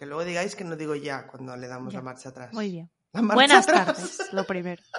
Que 0.00 0.06
luego 0.06 0.24
digáis 0.24 0.56
que 0.56 0.64
no 0.64 0.76
digo 0.76 0.94
ya 0.96 1.26
cuando 1.26 1.54
le 1.58 1.68
damos 1.68 1.92
Ya. 1.92 1.98
la 1.98 2.04
marcha 2.04 2.30
atrás. 2.30 2.52
Muy 2.54 2.70
bien. 2.70 2.90
La 3.12 3.20
marcha 3.20 3.34
Buenas 3.34 3.68
atrás. 3.68 3.86
tardes, 3.86 4.32
lo 4.32 4.44
primero. 4.44 4.82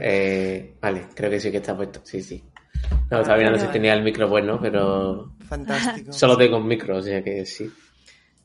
Eh, 0.00 0.76
vale, 0.80 1.08
creo 1.14 1.30
que 1.30 1.40
sí 1.40 1.50
que 1.50 1.56
está 1.56 1.74
puesto. 1.76 2.00
Sí, 2.04 2.22
sí. 2.22 2.44
No, 3.10 3.20
estaba 3.20 3.36
mirando 3.38 3.58
si 3.58 3.64
vale. 3.64 3.72
tenía 3.72 3.94
el 3.94 4.02
micro 4.02 4.28
bueno, 4.28 4.60
pero 4.60 5.34
Fantástico. 5.48 6.12
solo 6.12 6.36
tengo 6.36 6.58
un 6.58 6.68
micro, 6.68 6.98
o 6.98 7.02
sea 7.02 7.24
que 7.24 7.44
sí. 7.46 7.68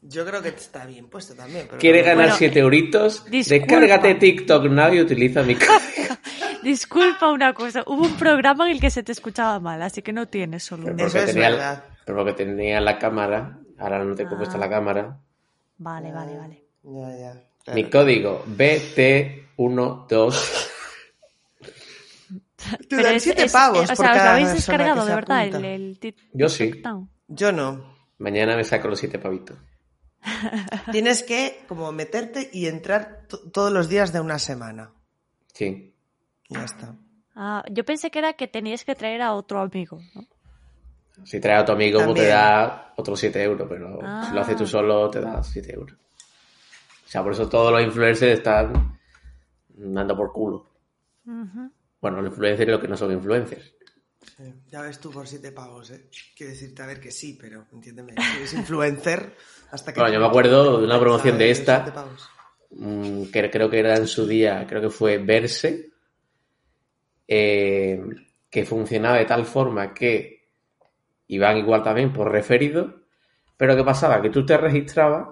Yo 0.02 0.26
creo 0.26 0.42
que 0.42 0.50
está 0.50 0.86
bien 0.86 1.10
puesto 1.10 1.36
también. 1.36 1.66
Pero 1.68 1.80
¿Quiere 1.80 2.00
no- 2.00 2.06
ganar 2.06 2.24
Bueno, 2.26 2.36
7 2.38 2.60
euritos? 2.60 3.26
disculpa. 3.30 3.66
Descárgate 3.68 4.16
TikTok 4.16 4.66
Now 4.66 4.94
y 4.94 5.02
utiliza 5.02 5.44
mi. 5.44 5.56
Disculpa 6.64 7.30
una 7.30 7.54
cosa, 7.54 7.84
hubo 7.86 8.04
un 8.04 8.16
programa 8.16 8.66
en 8.70 8.76
el 8.78 8.82
que 8.82 8.90
se 8.90 9.04
te 9.04 9.12
escuchaba 9.12 9.60
mal, 9.60 9.82
así 9.82 10.02
que 10.02 10.14
no 10.14 10.30
tienes 10.30 10.64
solo 10.64 10.88
un... 10.88 10.96
Pero 10.96 11.08
Eso 11.10 11.18
es 11.20 11.26
tenía, 11.26 11.50
verdad. 11.50 11.84
pero 12.06 12.18
porque 12.20 12.34
tenía 12.46 12.80
la 12.80 12.98
cámara, 12.98 13.60
ahora 13.80 14.04
no 14.04 14.16
tengo 14.16 14.36
Ah. 14.36 14.38
puesta 14.38 14.58
la 14.58 14.70
cámara. 14.70 15.20
Vale, 15.78 16.12
vale, 16.12 16.38
vale. 16.38 16.64
Ya, 16.84 17.18
ya. 17.18 17.44
claro. 17.64 17.76
Mi 17.76 17.90
código 17.90 18.44
BT12. 18.48 20.70
Te 22.88 22.96
dan 23.04 23.20
siete 23.20 23.44
es- 23.46 23.52
pavos 23.52 23.84
o 23.84 23.88
por 23.88 23.96
sea, 23.98 24.12
¿os 24.12 24.12
lo 24.12 24.18
cada 24.18 24.32
habéis 24.34 24.50
persona 24.50 24.78
descargado 24.78 25.06
de 25.06 25.16
verdad 25.16 25.46
el, 25.48 25.66
el 25.66 26.16
Yo 26.34 26.50
sí. 26.50 26.82
Yo 27.28 27.52
no. 27.52 27.94
Mañana 28.20 28.56
me 28.56 28.64
saco 28.64 28.88
los 28.88 29.00
7 29.00 29.20
pavitos. 29.20 29.58
Tienes 30.92 31.24
que 31.24 31.66
como 31.68 31.92
meterte 31.92 32.50
y 32.54 32.68
entrar 32.68 33.26
to- 33.28 33.50
todos 33.52 33.72
los 33.74 33.90
días 33.90 34.14
de 34.14 34.22
una 34.22 34.40
semana. 34.40 34.94
Sí. 35.54 35.94
Ya 36.48 36.64
está. 36.64 36.96
Ah, 37.36 37.64
yo 37.72 37.84
pensé 37.84 38.12
que 38.12 38.20
era 38.20 38.34
que 38.34 38.48
tenías 38.48 38.86
que 38.86 38.96
traer 38.96 39.22
a 39.24 39.34
otro 39.34 39.60
amigo, 39.60 40.00
¿no? 40.16 40.22
Si 41.24 41.40
traes 41.40 41.62
a 41.62 41.66
tu 41.66 41.72
amigo, 41.74 42.04
pues 42.04 42.16
te 42.16 42.28
da 42.28 42.94
otros 42.98 43.20
7 43.20 43.44
euros, 43.44 43.68
pero 43.70 44.00
Ah. 44.02 44.26
si 44.28 44.34
lo 44.36 44.42
haces 44.42 44.56
tú 44.56 44.66
solo, 44.68 45.10
te 45.10 45.22
da 45.22 45.44
7 45.44 45.74
euros. 45.74 45.98
O 47.06 47.08
sea, 47.14 47.22
por 47.24 47.34
eso 47.34 47.48
todos 47.48 47.72
los 47.72 47.82
influencers 47.84 48.40
están 48.40 48.98
dando 49.70 50.16
por 50.18 50.32
culo. 50.34 50.68
Bueno, 52.02 52.22
los 52.22 52.32
influencers 52.32 52.68
y 52.68 52.72
los 52.72 52.82
que 52.82 52.88
no 52.88 52.98
son 52.98 53.12
influencers. 53.12 53.74
Sí. 54.38 54.54
Ya 54.72 54.82
ves 54.82 55.00
tú 55.00 55.12
por 55.12 55.28
siete 55.28 55.52
pavos, 55.52 55.92
¿eh? 55.92 56.10
Quiero 56.36 56.52
decirte 56.54 56.82
a 56.82 56.86
ver 56.88 57.00
que 57.00 57.12
sí, 57.12 57.38
pero 57.40 57.66
entiéndeme. 57.72 58.14
Si 58.14 58.38
eres 58.38 58.54
influencer 58.54 59.36
hasta 59.72 59.94
que... 59.94 60.00
Bueno, 60.00 60.14
yo 60.16 60.20
me 60.22 60.26
acuerdo 60.28 60.80
de 60.80 60.86
una 60.86 61.00
promoción 61.00 61.38
de 61.38 61.52
esta. 61.52 61.84
Siete 61.84 61.92
pavos. 61.92 62.30
mm, 62.72 63.26
que 63.26 63.52
creo 63.52 63.70
que 63.70 63.80
era 63.80 63.96
en 63.98 64.08
su 64.08 64.26
día, 64.26 64.66
creo 64.68 64.82
que 64.82 64.90
fue 64.90 65.20
Verse, 65.20 65.92
eh, 67.28 68.02
que 68.50 68.66
funcionaba 68.66 69.18
de 69.18 69.26
tal 69.26 69.46
forma 69.46 69.94
que 69.94 70.33
iban 71.28 71.58
igual 71.58 71.84
también 71.84 72.14
por 72.14 72.32
referido, 72.32 73.04
pero 73.58 73.76
¿qué 73.76 73.84
pasaba? 73.84 74.22
Que 74.22 74.30
tú 74.30 74.46
te 74.46 74.58
registrabas 74.58 75.30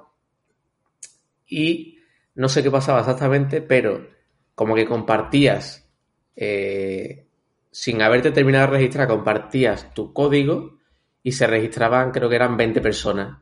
y 1.48 2.00
no 2.36 2.48
sé 2.48 2.64
qué 2.64 2.72
pasaba 2.72 3.00
exactamente, 3.00 3.62
pero 3.62 4.08
como 4.56 4.76
que 4.76 4.86
compartías, 4.86 5.90
eh, 6.36 7.28
sin 7.72 8.02
haberte 8.02 8.32
terminado 8.32 8.68
de 8.68 8.78
registrar, 8.78 9.08
compartías 9.08 9.94
tu 9.94 10.14
código 10.14 10.80
y 11.24 11.34
se 11.34 11.48
registraban, 11.48 12.12
creo 12.12 12.30
que 12.30 12.36
eran 12.36 12.58
20 12.58 12.82
personas. 12.82 13.40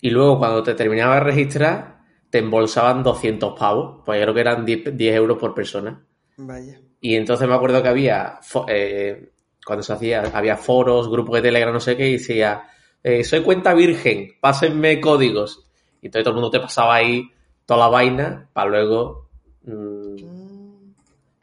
Y 0.00 0.10
luego 0.10 0.38
cuando 0.38 0.62
te 0.62 0.74
terminaba 0.74 1.16
de 1.16 1.20
registrar, 1.20 2.00
te 2.30 2.38
embolsaban 2.38 3.02
200 3.02 3.58
pavos, 3.58 4.02
pues 4.04 4.18
yo 4.18 4.24
creo 4.24 4.34
que 4.34 4.40
eran 4.40 4.64
10, 4.64 4.96
10 4.96 5.14
euros 5.14 5.38
por 5.38 5.54
persona. 5.54 6.04
Vaya. 6.36 6.80
Y 7.00 7.16
entonces 7.16 7.48
me 7.48 7.54
acuerdo 7.54 7.82
que 7.82 7.88
había, 7.88 8.40
eh, 8.68 9.30
cuando 9.64 9.82
se 9.82 9.92
hacía, 9.92 10.22
había 10.34 10.56
foros, 10.56 11.08
grupos 11.08 11.36
de 11.36 11.42
Telegram, 11.42 11.72
no 11.72 11.80
sé 11.80 11.96
qué, 11.96 12.08
y 12.08 12.12
decía, 12.12 12.68
eh, 13.02 13.24
soy 13.24 13.42
cuenta 13.42 13.74
virgen, 13.74 14.36
pásenme 14.40 15.00
códigos. 15.00 15.66
Y 16.02 16.06
entonces 16.06 16.24
todo 16.24 16.34
el 16.34 16.40
mundo 16.40 16.50
te 16.50 16.60
pasaba 16.60 16.94
ahí 16.94 17.30
toda 17.66 17.80
la 17.80 17.88
vaina 17.88 18.48
para 18.52 18.70
luego... 18.70 19.28
mm, 19.64 20.00
Mm, 20.22 20.50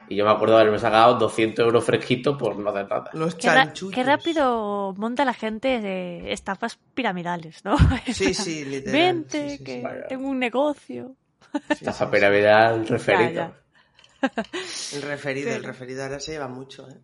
y 0.10 0.16
yo 0.16 0.26
me 0.26 0.32
acuerdo 0.32 0.56
de 0.56 0.62
haberme 0.62 0.80
sacado 0.80 1.16
200 1.16 1.66
euros 1.66 1.84
fresquitos 1.84 2.38
por 2.38 2.58
no 2.58 2.70
hacer 2.70 2.88
nada. 2.90 3.10
Los 3.14 3.36
Qué, 3.36 3.50
qué 3.94 4.04
rápido 4.04 4.94
monta 4.98 5.26
la 5.26 5.34
gente 5.34 5.82
de 5.82 6.32
estafas 6.32 6.80
piramidales, 6.94 7.64
¿no? 7.66 7.76
Sí, 8.14 8.34
sí, 8.34 8.64
literal. 8.64 8.94
Vente, 8.94 9.50
sí, 9.50 9.58
sí, 9.58 9.64
que 9.64 9.82
sí. 9.82 9.88
Tengo 10.08 10.30
un 10.30 10.40
negocio. 10.40 11.16
Estafa 11.70 12.10
piramidal 12.10 12.88
referido. 12.88 13.32
Ya, 13.34 13.54
El 14.94 15.02
referido, 15.02 15.52
el 15.52 15.64
referido 15.64 16.04
ahora 16.04 16.20
se 16.20 16.32
lleva 16.32 16.48
mucho, 16.48 16.88
¿eh? 16.90 16.96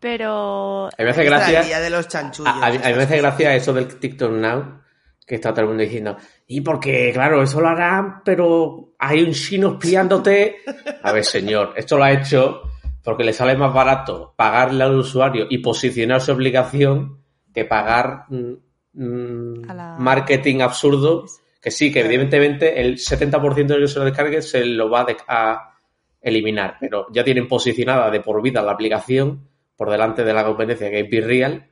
Pero 0.00 0.86
A 0.86 0.90
mí 0.98 1.04
me 1.04 1.10
hace 1.10 1.24
gracia... 1.24 1.80
De 1.80 1.90
los 1.90 2.08
chanchullos. 2.08 2.52
A, 2.52 2.64
a 2.64 2.66
a 2.66 2.70
mí 2.70 2.78
me 2.94 3.02
hace 3.02 3.16
gracia 3.18 3.54
eso 3.54 3.72
del 3.72 3.98
TikTok 3.98 4.30
Now, 4.32 4.80
que 5.26 5.34
está 5.36 5.50
todo 5.52 5.62
el 5.62 5.68
mundo 5.68 5.82
diciendo, 5.82 6.16
y 6.46 6.60
porque, 6.60 7.10
claro, 7.12 7.42
eso 7.42 7.60
lo 7.60 7.68
harán, 7.68 8.22
pero 8.24 8.94
hay 8.98 9.22
un 9.22 9.32
chino 9.32 9.72
espiándote. 9.72 10.56
A 11.02 11.12
ver, 11.12 11.24
señor, 11.24 11.72
esto 11.76 11.96
lo 11.96 12.04
ha 12.04 12.12
hecho 12.12 12.62
porque 13.02 13.24
le 13.24 13.32
sale 13.32 13.56
más 13.56 13.72
barato 13.72 14.34
pagarle 14.36 14.82
al 14.84 14.96
usuario 14.96 15.46
y 15.48 15.58
posicionar 15.58 16.20
su 16.20 16.32
aplicación 16.32 17.22
que 17.54 17.64
pagar 17.64 18.24
mm, 18.28 18.52
mm, 18.94 19.64
la- 19.74 19.96
marketing 19.98 20.60
absurdo, 20.60 21.24
que 21.60 21.70
sí, 21.70 21.92
que 21.92 22.00
evidentemente 22.00 22.80
el 22.80 22.96
70% 22.98 23.66
de 23.66 23.78
los 23.78 23.90
que 23.90 23.94
se 23.94 23.98
lo 24.00 24.04
descargue 24.06 24.42
se 24.42 24.64
lo 24.64 24.90
va 24.90 25.04
de- 25.04 25.16
a 25.28 25.75
eliminar, 26.20 26.76
pero 26.80 27.06
ya 27.12 27.22
tienen 27.24 27.46
posicionada 27.48 28.10
de 28.10 28.20
por 28.20 28.42
vida 28.42 28.62
la 28.62 28.72
aplicación 28.72 29.48
por 29.76 29.90
delante 29.90 30.24
de 30.24 30.32
la 30.32 30.44
competencia 30.44 30.90
que 30.90 31.00
es 31.00 31.10
Virreal, 31.10 31.68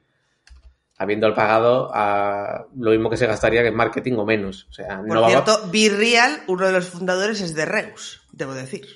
habiendo 0.97 1.34
pagado 1.34 1.91
a 1.93 2.66
lo 2.77 2.91
mismo 2.91 3.10
que 3.10 3.16
se 3.16 3.27
gastaría 3.27 3.62
que 3.62 3.69
en 3.69 3.75
marketing 3.77 4.12
o 4.15 4.25
menos. 4.25 4.66
O 4.71 4.72
sea, 4.72 4.99
Por 4.99 5.09
no 5.09 5.22
va- 5.22 5.28
cierto, 5.28 5.59
Virreal, 5.71 6.43
uno 6.47 6.66
de 6.66 6.72
los 6.72 6.88
fundadores 6.88 7.41
es 7.41 7.54
de 7.54 7.65
Reus, 7.65 8.22
debo 8.33 8.54
decir. 8.54 8.87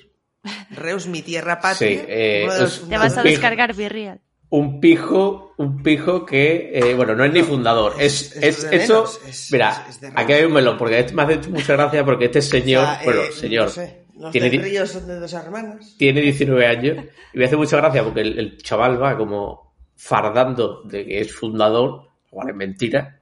Reus, 0.71 1.07
mi 1.07 1.21
tierra 1.21 1.59
patria. 1.59 1.89
Sí, 1.99 2.05
eh, 2.07 2.45
los 2.47 2.87
te 2.87 2.97
vas 2.97 3.17
a 3.17 3.23
descargar 3.23 3.75
Virreal. 3.75 4.21
un 4.51 4.79
pijo, 4.79 5.53
un 5.57 5.83
pijo 5.83 6.25
que, 6.25 6.71
eh, 6.73 6.93
bueno, 6.95 7.13
no 7.15 7.25
es 7.25 7.33
ni 7.33 7.43
fundador, 7.43 7.95
es, 7.99 8.31
es- 8.31 8.35
es, 8.37 8.63
es 8.63 8.69
de 8.71 8.75
eso, 8.77 8.93
menos, 8.93 9.19
es- 9.27 9.51
mira, 9.51 9.85
es- 9.89 9.95
es 9.95 10.01
de 10.01 10.11
aquí 10.15 10.31
hay 10.33 10.45
un 10.45 10.53
melón, 10.53 10.77
porque 10.77 10.99
esto 10.99 11.13
me 11.13 11.23
hace 11.23 11.49
mucha 11.49 11.73
gracia 11.73 12.05
porque 12.05 12.25
este 12.25 12.41
señor, 12.41 12.83
O 12.83 12.87
sea, 12.87 13.01
bueno, 13.03 13.21
eh, 13.23 13.31
señor, 13.33 13.65
no 13.65 13.69
sé, 13.71 14.05
los 14.19 14.31
tiene, 14.31 14.49
del 14.49 14.61
Río 14.61 14.85
son 14.85 15.07
de 15.07 15.19
dos 15.19 15.33
hermanas. 15.33 15.95
tiene 15.97 16.21
19 16.21 16.65
años 16.67 16.97
y 17.33 17.37
me 17.37 17.45
hace 17.45 17.55
mucha 17.57 17.77
gracia 17.77 18.03
porque 18.03 18.21
el, 18.21 18.37
el 18.37 18.57
chaval 18.61 19.01
va 19.01 19.17
como 19.17 19.73
fardando 19.95 20.81
de 20.83 21.05
que 21.05 21.19
es 21.21 21.33
fundador, 21.33 22.09
igual 22.31 22.49
es 22.49 22.55
mentira, 22.55 23.19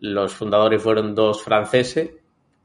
los 0.00 0.32
fundadores 0.34 0.82
fueron 0.82 1.14
dos 1.14 1.42
franceses 1.42 2.10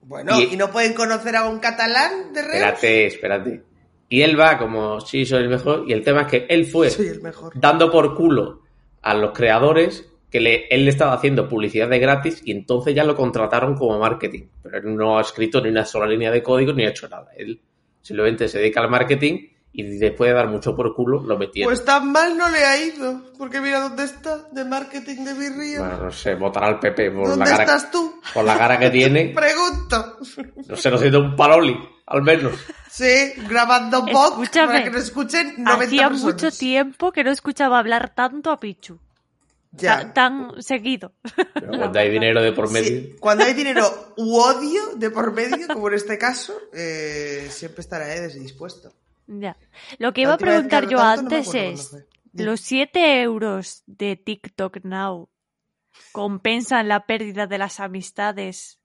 Bueno, 0.01 0.39
Y- 0.39 0.53
¿y, 0.53 0.57
no 0.57 0.69
pueden 0.71 0.93
conocer 0.93 1.35
a 1.35 1.47
un 1.49 1.59
catalán 1.59 2.33
de 2.33 2.41
Reus? 2.41 2.53
Espérate, 2.55 3.05
espérate. 3.07 3.63
Y 4.09 4.21
él 4.21 4.39
va 4.39 4.57
como, 4.59 4.99
sí, 5.01 5.25
soy 5.25 5.41
el 5.43 5.49
mejor. 5.49 5.85
Y 5.87 5.93
el 5.93 6.03
tema 6.03 6.21
es 6.23 6.27
que 6.27 6.45
él 6.49 6.65
fue 6.67 6.87
el 6.89 7.21
mejor. 7.21 7.53
dando 7.55 7.89
por 7.89 8.13
culo 8.15 8.61
a 9.01 9.15
los 9.15 9.31
creadores 9.31 10.07
que 10.33 10.39
le, 10.39 10.65
él 10.71 10.83
le 10.83 10.89
estaba 10.89 11.13
haciendo 11.13 11.47
publicidad 11.47 11.87
de 11.87 11.99
gratis 11.99 12.41
y 12.43 12.53
entonces 12.53 12.95
ya 12.95 13.03
lo 13.03 13.15
contrataron 13.15 13.75
como 13.75 13.99
marketing. 13.99 14.45
Pero 14.63 14.77
él 14.79 14.95
no 14.95 15.19
ha 15.19 15.21
escrito 15.21 15.61
ni 15.61 15.69
una 15.69 15.85
sola 15.85 16.07
línea 16.07 16.31
de 16.31 16.41
código 16.41 16.73
ni 16.73 16.83
ha 16.85 16.89
hecho 16.89 17.07
nada. 17.07 17.27
Él 17.37 17.61
simplemente 18.01 18.47
se 18.47 18.57
dedica 18.57 18.81
al 18.81 18.89
marketing 18.89 19.47
y 19.71 19.83
después 19.83 20.31
de 20.31 20.33
dar 20.33 20.47
mucho 20.47 20.75
por 20.75 20.95
culo 20.95 21.21
lo 21.21 21.37
metieron. 21.37 21.69
Pues 21.69 21.85
tan 21.85 22.11
mal 22.11 22.35
no 22.35 22.49
le 22.49 22.65
ha 22.65 22.83
ido, 22.83 23.21
porque 23.37 23.61
mira 23.61 23.79
dónde 23.81 24.05
está, 24.05 24.47
de 24.51 24.65
marketing 24.65 25.23
de 25.23 25.33
Virreal. 25.35 25.87
bueno, 25.87 26.03
no 26.05 26.11
sé, 26.11 26.33
votará 26.33 26.65
al 26.65 26.79
PP 26.79 27.11
por 27.11 27.25
la, 27.25 27.29
¿Dónde 27.29 27.45
cara, 27.51 27.63
estás 27.65 27.91
tú? 27.91 28.19
por 28.33 28.43
la 28.43 28.57
cara 28.57 28.79
que 28.79 28.89
tiene. 28.89 29.25
Pregunto. 29.35 30.17
No 30.67 30.75
sé, 30.75 30.89
no 30.89 30.97
de 30.97 31.15
un 31.15 31.35
paroli, 31.35 31.77
al 32.07 32.23
menos. 32.23 32.53
Sí, 32.89 33.33
grabando 33.47 34.03
Escúchame, 34.07 34.67
para 34.67 34.83
que 34.83 34.89
nos 34.89 35.03
escuchen 35.03 35.53
90 35.59 35.73
Hacía 35.85 36.09
personas. 36.09 36.33
mucho 36.33 36.57
tiempo 36.57 37.11
que 37.11 37.23
no 37.23 37.29
escuchaba 37.29 37.77
hablar 37.77 38.15
tanto 38.15 38.49
a 38.49 38.59
Pichu. 38.59 38.99
Ya. 39.75 39.97
Ta- 39.99 40.13
Tan 40.13 40.61
seguido. 40.61 41.13
Pero 41.53 41.67
cuando 41.79 41.99
hay 41.99 42.09
dinero 42.11 42.41
de 42.41 42.51
por 42.53 42.71
medio. 42.71 42.87
Sí, 42.89 43.15
cuando 43.19 43.43
hay 43.43 43.53
dinero 43.61 44.13
u 44.17 44.37
odio 44.37 44.95
de 44.95 45.09
por 45.09 45.33
medio, 45.33 45.67
como 45.67 45.87
en 45.89 45.95
este 45.95 46.17
caso, 46.17 46.53
eh, 46.73 47.47
siempre 47.49 47.81
estará 47.81 48.15
eh, 48.15 48.27
dispuesto. 48.29 48.93
Ya. 49.27 49.57
Lo 49.97 50.13
que 50.13 50.21
iba 50.21 50.33
a 50.33 50.37
preguntar 50.37 50.87
yo 50.87 50.97
tanto, 50.97 51.35
antes 51.35 51.55
es, 51.55 51.97
los 52.33 52.59
7 52.61 53.21
euros 53.23 53.83
de 53.87 54.15
TikTok 54.15 54.83
Now, 54.83 55.29
compensan 56.11 56.87
la 56.87 57.05
pérdida 57.05 57.47
de 57.47 57.57
las 57.57 57.79
amistades 57.79 58.79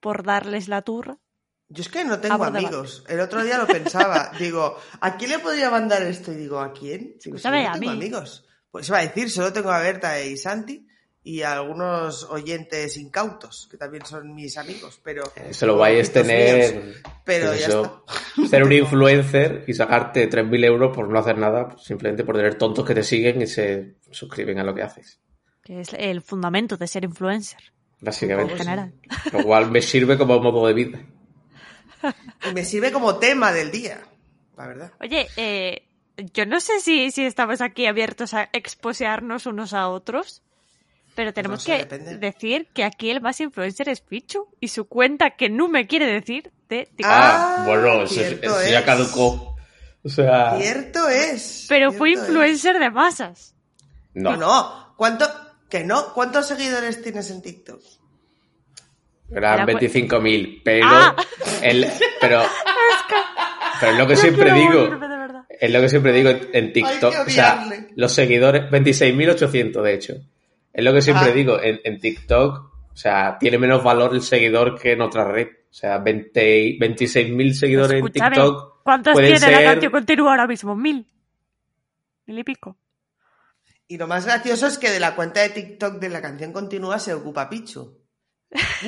por 0.00 0.22
darles 0.24 0.68
la 0.68 0.82
turra. 0.82 1.18
Yo 1.68 1.82
es 1.82 1.88
que 1.88 2.04
no 2.04 2.20
tengo 2.20 2.44
amigos. 2.44 3.04
El 3.08 3.20
otro 3.20 3.42
día 3.42 3.58
lo 3.58 3.66
pensaba. 3.66 4.30
digo, 4.38 4.76
¿a 5.00 5.16
quién 5.16 5.30
le 5.30 5.38
podría 5.38 5.70
mandar 5.70 6.02
esto? 6.02 6.32
Y 6.32 6.36
digo, 6.36 6.60
¿a 6.60 6.72
quién? 6.72 7.16
Digo, 7.24 7.38
si 7.38 7.48
no 7.48 7.54
a 7.56 7.72
tengo 7.72 7.78
mí. 7.78 7.88
amigos. 7.88 8.43
Pues 8.74 8.88
iba 8.88 8.98
a 8.98 9.02
decir, 9.02 9.30
solo 9.30 9.52
tengo 9.52 9.70
a 9.70 9.78
Berta 9.78 10.20
y 10.20 10.36
Santi 10.36 10.84
y 11.22 11.42
a 11.42 11.52
algunos 11.52 12.24
oyentes 12.24 12.96
incautos, 12.96 13.68
que 13.70 13.76
también 13.76 14.04
son 14.04 14.34
mis 14.34 14.58
amigos, 14.58 15.00
pero... 15.00 15.22
Eso 15.48 15.66
lo 15.66 15.76
vais 15.76 16.08
a 16.08 16.12
pobrecitos 16.12 16.26
míos. 16.26 16.70
tener. 16.72 17.02
Pero 17.24 17.46
pues 17.50 17.60
ya 17.60 17.66
eso, 17.68 18.04
está. 18.34 18.48
Ser 18.48 18.64
un 18.64 18.72
influencer 18.82 19.62
y 19.68 19.74
sacarte 19.74 20.28
3.000 20.28 20.64
euros 20.64 20.92
por 20.92 21.08
no 21.08 21.16
hacer 21.20 21.38
nada, 21.38 21.68
pues, 21.68 21.84
simplemente 21.84 22.24
por 22.24 22.34
tener 22.34 22.56
tontos 22.56 22.84
que 22.84 22.96
te 22.96 23.04
siguen 23.04 23.42
y 23.42 23.46
se 23.46 23.94
suscriben 24.10 24.58
a 24.58 24.64
lo 24.64 24.74
que 24.74 24.82
haces. 24.82 25.20
Que 25.62 25.80
es 25.80 25.92
el 25.96 26.20
fundamento 26.20 26.76
de 26.76 26.88
ser 26.88 27.04
influencer. 27.04 27.60
En 28.00 28.06
Básicamente. 28.06 28.56
general. 28.56 28.92
Lo 29.32 29.44
cual 29.44 29.70
me 29.70 29.82
sirve 29.82 30.18
como 30.18 30.40
modo 30.40 30.66
de 30.66 30.72
vida. 30.74 30.98
Y 32.50 32.52
me 32.52 32.64
sirve 32.64 32.90
como 32.90 33.20
tema 33.20 33.52
del 33.52 33.70
día, 33.70 34.00
la 34.56 34.66
verdad. 34.66 34.92
Oye, 35.00 35.28
eh, 35.36 35.93
yo 36.16 36.46
no 36.46 36.60
sé 36.60 36.80
si, 36.80 37.10
si 37.10 37.24
estamos 37.24 37.60
aquí 37.60 37.86
abiertos 37.86 38.34
a 38.34 38.48
exposearnos 38.52 39.46
unos 39.46 39.72
a 39.74 39.88
otros, 39.88 40.42
pero 41.14 41.32
tenemos 41.32 41.62
sé, 41.62 41.72
que 41.72 41.78
depende. 41.84 42.18
decir 42.18 42.68
que 42.74 42.84
aquí 42.84 43.10
el 43.10 43.20
más 43.20 43.40
influencer 43.40 43.88
es 43.88 44.00
Pichu 44.00 44.48
y 44.60 44.68
su 44.68 44.86
cuenta 44.86 45.30
que 45.30 45.48
no 45.50 45.68
me 45.68 45.86
quiere 45.86 46.06
decir 46.06 46.52
de 46.68 46.86
TikTok. 46.86 47.06
Ah, 47.06 47.56
Ah, 47.60 47.64
bueno, 47.66 48.02
eso, 48.02 48.20
eso 48.20 48.62
ya 48.68 48.78
es. 48.80 48.84
caducó. 48.84 49.56
O 50.02 50.08
sea, 50.08 50.56
Cierto 50.58 51.08
es. 51.08 51.66
pero 51.68 51.92
fue 51.92 52.12
es. 52.12 52.18
influencer 52.18 52.78
de 52.78 52.90
masas. 52.90 53.54
No, 54.12 54.32
no. 54.32 54.36
no. 54.38 54.94
¿Cuánto? 54.96 55.26
Que 55.70 55.82
no. 55.84 56.12
¿Cuántos 56.14 56.46
seguidores 56.48 57.02
tienes 57.02 57.30
en 57.30 57.42
TikTok? 57.42 57.80
Eran 59.30 59.54
Era 59.54 59.64
cu- 59.64 59.78
25.000, 59.78 60.60
pero, 60.62 60.86
Ah. 60.88 61.16
el, 61.62 61.86
pero, 62.20 62.42
pero 63.80 63.92
es 63.92 63.98
lo 63.98 64.06
que 64.06 64.14
Yo 64.14 64.20
siempre 64.20 64.52
digo. 64.52 64.88
Es 65.60 65.70
lo 65.70 65.80
que 65.80 65.88
siempre 65.88 66.12
digo 66.12 66.30
en- 66.30 66.72
TikTok. 66.72 67.14
Hay 67.14 67.24
que 67.24 67.30
o 67.30 67.34
sea, 67.34 67.66
los 67.96 68.12
seguidores, 68.12 68.70
26.800 68.70 69.82
de 69.82 69.94
hecho. 69.94 70.14
Es 70.72 70.84
lo 70.84 70.92
que 70.92 71.02
siempre 71.02 71.30
Ah. 71.30 71.32
digo 71.34 71.60
en, 71.60 71.80
en 71.84 72.00
TikTok. 72.00 72.72
O 72.92 72.96
sea, 72.96 73.36
tiene 73.38 73.58
menos 73.58 73.82
valor 73.82 74.14
el 74.14 74.22
seguidor 74.22 74.78
que 74.80 74.92
en 74.92 75.00
otra 75.00 75.24
red. 75.30 75.48
O 75.48 75.74
sea, 75.74 75.98
20 75.98 76.78
26.000 76.78 77.52
seguidores 77.54 77.94
Escúchame, 77.96 78.26
en 78.36 78.42
TikTok. 78.42 78.82
¿cuántos 78.84 79.12
pueden 79.14 79.30
tiene 79.38 79.50
la 79.52 79.58
ser- 79.58 79.66
canción 79.66 79.92
continua 79.92 80.30
ahora 80.30 80.46
mismo? 80.46 80.76
¿Mil? 80.76 81.06
¿Mil 82.26 82.38
y 82.38 82.44
pico? 82.44 82.76
Y 83.88 83.98
lo 83.98 84.06
más 84.06 84.24
gracioso 84.24 84.66
es 84.66 84.78
que 84.78 84.90
de 84.90 85.00
la 85.00 85.14
cuenta 85.14 85.40
de 85.42 85.50
TikTok 85.50 85.98
de 86.00 86.08
la 86.08 86.22
canción 86.22 86.52
continua 86.52 86.98
se 86.98 87.12
ocupa 87.14 87.48
Pichu. 87.50 87.98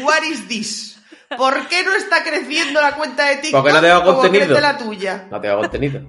What 0.02 0.22
is 0.30 0.46
this? 0.48 1.02
¿Por 1.36 1.66
qué 1.68 1.82
no 1.84 1.92
está 1.94 2.22
creciendo 2.22 2.80
la 2.80 2.94
cuenta 2.94 3.28
de 3.28 3.36
TikTok 3.36 3.60
Porque 3.60 3.72
no 3.74 3.80
tengo 3.80 4.02
como 4.04 4.18
contenido. 4.20 4.46
crece 4.46 4.60
la 4.62 4.78
tuya? 4.78 5.26
No 5.30 5.40
te 5.40 5.48
hago 5.48 5.60
contenido. 5.62 6.00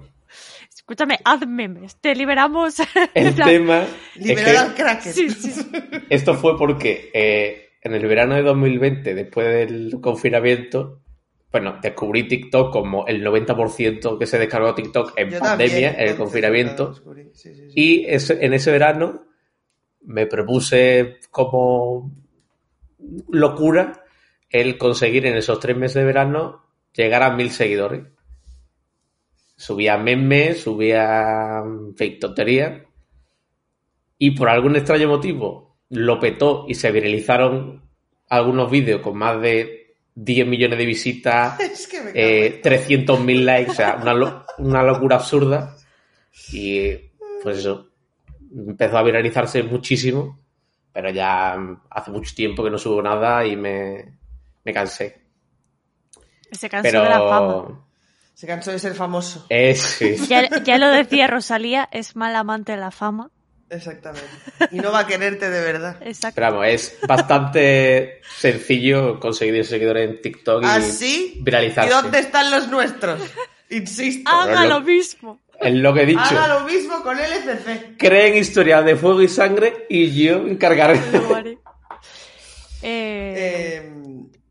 Escúchame, 0.90 1.20
haz 1.26 1.46
memes. 1.46 1.98
Te 2.00 2.16
liberamos. 2.16 2.78
El 3.14 3.36
tema 3.36 3.82
es 4.16 4.26
Liberar 4.26 4.54
que 4.54 4.58
al 4.58 4.74
Kraken. 4.74 5.12
Sí, 5.14 5.30
sí, 5.32 5.52
sí. 5.52 5.70
esto 6.10 6.34
fue 6.36 6.58
porque 6.58 7.12
eh, 7.14 7.72
en 7.82 7.94
el 7.94 8.08
verano 8.08 8.36
de 8.36 8.42
2020, 8.44 9.14
después 9.14 9.48
del 9.48 10.00
confinamiento, 10.00 11.02
bueno, 11.52 11.78
descubrí 11.82 12.26
TikTok 12.30 12.72
como 12.72 13.06
el 13.06 13.22
90% 13.22 14.18
que 14.18 14.26
se 14.26 14.40
descargó 14.40 14.74
TikTok 14.74 15.12
en 15.18 15.32
Yo 15.32 15.40
pandemia, 15.40 15.90
también, 15.90 15.96
en 16.00 16.08
el 16.08 16.16
confinamiento. 16.16 16.84
lo 16.86 16.90
descubrí. 16.92 17.24
Sí, 17.34 17.54
sí, 17.54 17.70
sí. 17.70 17.74
Y 17.76 18.06
ese- 18.06 18.46
en 18.46 18.54
ese 18.54 18.72
verano 18.72 19.26
me 20.04 20.26
propuse 20.26 21.18
como 21.32 22.14
locura 23.30 24.04
el 24.50 24.78
conseguir 24.78 25.26
en 25.26 25.36
esos 25.36 25.60
tres 25.60 25.76
meses 25.76 25.96
de 25.96 26.06
verano 26.06 26.64
llegar 26.94 27.24
a 27.24 27.36
mil 27.36 27.52
seguidores. 27.52 28.04
Subía 29.58 29.98
memes, 29.98 30.62
subía 30.62 31.62
mm, 31.66 31.96
fake 31.96 32.20
tonterías. 32.20 32.82
Y 34.20 34.32
por 34.32 34.50
algún 34.50 34.76
extraño 34.76 35.08
motivo 35.10 35.78
lo 35.90 36.20
petó 36.20 36.66
y 36.68 36.76
se 36.76 36.92
viralizaron 36.92 37.84
algunos 38.30 38.70
vídeos 38.70 39.02
con 39.02 39.18
más 39.18 39.42
de 39.42 39.96
10 40.16 40.48
millones 40.48 40.78
de 40.80 40.86
visitas, 40.86 41.60
Es 41.60 41.88
que 41.88 42.02
me 42.02 42.12
cago 42.12 42.16
eh, 42.16 42.62
300.000 42.64 43.44
likes, 43.46 43.72
o 43.72 43.74
sea, 43.74 43.98
una, 44.02 44.14
lo- 44.14 44.46
una 44.60 44.84
locura 44.84 45.18
absurda. 45.18 45.76
Y 46.52 46.92
pues 47.42 47.60
eso, 47.60 47.90
empezó 48.56 48.98
a 48.98 49.04
viralizarse 49.04 49.64
muchísimo, 49.64 50.40
pero 50.94 51.10
ya 51.12 51.56
mm, 51.58 51.82
hace 51.90 52.12
mucho 52.12 52.34
tiempo 52.36 52.64
que 52.64 52.70
no 52.72 52.78
subo 52.78 53.02
nada 53.02 53.46
y 53.46 53.56
me, 53.56 54.18
me 54.64 54.74
cansé. 54.74 55.22
Se 56.52 56.70
cansó 56.70 56.90
de 56.90 57.10
la 57.10 57.20
fama. 57.20 57.87
Se 58.38 58.46
cansó 58.46 58.70
de 58.70 58.78
ser 58.78 58.94
famoso. 58.94 59.48
es, 59.50 59.82
sí. 59.82 60.16
Ya, 60.30 60.48
ya 60.64 60.78
lo 60.78 60.90
decía 60.90 61.26
Rosalía, 61.26 61.90
es 61.92 62.16
mal 62.16 62.36
amante 62.36 62.74
de 62.74 62.78
la 62.78 62.92
fama. 62.92 63.32
Exactamente. 63.72 64.30
Y 64.72 64.76
no 64.78 64.92
va 64.92 65.00
a 65.00 65.08
quererte 65.08 65.50
de 65.50 65.60
verdad. 65.60 65.98
Exacto. 66.02 66.36
Pero 66.36 66.52
vamos, 66.52 66.68
es 66.68 66.98
bastante 67.08 68.22
sencillo 68.38 69.20
conseguir 69.20 69.66
seguidores 69.66 70.08
en 70.08 70.22
TikTok 70.22 70.62
y 70.64 70.66
¿Así? 70.68 71.34
¿Y 71.40 71.44
viralizarse. 71.44 71.90
dónde 71.90 72.20
están 72.20 72.52
los 72.52 72.68
nuestros? 72.68 73.20
Insisto. 73.72 74.30
Haga 74.30 74.66
lo- 74.66 74.76
lo 74.80 74.82
mismo. 74.82 75.40
Es 75.60 75.74
lo 75.74 75.92
que 75.96 76.04
he 76.04 76.06
dicho. 76.06 76.22
Haga 76.22 76.48
lo 76.48 76.60
mismo 76.68 77.02
con 77.02 77.18
LCC. 77.20 77.98
Creen 77.98 78.38
historias 78.38 78.86
de 78.86 78.96
fuego 78.96 79.24
y 79.24 79.28
sangre 79.30 79.88
y 79.90 80.12
yo 80.24 80.46
encargaré. 80.48 81.02
Lo 81.12 81.36
haré. 81.36 81.58
Eh, 82.84 83.34
Eh, 83.36 83.92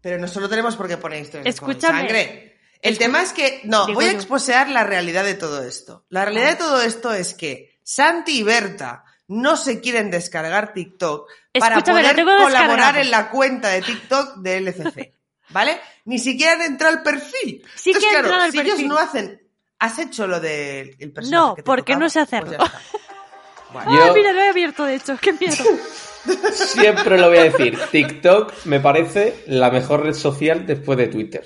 pero 0.01 0.19
no 0.19 0.27
solo 0.27 0.49
tenemos 0.49 0.75
por 0.75 0.89
qué 0.89 0.97
poner 0.97 1.23
historias 1.23 1.45
de 1.45 1.53
fuego 1.53 1.73
y 1.73 1.77
Escúchame. 1.77 2.01
sangre. 2.01 2.56
El 2.83 2.99
tema 2.99 3.23
es 3.23 3.33
que, 3.33 3.61
no, 3.65 3.87
voy 3.93 4.07
a 4.07 4.13
yo. 4.13 4.17
exposear 4.17 4.69
la 4.71 4.85
realidad 4.85 5.25
de 5.25 5.35
todo 5.35 5.63
esto. 5.65 6.05
La 6.09 6.25
realidad 6.25 6.51
de 6.51 6.57
todo 6.57 6.83
esto 6.83 7.13
es 7.13 7.35
que 7.35 7.79
Santi 7.83 8.39
y 8.41 8.43
Berta 8.43 9.05
no 9.29 9.57
se 9.57 9.81
quieren 9.81 10.11
descargar 10.11 10.73
TikTok 10.73 11.29
para 11.59 11.77
Escúchame, 11.79 12.03
poder 12.03 12.25
colaborar 12.25 12.97
en 12.99 13.11
la 13.11 13.31
cuenta 13.31 13.71
de 13.71 13.83
TikTok 13.83 14.37
de 14.37 14.57
LCC. 14.59 15.13
¿Vale? 15.51 15.81
Ni 16.05 16.19
siquiera 16.19 16.53
han 16.53 16.63
entrado 16.63 16.97
al 16.97 17.03
perfil. 17.03 17.65
Sí 17.75 17.93
que 17.93 17.99
Entonces, 17.99 18.11
claro, 18.11 18.27
entrado 18.27 18.43
al 18.45 18.51
si 18.53 18.59
ellos 18.59 18.71
perfil. 18.73 18.89
no 18.89 18.99
hacen... 18.99 19.43
¿Has 19.79 19.99
hecho 19.99 20.27
lo 20.27 20.41
del 20.41 20.97
el 20.99 21.13
personaje 21.13 21.31
No, 21.49 21.55
que 21.55 21.63
te 21.63 21.67
porque 21.67 21.93
tocaba? 21.93 22.01
no 22.05 22.09
sé 22.09 22.21
Pues 22.21 22.33
hacerlo. 22.33 22.65
está. 22.65 22.81
Bueno, 23.73 23.91
Ah, 24.05 24.13
mira, 24.15 24.33
lo 24.33 24.41
he 24.41 24.49
abierto 24.49 24.85
de 24.85 24.95
hecho. 24.95 25.19
Qué 25.21 25.33
miedo. 25.35 25.55
Siempre 26.53 27.19
lo 27.19 27.29
voy 27.29 27.39
a 27.39 27.45
decir. 27.45 27.79
TikTok 27.91 28.53
me 28.65 28.81
parece 28.81 29.43
la 29.47 29.71
mejor 29.71 30.05
red 30.05 30.15
social 30.15 30.67
después 30.67 30.97
de 30.99 31.09
Twitter. 31.09 31.45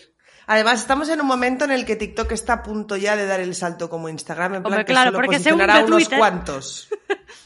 Además, 0.52 0.80
estamos 0.80 1.08
en 1.10 1.20
un 1.20 1.26
momento 1.28 1.64
en 1.64 1.70
el 1.70 1.84
que 1.86 1.94
TikTok 1.94 2.32
está 2.32 2.54
a 2.54 2.62
punto 2.64 2.96
ya 2.96 3.14
de 3.14 3.24
dar 3.24 3.38
el 3.38 3.54
salto 3.54 3.88
como 3.88 4.08
Instagram, 4.08 4.54
en 4.56 4.62
plan 4.62 4.72
Hombre, 4.72 4.84
que 4.84 4.92
claro, 4.92 5.10
solo 5.10 5.18
porque 5.18 5.36
posicionará 5.36 5.76
a 5.76 5.84
unos 5.84 5.98
Twitter- 6.02 6.18
cuantos. 6.18 6.88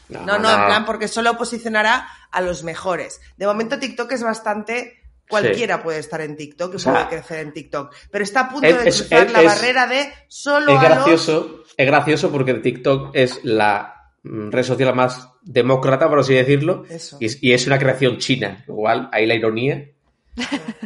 No, 0.09 0.37
no, 0.39 0.49
en 0.51 0.65
plan 0.67 0.85
porque 0.85 1.07
solo 1.07 1.35
posicionará 1.35 2.07
a 2.31 2.41
los 2.41 2.63
mejores. 2.63 3.21
De 3.37 3.45
momento 3.47 3.79
TikTok 3.79 4.11
es 4.11 4.21
bastante... 4.23 5.01
Cualquiera 5.27 5.81
puede 5.81 5.97
estar 5.99 6.21
en 6.21 6.35
TikTok 6.37 6.75
y 6.75 6.79
sea, 6.79 6.93
puede 6.93 7.07
crecer 7.07 7.39
en 7.39 7.53
TikTok. 7.53 7.91
Pero 8.11 8.23
está 8.23 8.41
a 8.41 8.49
punto 8.49 8.67
es- 8.67 8.75
de 8.75 8.81
cruzar 8.83 9.25
es- 9.27 9.33
la 9.33 9.41
es- 9.41 9.45
barrera 9.47 9.87
de 9.87 10.13
solo 10.27 10.71
Es 10.73 10.77
a 10.79 10.81
los... 10.81 10.89
gracioso, 10.97 11.63
es 11.75 11.87
gracioso 11.87 12.31
porque 12.31 12.53
TikTok 12.53 13.09
es 13.15 13.39
la 13.43 14.11
mm, 14.21 14.51
red 14.51 14.63
social 14.63 14.93
más 14.95 15.27
demócrata, 15.41 16.07
por 16.07 16.19
así 16.19 16.35
decirlo, 16.35 16.83
Eso. 16.87 17.17
y, 17.19 17.49
y 17.49 17.53
es 17.53 17.65
una 17.65 17.79
creación 17.79 18.19
china, 18.19 18.63
cual 18.67 19.09
hay 19.11 19.25
la 19.25 19.33
ironía, 19.33 19.89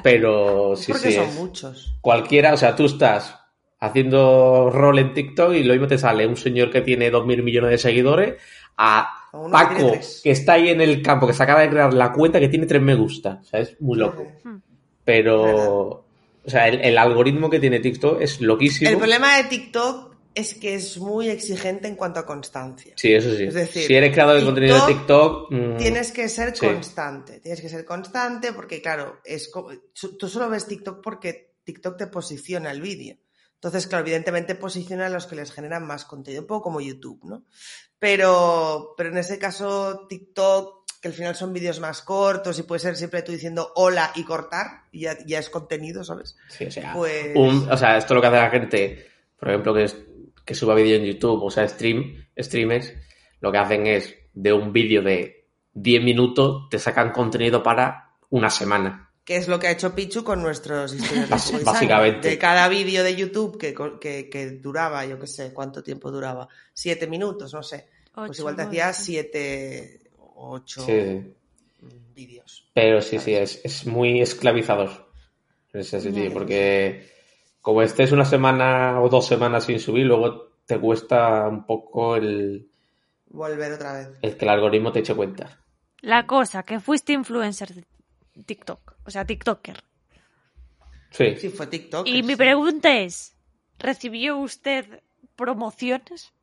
pero 0.03 0.75
sí, 0.75 0.91
porque 0.91 1.09
sí, 1.09 1.15
son 1.15 1.27
es 1.27 1.35
muchos. 1.35 1.95
cualquiera, 2.01 2.53
o 2.53 2.57
sea, 2.57 2.75
tú 2.75 2.85
estás 2.85 3.35
haciendo 3.79 4.69
rol 4.71 4.99
en 4.99 5.13
TikTok 5.13 5.53
y 5.53 5.63
lo 5.63 5.73
mismo 5.73 5.87
te 5.87 5.97
sale 5.97 6.27
un 6.27 6.35
señor 6.35 6.69
que 6.69 6.81
tiene 6.81 7.09
dos 7.09 7.25
mil 7.25 7.41
millones 7.43 7.71
de 7.71 7.77
seguidores 7.77 8.35
a 8.77 9.09
Paco, 9.51 9.93
que 10.23 10.31
está 10.31 10.53
ahí 10.53 10.69
en 10.69 10.81
el 10.81 11.01
campo, 11.01 11.27
que 11.27 11.33
se 11.33 11.43
acaba 11.43 11.61
de 11.61 11.69
crear 11.69 11.93
la 11.93 12.11
cuenta 12.11 12.39
que 12.39 12.49
tiene 12.49 12.65
tres 12.65 12.81
me 12.81 12.95
gusta, 12.95 13.39
o 13.41 13.43
sea, 13.45 13.59
es 13.59 13.79
muy 13.81 13.97
loco. 13.97 14.25
Pero, 15.03 15.89
o 16.45 16.49
sea, 16.49 16.67
el, 16.67 16.81
el 16.81 16.97
algoritmo 16.97 17.49
que 17.49 17.59
tiene 17.59 17.79
TikTok 17.79 18.21
es 18.21 18.41
loquísimo. 18.41 18.89
El 18.89 18.97
problema 18.97 19.37
de 19.37 19.43
TikTok 19.45 20.08
es 20.39 20.53
que 20.55 20.73
es 20.75 20.97
muy 20.97 21.29
exigente 21.29 21.87
en 21.87 21.95
cuanto 21.95 22.19
a 22.19 22.25
constancia. 22.25 22.93
Sí, 22.97 23.13
eso 23.13 23.35
sí. 23.35 23.43
Es 23.43 23.53
decir, 23.53 23.83
si 23.87 23.95
eres 23.95 24.11
creador 24.13 24.39
de 24.39 24.45
contenido 24.45 24.85
de 24.85 24.93
TikTok, 24.93 25.51
mm, 25.51 25.77
Tienes 25.77 26.11
que 26.11 26.27
ser 26.29 26.55
Sí. 26.55 26.65
constante, 26.65 27.39
tienes 27.39 27.61
que 27.61 27.69
ser 27.69 27.85
constante 27.85 28.53
porque, 28.53 28.81
claro, 28.81 29.19
es 29.23 29.49
co- 29.49 29.71
su- 29.93 30.17
tú 30.17 30.27
solo 30.27 30.49
ves 30.49 30.65
TikTok 30.65 31.01
porque 31.03 31.55
TikTok 31.63 31.97
te 31.97 32.07
posiciona 32.07 32.71
el 32.71 32.81
vídeo. 32.81 33.17
Entonces, 33.55 33.87
claro, 33.87 34.03
evidentemente 34.05 34.55
posiciona 34.55 35.07
a 35.07 35.09
los 35.09 35.25
que 35.27 35.35
les 35.35 35.51
generan 35.51 35.85
más 35.85 36.05
contenido, 36.05 36.41
un 36.43 36.47
poco 36.47 36.61
como 36.63 36.79
YouTube, 36.81 37.19
¿no? 37.25 37.43
Pero, 37.99 38.93
pero 38.97 39.09
en 39.09 39.17
ese 39.17 39.37
caso, 39.37 40.05
TikTok, 40.07 40.79
que 41.01 41.07
al 41.09 41.13
final 41.13 41.35
son 41.35 41.53
vídeos 41.53 41.79
más 41.79 42.01
cortos 42.01 42.57
y 42.59 42.63
puede 42.63 42.79
ser 42.79 42.95
siempre 42.95 43.21
tú 43.21 43.31
diciendo 43.31 43.71
hola 43.75 44.11
y 44.15 44.23
cortar, 44.23 44.83
y 44.91 45.01
ya, 45.01 45.17
ya 45.25 45.39
es 45.39 45.49
contenido, 45.49 46.03
¿sabes? 46.03 46.35
sí, 46.49 46.65
o 46.65 46.71
sea, 46.71 46.93
Pues- 46.93 47.35
un- 47.35 47.69
o 47.69 47.77
sea, 47.77 47.97
esto 47.97 48.13
es 48.13 48.15
lo 48.15 48.21
que 48.21 48.27
hace 48.27 48.37
la 48.37 48.49
gente, 48.49 49.07
por 49.37 49.49
ejemplo, 49.49 49.73
que, 49.73 49.83
es- 49.83 49.97
que 50.49 50.55
suba 50.55 50.73
vídeo 50.73 50.95
en 50.95 51.05
YouTube, 51.05 51.43
o 51.43 51.51
sea, 51.51 51.67
stream, 51.67 52.25
streamers, 52.35 52.91
lo 53.39 53.51
que 53.51 53.59
hacen 53.59 53.85
es 53.85 54.15
de 54.33 54.51
un 54.51 54.73
vídeo 54.73 55.03
de 55.03 55.45
10 55.73 56.03
minutos 56.03 56.67
te 56.71 56.79
sacan 56.79 57.11
contenido 57.11 57.61
para 57.61 58.17
una 58.31 58.49
semana. 58.49 59.11
Que 59.23 59.35
es 59.35 59.47
lo 59.47 59.59
que 59.59 59.67
ha 59.67 59.71
hecho 59.71 59.93
Pichu 59.93 60.23
con 60.23 60.41
nuestros 60.41 60.95
básicamente. 61.63 62.29
De 62.29 62.39
cada 62.39 62.67
vídeo 62.67 63.03
de 63.03 63.15
YouTube 63.15 63.59
que, 63.59 63.75
que, 64.01 64.27
que 64.27 64.49
duraba, 64.53 65.05
yo 65.05 65.19
qué 65.19 65.27
sé, 65.27 65.53
¿cuánto 65.53 65.83
tiempo 65.83 66.09
duraba? 66.09 66.47
Siete 66.73 67.05
minutos, 67.05 67.53
no 67.53 67.61
sé. 67.61 67.87
pues 68.11 68.31
Ocho, 68.31 68.41
igual 68.41 68.55
te 68.55 68.63
hacías 68.63 69.05
siete, 69.05 69.99
ocho 70.17 70.83
Sí, 70.83 71.31
vídeos. 72.15 72.67
Pero 72.73 73.03
sí, 73.03 73.19
sí, 73.19 73.35
es, 73.35 73.61
es 73.63 73.85
muy 73.85 74.19
esclavizador 74.19 75.11
en 75.73 75.81
ese 75.81 76.01
sentido, 76.01 76.33
porque 76.33 77.18
como 77.61 77.81
estés 77.81 78.11
una 78.11 78.25
semana 78.25 79.01
o 79.01 79.09
dos 79.09 79.25
semanas 79.27 79.65
sin 79.65 79.79
subir, 79.79 80.05
luego 80.05 80.49
te 80.65 80.79
cuesta 80.79 81.47
un 81.47 81.65
poco 81.65 82.15
el, 82.15 82.69
Volver 83.27 83.73
otra 83.73 83.93
vez. 83.93 84.09
el 84.21 84.37
que 84.37 84.45
el 84.45 84.51
algoritmo 84.51 84.91
te 84.91 84.99
eche 84.99 85.15
cuenta. 85.15 85.59
La 86.01 86.25
cosa, 86.25 86.63
que 86.63 86.79
fuiste 86.79 87.13
influencer 87.13 87.73
de 87.73 87.83
TikTok, 88.45 88.93
o 89.05 89.11
sea, 89.11 89.25
TikToker. 89.25 89.83
Sí, 91.11 91.35
Sí, 91.37 91.49
fue 91.49 91.67
TikTok. 91.67 92.07
Y 92.07 92.23
mi 92.23 92.35
pregunta 92.35 92.97
es, 92.99 93.35
¿recibió 93.79 94.37
usted 94.37 95.01
promociones 95.35 96.33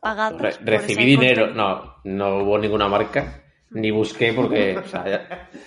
pagadas? 0.00 0.40
Re- 0.40 0.64
recibí 0.64 1.04
dinero, 1.04 1.48
no, 1.54 1.96
no 2.04 2.38
hubo 2.38 2.58
ninguna 2.58 2.88
marca, 2.88 3.42
ni 3.70 3.90
busqué 3.90 4.32
porque, 4.32 4.76
o 4.78 4.88
sea, 4.88 5.04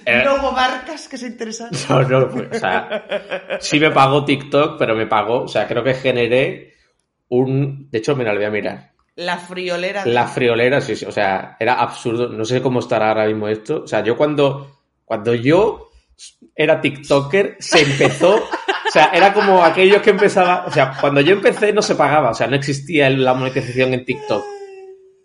era- 0.06 0.24
No 0.26 0.36
hubo 0.36 0.52
marcas 0.52 1.08
que 1.08 1.18
se 1.18 1.28
interesaran. 1.28 1.72
No, 1.90 2.02
no, 2.04 2.30
o 2.52 2.54
sea, 2.54 3.58
sí 3.60 3.80
me 3.80 3.92
pagó 3.92 4.26
TikTok, 4.26 4.78
pero 4.80 4.96
me 4.96 5.08
pagó, 5.08 5.44
o 5.44 5.48
sea, 5.48 5.68
creo 5.68 5.84
que 5.84 5.94
generé 5.94 6.74
un, 7.30 7.90
de 7.92 7.98
hecho, 8.00 8.16
mira, 8.16 8.34
lo 8.34 8.40
voy 8.40 8.48
a 8.48 8.52
mirar. 8.52 8.92
La 9.16 9.38
friolera. 9.38 10.06
La 10.06 10.26
friolera, 10.28 10.82
sí, 10.82 10.96
sí, 10.96 11.06
o 11.06 11.12
sea, 11.12 11.56
era 11.60 11.76
absurdo, 11.76 12.30
no 12.30 12.46
sé 12.46 12.62
cómo 12.62 12.80
estará 12.80 13.10
ahora 13.10 13.28
mismo 13.28 13.48
esto, 13.48 13.84
o 13.84 13.88
sea, 13.88 14.02
yo 14.04 14.16
cuando, 14.18 14.80
cuando 15.06 15.36
yo 15.36 15.90
era 16.56 16.80
TikToker, 16.82 17.58
se 17.60 17.82
empezó, 17.82 18.36
o 18.36 18.92
sea, 18.92 19.12
era 19.14 19.34
como 19.34 19.64
aquellos 19.64 20.02
que 20.02 20.12
empezaba, 20.12 20.66
o 20.66 20.72
sea, 20.72 20.94
cuando 21.00 21.22
yo 21.22 21.34
empecé 21.34 21.72
no 21.74 21.82
se 21.82 21.96
pagaba, 21.96 22.32
o 22.32 22.34
sea, 22.34 22.48
no 22.48 22.56
existía 22.56 23.10
la 23.10 23.34
monetización 23.34 23.94
en 23.94 24.06
TikTok. 24.06 24.44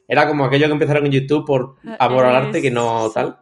Era 0.08 0.26
como 0.28 0.44
aquellos 0.44 0.68
que 0.68 0.72
empezaron 0.74 1.06
en 1.06 1.12
YouTube 1.12 1.44
por 1.46 1.76
amor 1.98 2.26
al 2.26 2.36
arte 2.36 2.62
que 2.62 2.70
no 2.70 3.10
tal. 3.10 3.40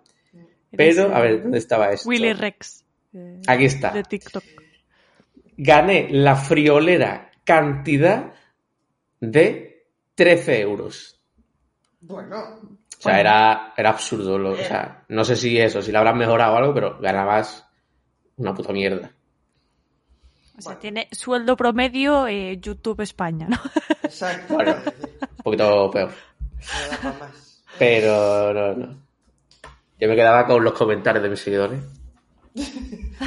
Pero, 0.77 1.15
a 1.15 1.21
ver, 1.21 1.43
¿dónde 1.43 1.59
estaba 1.59 1.91
esto? 1.93 2.09
Willy 2.09 2.33
Rex. 2.33 2.85
eh, 3.13 3.41
Aquí 3.47 3.65
está. 3.67 3.91
De 3.91 4.03
TikTok. 4.03 4.43
gané 5.57 6.09
la 6.11 6.35
friolera 6.37 7.31
cantidad 7.45 8.33
de 9.21 9.87
13 10.15 10.61
euros. 10.63 11.21
Bueno, 12.01 12.37
O 12.99 13.03
sea, 13.03 13.21
era, 13.21 13.73
era 13.77 13.91
absurdo. 13.91 14.39
lo- 14.39 14.53
o 14.53 14.57
sea, 14.57 15.05
no 15.09 15.25
sé 15.25 15.37
si 15.37 15.59
eso, 15.59 15.81
si 15.83 15.93
lo 15.93 15.99
habrán 15.99 16.19
mejorado 16.19 16.55
o 16.55 16.57
algo, 16.57 16.75
pero 16.75 16.99
ganabas 17.01 17.67
una 18.37 18.53
puta 18.55 18.73
mierda. 18.73 19.13
O 20.57 20.61
sea, 20.61 20.71
Bueno. 20.71 20.79
tiene 20.81 21.09
sueldo 21.13 21.57
promedio 21.57 22.27
eh, 22.27 22.59
YouTube 22.61 23.01
España, 23.03 23.47
¿no? 23.49 23.59
exacto. 24.03 24.55
Bueno. 24.55 24.75
Un 24.85 25.43
poquito 25.45 25.91
peor. 25.91 26.11
No 27.03 27.15
más. 27.15 27.63
Pero 27.79 28.53
no, 28.55 28.75
no. 28.75 28.97
Yo 29.99 30.09
me 30.09 30.17
quedaba 30.17 30.47
con 30.47 30.63
los 30.65 30.75
comentarios 30.75 31.23
de 31.23 31.31
mis 31.31 31.41
seguidores. 31.41 31.81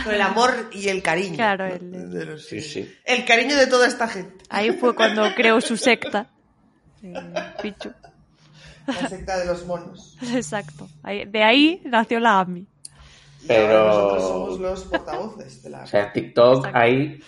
Con 0.03 0.13
el 0.13 0.21
amor 0.21 0.69
y 0.71 0.87
el 0.87 1.01
cariño. 1.01 1.35
Claro, 1.35 1.65
el- 1.65 2.09
De 2.11 2.25
los- 2.25 2.45
Sí, 2.45 2.61
sí. 2.61 2.89
El 3.03 3.25
cariño 3.25 3.55
de 3.57 3.67
toda 3.67 3.87
esta 3.87 4.07
gente. 4.07 4.43
Ahí 4.49 4.71
fue 4.71 4.95
cuando 4.95 5.23
creó 5.35 5.59
su 5.61 5.75
secta. 5.77 6.29
eh, 7.03 7.13
Pichu. 7.61 7.91
La 8.87 9.09
secta 9.09 9.37
de 9.37 9.45
los 9.45 9.65
monos. 9.65 10.17
Exacto. 10.33 10.87
Ahí- 11.03 11.25
de 11.25 11.43
ahí 11.43 11.81
nació 11.85 12.19
la 12.21 12.39
AMI. 12.39 12.61
Y 12.61 12.67
Pero- 13.47 13.77
ahora 13.79 13.87
nosotros 13.93 14.23
somos 14.23 14.59
los 14.59 14.83
portavoces 14.85 15.63
de 15.63 15.69
la. 15.71 15.83
O 15.83 15.87
sea, 15.87 16.03
en 16.07 16.13
TikTok 16.13 16.55
Exacto. 16.57 16.77
hay. 16.79 17.19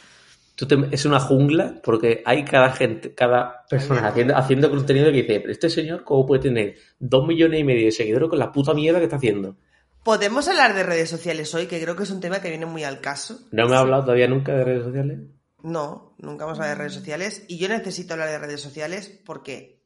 Tú 0.59 0.67
te- 0.67 0.89
es 0.91 1.05
una 1.05 1.21
jungla 1.21 1.79
porque 1.81 2.21
hay 2.25 2.43
cada 2.43 2.71
gente, 2.73 3.13
cada 3.15 3.63
persona 3.69 4.09
haciendo, 4.09 4.35
haciendo 4.35 4.69
contenido 4.69 5.05
que 5.05 5.21
dice, 5.23 5.39
pero 5.39 5.53
este 5.53 5.69
señor, 5.69 6.03
¿cómo 6.03 6.25
puede 6.25 6.41
tener 6.41 6.75
dos 6.99 7.25
millones 7.25 7.61
y 7.61 7.63
medio 7.63 7.85
de 7.85 7.91
seguidores 7.93 8.27
con 8.29 8.39
la 8.39 8.51
puta 8.51 8.73
mierda 8.73 8.99
que 8.99 9.05
está 9.05 9.15
haciendo? 9.15 9.55
¿Podemos 10.03 10.49
hablar 10.49 10.73
de 10.73 10.83
redes 10.83 11.09
sociales 11.09 11.53
hoy? 11.55 11.67
Que 11.67 11.81
creo 11.81 11.95
que 11.95 12.03
es 12.03 12.11
un 12.11 12.19
tema 12.19 12.41
que 12.41 12.49
viene 12.49 12.65
muy 12.65 12.83
al 12.83 12.99
caso. 12.99 13.39
No 13.51 13.69
me 13.69 13.75
ha 13.75 13.79
hablado 13.79 14.03
todavía 14.03 14.27
nunca 14.27 14.53
de 14.53 14.65
redes 14.65 14.83
sociales. 14.83 15.19
No, 15.63 16.15
nunca 16.17 16.43
vamos 16.45 16.59
a 16.59 16.63
hablar 16.63 16.77
de 16.77 16.83
redes 16.83 16.93
sociales. 16.95 17.45
Y 17.47 17.57
yo 17.57 17.69
necesito 17.69 18.13
hablar 18.13 18.29
de 18.29 18.39
redes 18.39 18.59
sociales 18.61 19.07
porque 19.25 19.81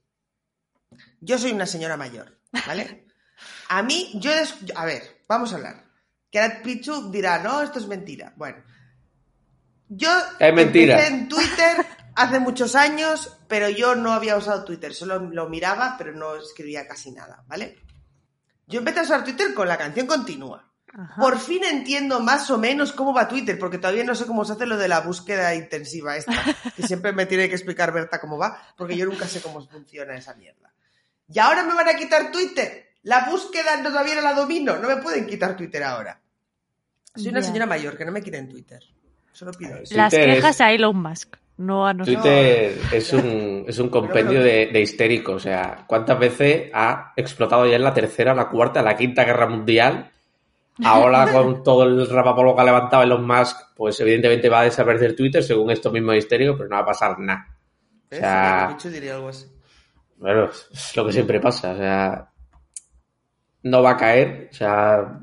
yo 1.22 1.38
soy 1.38 1.52
una 1.52 1.66
señora 1.68 1.98
mayor, 1.98 2.38
¿vale? 2.68 3.06
A 3.70 3.84
mí, 3.84 4.10
yo... 4.16 4.32
A 4.76 4.86
ver, 4.86 5.02
vamos 5.28 5.52
a 5.54 5.58
hablar. 5.58 5.84
Que 6.32 6.40
ahora 6.40 6.62
Pichu 6.64 7.12
dirá, 7.12 7.42
no, 7.44 7.62
esto 7.62 7.78
es 7.80 7.88
mentira. 7.88 8.34
Bueno, 8.38 8.58
yo 9.98 10.10
Es 10.40 10.54
mentira. 10.54 10.96
empecé 10.96 11.14
en 11.14 11.28
Twitter 11.30 11.86
hace 12.16 12.40
muchos 12.40 12.76
años, 12.76 13.38
pero 13.48 13.70
yo 13.70 13.96
no 13.96 14.12
había 14.14 14.38
usado 14.38 14.64
Twitter. 14.64 14.94
Solo 14.94 15.20
lo 15.20 15.50
miraba, 15.50 15.96
pero 15.98 16.14
no 16.14 16.36
escribía 16.36 16.88
casi 16.88 17.12
nada, 17.12 17.44
¿vale? 17.48 17.78
Yo 18.68 18.80
empecé 18.80 19.00
a 19.00 19.04
usar 19.04 19.24
Twitter 19.24 19.54
con 19.54 19.68
la 19.68 19.78
canción 19.78 20.08
continua. 20.08 20.70
Ajá. 20.96 21.16
Por 21.20 21.40
fin 21.40 21.64
entiendo 21.64 22.20
más 22.20 22.52
o 22.52 22.58
menos 22.60 22.94
cómo 22.94 23.14
va 23.14 23.28
Twitter, 23.28 23.58
porque 23.58 23.80
todavía 23.80 24.04
no 24.04 24.14
sé 24.14 24.26
cómo 24.28 24.46
se 24.46 24.54
hace 24.54 24.68
lo 24.68 24.78
de 24.78 24.88
la 24.88 25.02
búsqueda 25.02 25.56
intensiva 25.56 26.16
esta, 26.16 26.34
que 26.76 26.84
siempre 26.86 27.12
me 27.14 27.26
tiene 27.26 27.50
que 27.50 27.56
explicar 27.56 27.92
Berta 27.92 28.22
cómo 28.22 28.38
va, 28.38 28.60
porque 28.78 28.96
yo 28.96 29.06
nunca 29.06 29.28
sé 29.28 29.42
cómo 29.42 29.68
funciona 29.68 30.16
esa 30.16 30.36
mierda. 30.36 30.72
Y 31.28 31.40
ahora 31.40 31.64
me 31.64 31.74
van 31.74 31.90
a 31.90 31.96
quitar 31.96 32.32
Twitter. 32.32 32.90
La 33.02 33.26
búsqueda 33.30 33.76
no- 33.78 33.90
todavía 33.90 34.16
no 34.16 34.22
la 34.22 34.34
domino, 34.36 34.78
no 34.78 34.88
me 34.88 34.98
pueden 34.98 35.26
quitar 35.26 35.58
Twitter 35.58 35.82
ahora. 35.84 36.22
Soy 37.16 37.30
una 37.30 37.42
señora 37.42 37.66
mayor, 37.66 37.98
que 37.98 38.06
no 38.06 38.12
me 38.12 38.22
quiten 38.22 38.48
Twitter. 38.48 38.80
Solo 39.34 39.52
pido 39.52 39.76
eso. 39.78 39.96
Las 39.98 40.12
Twitter 40.14 40.36
quejas 40.36 40.56
es- 40.56 40.62
a 40.62 40.72
Elon 40.72 40.96
Musk, 40.96 41.36
no 41.58 41.86
a 41.86 41.94
nosotros. 41.94 42.24
Twitter 42.24 42.78
es 42.94 43.12
un, 43.14 43.66
es 43.68 43.78
un 43.80 43.90
compendio 43.90 44.42
de, 44.42 44.68
de 44.68 44.82
histérico. 44.82 45.34
O 45.34 45.40
sea, 45.40 45.84
¿cuántas 45.88 46.18
veces 46.18 46.70
ha 46.74 47.12
explotado 47.18 47.66
ya 47.68 47.76
en 47.76 47.84
la 47.84 47.94
tercera, 47.94 48.34
la 48.34 48.48
cuarta, 48.48 48.82
la 48.82 48.96
quinta 48.96 49.26
guerra 49.26 49.48
mundial? 49.48 50.10
Ahora, 50.84 51.28
con 51.32 51.64
todo 51.64 51.84
el 51.84 52.10
rapapolo 52.10 52.56
que 52.56 52.62
ha 52.62 52.66
levantado 52.66 53.04
Elon 53.04 53.28
Musk, 53.28 53.58
pues 53.76 54.00
evidentemente 54.00 54.50
va 54.50 54.62
a 54.62 54.64
desaparecer 54.64 55.16
Twitter 55.16 55.44
según 55.44 55.70
esto 55.72 55.92
mismo 55.92 56.14
histérico, 56.14 56.56
pero 56.58 56.70
no 56.70 56.76
va 56.78 56.82
a 56.84 56.86
pasar 56.86 57.20
nada. 57.20 57.48
O 58.12 58.16
sea- 58.16 58.78
diría 58.86 59.16
algo 59.16 59.30
así. 59.30 59.48
Bueno, 60.18 60.46
es 60.72 60.96
lo 60.96 61.06
que 61.06 61.12
siempre 61.12 61.40
pasa. 61.40 61.72
O 61.74 61.78
sea, 61.78 62.30
no 63.64 63.82
va 63.82 63.92
a 63.92 63.98
caer. 63.98 64.50
O 64.52 64.54
sea, 64.56 65.20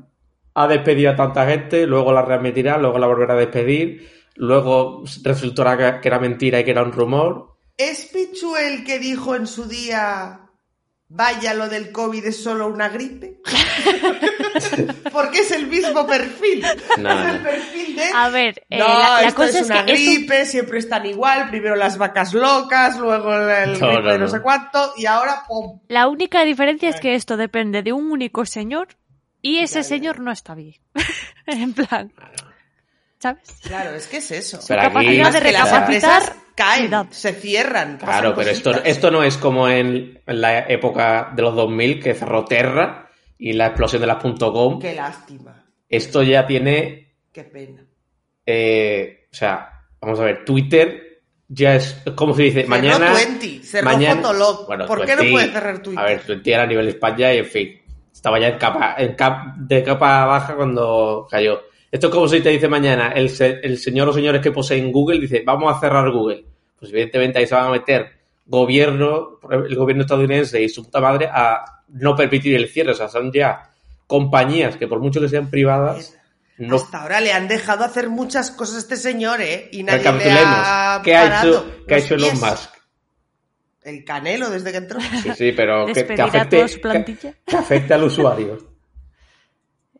ha 0.53 0.67
despedido 0.67 1.11
a 1.11 1.15
tanta 1.15 1.45
gente, 1.47 1.85
luego 1.87 2.11
la 2.13 2.21
readmitirá, 2.23 2.77
luego 2.77 2.99
la 2.99 3.07
volverá 3.07 3.33
a 3.33 3.37
despedir, 3.37 4.09
luego 4.35 5.03
resultará 5.23 5.99
que- 6.01 6.07
era 6.07 6.19
mentira 6.19 6.59
y 6.59 6.63
que 6.63 6.71
era 6.71 6.83
un 6.83 6.91
rumor. 6.91 7.57
¿Es 7.77 8.05
Pichu 8.05 8.55
el 8.55 8.83
que 8.83 8.99
dijo 8.99 9.35
en 9.35 9.47
su 9.47 9.65
día, 9.67 10.41
vaya, 11.07 11.53
lo 11.53 11.67
del 11.69 11.91
COVID 11.91 12.25
es 12.25 12.43
solo 12.43 12.67
una 12.67 12.89
gripe? 12.89 13.39
Porque 15.11 15.39
es 15.39 15.51
el 15.51 15.67
mismo 15.67 16.05
perfil. 16.05 16.63
No, 16.99 17.11
es 17.11 17.33
el 17.35 17.41
perfil 17.41 17.95
de... 17.95 18.03
A 18.13 18.29
ver, 18.29 18.63
eh, 18.69 18.77
no, 18.79 18.87
la, 18.87 18.93
la 19.21 19.21
esto 19.27 19.35
cosa 19.41 19.59
es 19.59 19.65
una 19.65 19.85
que 19.85 19.93
gripe, 19.93 20.45
siempre 20.45 20.79
están 20.79 21.05
igual, 21.05 21.49
primero 21.49 21.75
las 21.75 21.97
vacas 21.97 22.33
locas, 22.33 22.97
luego 22.99 23.33
el, 23.33 23.79
No, 23.79 23.87
gripe 23.87 24.01
no, 24.03 24.11
de 24.11 24.17
no 24.19 24.25
no. 24.25 24.27
sé 24.31 24.41
cuánto, 24.41 24.93
y 24.97 25.05
ahora, 25.05 25.43
¡pum! 25.47 25.79
la 25.87 26.07
única 26.07 26.43
diferencia 26.43 26.89
es 26.89 26.99
que 26.99 27.15
esto 27.15 27.37
depende 27.37 27.83
de 27.83 27.93
un 27.93 28.11
único 28.11 28.45
señor 28.45 28.89
y 29.41 29.59
ese 29.59 29.75
Ya, 29.75 29.81
ya. 29.81 29.83
señor 29.83 30.19
no 30.19 30.31
está 30.31 30.55
bien. 30.55 30.75
en 31.47 31.73
plan, 31.73 32.11
¿sabes? 33.19 33.59
Claro, 33.63 33.91
es 33.95 34.07
que 34.07 34.17
es 34.17 34.31
eso. 34.31 34.59
Pero 34.67 34.81
aquí- 34.81 34.89
capacidad 34.89 35.31
de 35.31 35.31
las 35.31 35.43
recapacitar, 35.43 35.81
empresas 35.81 36.35
caen, 36.55 36.91
se 37.11 37.33
cierran. 37.33 37.97
Claro, 37.97 38.33
pero 38.35 38.49
esto, 38.51 38.71
cositas. 38.71 38.89
esto 38.89 39.11
no 39.11 39.23
es 39.23 39.37
como 39.37 39.67
en, 39.69 40.21
en 40.25 40.41
la 40.41 40.59
época 40.67 41.31
de 41.35 41.41
los 41.41 41.55
2000 41.55 41.99
que 42.01 42.13
cerró 42.13 42.45
Terra 42.45 43.09
y 43.37 43.53
la 43.53 43.67
explosión 43.67 44.01
de 44.01 44.07
las 44.07 44.17
.com. 44.23 44.79
Qué 44.79 44.93
lástima, 44.95 45.65
Esto 45.89 46.21
ya 46.23 46.45
tiene 46.45 47.15
qué 47.31 47.43
pena. 47.43 47.85
eh, 48.45 49.27
o 49.31 49.35
sea, 49.35 49.85
vamos 50.01 50.19
a 50.19 50.23
ver, 50.25 50.45
Twitter 50.45 51.23
ya 51.47 51.75
es 51.75 52.01
como 52.15 52.33
se 52.33 52.43
dice, 52.43 52.61
Cerró 52.61 52.69
mañana... 52.69 53.13
20, 53.13 53.63
cerró 53.63 53.85
mañana- 53.89 54.21
Fotolog. 54.21 54.67
Bueno, 54.67 54.85
¿Por 54.85 55.05
qué 55.05 55.15
no 55.15 55.21
20, 55.23 55.31
puede 55.31 55.51
cerrar 55.51 55.79
Twitter? 55.81 55.99
A 56.03 56.07
ver, 56.07 56.21
Twitter 56.23 56.59
a 56.59 56.65
nivel 56.67 56.87
España 56.87 57.33
y 57.33 57.37
en 57.39 57.45
fin, 57.45 57.80
estaba 58.11 58.39
ya 58.39 58.49
en 58.49 58.57
capa, 58.57 58.95
en 58.97 59.15
cap- 59.15 59.55
de 59.57 59.83
capa 59.83 60.25
baja 60.25 60.55
cuando 60.55 61.27
cayó. 61.29 61.61
Esto 61.91 62.07
es 62.07 62.13
como 62.13 62.27
si 62.27 62.39
te 62.41 62.49
dice 62.49 62.67
mañana, 62.67 63.11
el, 63.13 63.29
el 63.63 63.77
señor 63.77 64.09
o 64.09 64.13
señores 64.13 64.41
que 64.41 64.51
poseen 64.51 64.91
Google 64.91 65.19
dice, 65.19 65.43
vamos 65.45 65.75
a 65.75 65.79
cerrar 65.79 66.09
Google. 66.11 66.45
Pues 66.79 66.91
evidentemente 66.91 67.39
ahí 67.39 67.45
se 67.47 67.55
van 67.55 67.67
a 67.67 67.71
meter 67.71 68.11
gobierno, 68.45 69.39
el 69.51 69.75
gobierno 69.75 70.03
estadounidense 70.03 70.61
y 70.61 70.69
su 70.69 70.83
puta 70.83 70.99
madre 70.99 71.27
a 71.31 71.63
no 71.89 72.15
permitir 72.15 72.55
el 72.55 72.67
cierre. 72.69 72.91
O 72.91 72.95
sea, 72.95 73.07
son 73.09 73.31
ya 73.31 73.69
compañías 74.07 74.77
que 74.77 74.87
por 74.87 74.99
mucho 74.99 75.19
que 75.21 75.29
sean 75.29 75.49
privadas, 75.49 76.17
no 76.57 76.75
Hasta 76.75 77.01
ahora 77.01 77.21
le 77.21 77.33
han 77.33 77.47
dejado 77.47 77.83
hacer 77.85 78.09
muchas 78.09 78.51
cosas 78.51 78.75
a 78.75 78.79
este 78.79 78.95
señor, 78.97 79.41
¿eh? 79.41 79.69
Y 79.71 79.83
nadie 79.83 79.99
le 79.99 80.03
recapitulemos. 80.11 80.57
ha 80.59 81.01
¿Qué 81.03 81.15
ha 81.15 81.23
parado 81.23 81.49
hecho, 81.49 81.65
qué 81.87 81.95
ha 81.95 81.97
hecho 81.97 82.15
Elon. 82.15 82.39
Musk? 82.39 82.69
El 83.83 84.03
canelo 84.05 84.49
desde 84.49 84.71
que 84.71 84.77
entró. 84.77 84.99
Sí, 85.01 85.31
sí, 85.35 85.51
pero 85.53 85.87
que, 85.87 86.05
que 86.05 86.21
afecte, 86.21 86.57
toda 86.57 86.67
su 86.67 86.75
que, 86.75 86.81
plantilla. 86.81 87.33
que 87.45 87.55
afecte 87.55 87.93
al 87.93 88.03
usuario. 88.03 88.57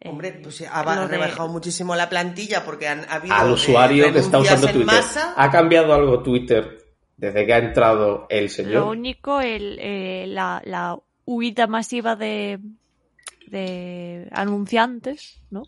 Hombre, 0.03 0.39
pues 0.41 0.61
ha 0.61 0.81
Eh, 0.81 0.95
lo 0.95 1.01
de- 1.01 1.07
rebajado 1.07 1.49
muchísimo 1.49 1.95
la 1.95 2.09
plantilla 2.09 2.63
porque 2.65 2.87
han 2.87 3.01
ha 3.07 3.15
habido 3.15 3.35
Al 3.35 3.49
eh, 3.49 3.53
usuario 3.53 4.11
que 4.13 4.19
está 4.19 4.39
usando 4.39 4.67
Twitter. 4.67 4.85
masa. 4.85 5.33
¿Ha 5.37 5.51
cambiado 5.51 5.93
algo 5.93 6.23
Twitter 6.23 6.77
desde 7.17 7.45
que 7.45 7.53
ha 7.53 7.57
entrado 7.59 8.25
el 8.29 8.45
Lo 8.45 8.49
señor? 8.49 8.83
único, 8.87 9.41
el, 9.41 9.77
eh, 9.79 10.25
la, 10.27 10.61
la 10.65 10.97
huida 11.25 11.67
masiva 11.67 12.15
de, 12.15 12.59
de 13.47 14.27
anunciantes, 14.31 15.41
¿no? 15.51 15.63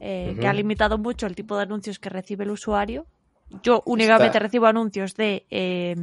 Eh. 0.00 0.36
Que 0.38 0.46
ha 0.46 0.52
limitado 0.52 0.98
mucho 0.98 1.26
el 1.26 1.34
tipo 1.34 1.56
de 1.56 1.62
anuncios 1.62 1.98
que 1.98 2.10
recibe 2.10 2.44
el 2.44 2.50
usuario. 2.50 3.06
Yo 3.62 3.82
únicamente 3.86 4.26
Está- 4.26 4.38
recibo 4.40 4.66
anuncios 4.66 5.14
de 5.16 5.46
eh, 5.50 5.94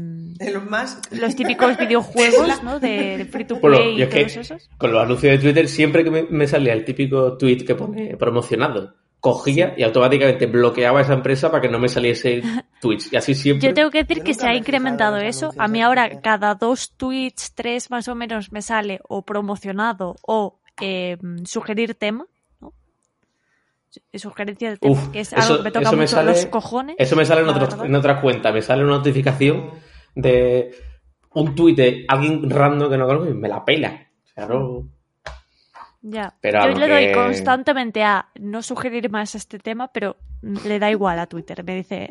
los 1.12 1.36
típicos 1.36 1.78
videojuegos, 1.78 2.62
¿no? 2.64 2.80
De, 2.80 3.18
de 3.18 3.26
free 3.26 3.46
to 3.46 3.60
play 3.60 3.98
y 4.00 4.02
es 4.02 4.10
que 4.10 4.22
todos 4.26 4.38
esos. 4.38 4.70
con 4.78 4.92
los 4.92 5.04
anuncios 5.04 5.34
de 5.34 5.40
Twitter, 5.40 5.68
siempre 5.68 6.04
que 6.04 6.12
me, 6.12 6.24
me 6.24 6.48
salía 6.48 6.74
el 6.74 6.84
típico 6.84 7.38
tweet 7.38 7.58
que 7.66 7.76
pone 7.76 8.18
promocionado, 8.18 8.96
cogía 9.20 9.74
y 9.78 9.84
automáticamente 9.84 10.46
bloqueaba 10.48 11.02
esa 11.02 11.14
empresa 11.14 11.50
para 11.50 11.62
que 11.62 11.70
no 11.70 11.80
me 11.80 11.88
saliese 11.90 12.42
tweets. 12.82 13.14
Y 13.14 13.16
así 13.16 13.34
siempre. 13.36 13.68
Yo 13.70 13.74
tengo 13.74 13.90
que 13.92 14.04
decir 14.04 14.24
que 14.24 14.34
se 14.34 14.48
ha 14.48 14.56
incrementado 14.56 15.18
eso. 15.18 15.52
A 15.58 15.68
mí 15.68 15.82
ahora 15.82 16.22
cada 16.22 16.56
dos 16.56 16.94
tweets, 16.98 17.54
tres 17.56 17.90
más 17.92 18.08
o 18.08 18.16
menos, 18.16 18.52
me 18.52 18.62
sale 18.62 19.00
o 19.08 19.24
promocionado 19.24 20.16
o 20.22 20.60
eh, 20.82 21.18
sugerir 21.46 21.96
tema. 21.96 22.26
¿No? 24.14 24.20
Sugerencia 24.20 24.70
de 24.72 24.78
tema, 24.78 24.94
Uf, 24.94 25.08
que 25.10 25.20
es 25.22 25.34
eso- 25.34 25.42
algo 25.42 25.58
que 25.58 25.64
me 25.64 25.72
toca 25.72 25.88
eso 25.88 25.96
me 25.96 26.02
mucho 26.04 26.16
sale- 26.16 26.32
los 26.32 26.46
cojones. 26.48 26.96
Eso 27.00 27.16
me 27.16 27.26
sale 27.26 27.42
en, 27.42 27.50
otro- 27.50 27.86
en 27.86 27.96
otra 27.96 28.22
cuenta. 28.22 28.52
Me 28.52 28.62
sale 28.62 28.84
una 28.84 28.94
notificación 28.98 29.72
de 30.16 30.72
un 31.34 31.54
tweet 31.56 31.76
de 31.76 32.06
alguien 32.08 32.50
random 32.50 32.90
que 32.90 32.98
no 32.98 33.06
conozco 33.08 33.30
y 33.30 33.34
me 33.34 33.48
la 33.50 33.64
pela. 33.66 34.08
O 34.24 34.28
sea, 34.28 34.46
no- 34.48 34.90
Ya. 36.02 36.34
Pero 36.40 36.62
Yo 36.72 36.78
le 36.78 36.88
doy 36.88 37.06
que- 37.08 37.12
constantemente 37.14 38.04
a 38.04 38.28
no 38.36 38.62
sugerir 38.62 39.10
más 39.10 39.34
este 39.36 39.58
tema, 39.60 39.92
pero 39.92 40.18
le 40.42 40.78
da 40.80 40.92
igual 40.92 41.18
a 41.20 41.26
Twitter. 41.26 41.64
Me 41.64 41.76
dice, 41.78 42.08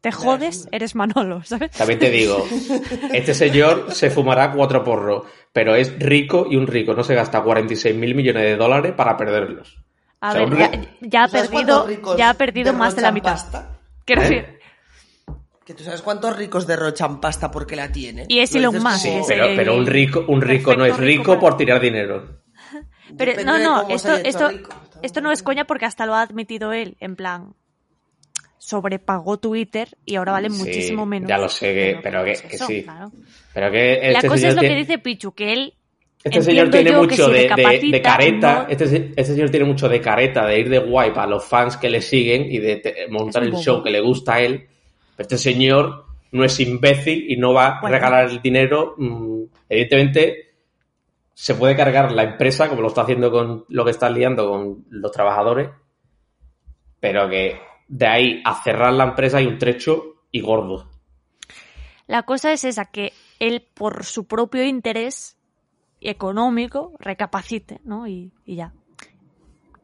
te 0.00 0.10
jodes, 0.10 0.66
eres 0.72 0.94
Manolo, 0.94 1.42
¿sabes? 1.44 1.72
También 1.72 1.98
te 1.98 2.10
digo, 2.10 2.42
este 3.12 3.34
señor 3.34 3.92
se 3.92 4.10
fumará 4.10 4.50
cuatro 4.52 4.82
porros, 4.82 5.24
pero 5.52 5.74
es 5.74 5.96
rico 5.98 6.46
y 6.50 6.56
un 6.56 6.66
rico 6.66 6.94
no 6.94 7.04
se 7.04 7.14
gasta 7.14 7.42
46 7.42 7.94
mil 7.94 8.14
millones 8.14 8.44
de 8.44 8.56
dólares 8.56 8.92
para 8.96 9.16
perderlos. 9.16 9.78
A 10.24 10.30
O 10.30 10.32
sea, 10.34 10.44
ver, 10.46 10.88
ya, 11.00 11.24
ha 11.24 11.26
¿Tú 11.28 11.32
sabes 11.36 11.48
perdido, 11.50 12.16
ya 12.16 12.30
ha 12.30 12.34
perdido 12.34 12.72
más 12.72 12.94
de 12.94 13.02
la 13.02 13.10
mitad. 13.10 13.32
pasta? 13.32 13.78
Quiero 14.04 14.22
¿Eh? 14.22 14.28
decir, 14.28 14.58
Que 15.64 15.74
tú 15.74 15.84
sabes 15.84 16.00
cuántos 16.02 16.36
ricos 16.36 16.66
derrochan 16.66 17.20
pasta 17.20 17.50
porque 17.50 17.76
la 17.76 17.90
tienen. 17.90 18.26
Y 18.28 18.38
es 18.40 18.52
Lo 18.54 18.58
Elon 18.70 18.82
Musk, 18.82 19.04
es 19.06 19.26
Pero, 19.28 19.46
el- 19.46 19.56
pero 19.56 19.76
un 19.76 19.86
rico, 19.86 20.24
un 20.28 20.40
rico 20.40 20.74
no 20.74 20.84
es 20.84 20.96
rico 20.96 21.38
por 21.38 21.56
tirar 21.56 21.80
dinero. 21.80 22.40
Pero 23.18 23.32
Depende 23.32 23.44
no, 23.44 23.58
no, 23.82 23.88
esto, 23.88 24.14
esto, 24.14 24.48
rico. 24.48 24.70
esto 25.02 25.20
no 25.20 25.30
es 25.32 25.42
coña 25.42 25.64
porque 25.64 25.84
hasta 25.86 26.06
lo 26.06 26.14
ha 26.14 26.22
admitido 26.22 26.72
él, 26.72 26.96
en 27.00 27.14
plan, 27.16 27.54
sobrepagó 28.58 29.38
Twitter 29.38 29.88
y 30.04 30.16
ahora 30.16 30.32
vale 30.32 30.50
Sí, 30.50 30.58
muchísimo 30.58 31.04
menos. 31.06 31.28
ya 31.28 31.38
lo 31.38 31.48
sé 31.48 31.74
que- 31.74 32.00
pero 32.02 32.24
que- 32.24 32.30
es 32.32 32.42
que 32.42 32.56
eso, 32.56 32.66
sí. 32.66 32.82
claro. 32.84 33.10
Pero 33.52 33.70
que 33.70 33.98
La 34.02 34.18
este 34.18 34.28
cosa 34.28 34.38
señor 34.40 34.50
es 34.50 34.54
lo 34.56 34.60
que 34.62 34.74
dice 34.76 34.98
Pichu, 34.98 35.32
que 35.32 35.52
él 35.52 35.74
este 36.24 36.42
señor 36.42 36.70
tiene 36.70 36.92
mucho 36.96 37.26
si 37.26 37.32
de, 37.32 37.38
de- 37.38 37.46
de 37.46 37.48
recapacita, 37.48 38.02
careta, 38.02 38.62
no- 38.62 38.68
este, 38.68 38.84
este 39.16 39.24
señor 39.24 39.50
tiene 39.50 39.66
mucho 39.66 39.88
de 39.88 40.00
careta, 40.00 40.46
de 40.46 40.60
ir 40.60 40.68
de 40.68 40.78
guay 40.78 41.10
para 41.12 41.26
los 41.26 41.44
fans 41.44 41.76
que 41.76 41.90
le 41.90 42.00
siguen 42.00 42.50
y 42.50 42.58
de 42.58 42.76
te- 42.76 43.08
montar 43.08 43.42
el 43.42 43.54
show 43.56 43.82
que 43.82 43.90
le 43.90 44.00
gusta 44.00 44.34
a 44.34 44.40
él. 44.40 44.66
Pero 45.16 45.22
este 45.24 45.38
señor 45.38 46.06
no 46.30 46.44
es 46.44 46.58
imbécil 46.60 47.30
y 47.30 47.36
no 47.36 47.52
va 47.52 47.78
a 47.78 47.88
regalar 47.88 48.28
el 48.30 48.40
dinero. 48.40 48.94
mm, 48.96 49.42
evidentemente, 49.68 50.54
se 51.34 51.54
puede 51.54 51.74
cargar 51.76 52.12
la 52.12 52.22
empresa, 52.22 52.68
como 52.68 52.82
lo 52.82 52.88
está 52.88 53.02
haciendo 53.02 53.30
con 53.30 53.64
lo 53.68 53.84
que 53.84 53.90
está 53.90 54.08
liando 54.08 54.48
con 54.48 54.84
los 54.90 55.10
trabajadores, 55.10 55.70
pero 57.00 57.28
que 57.28 57.58
de 57.88 58.06
ahí 58.06 58.42
a 58.44 58.62
cerrar 58.62 58.92
la 58.92 59.04
empresa 59.04 59.38
hay 59.38 59.46
un 59.46 59.58
trecho 59.58 60.22
y 60.30 60.40
gordo. 60.40 60.88
La 62.06 62.22
cosa 62.24 62.52
es 62.52 62.64
esa, 62.64 62.86
que 62.86 63.12
él 63.40 63.66
por 63.74 64.04
su 64.04 64.26
propio 64.26 64.64
interés 64.64 65.36
económico 66.08 66.92
recapacite, 66.98 67.80
¿no? 67.84 68.06
Y, 68.06 68.32
y 68.44 68.56
ya. 68.56 68.72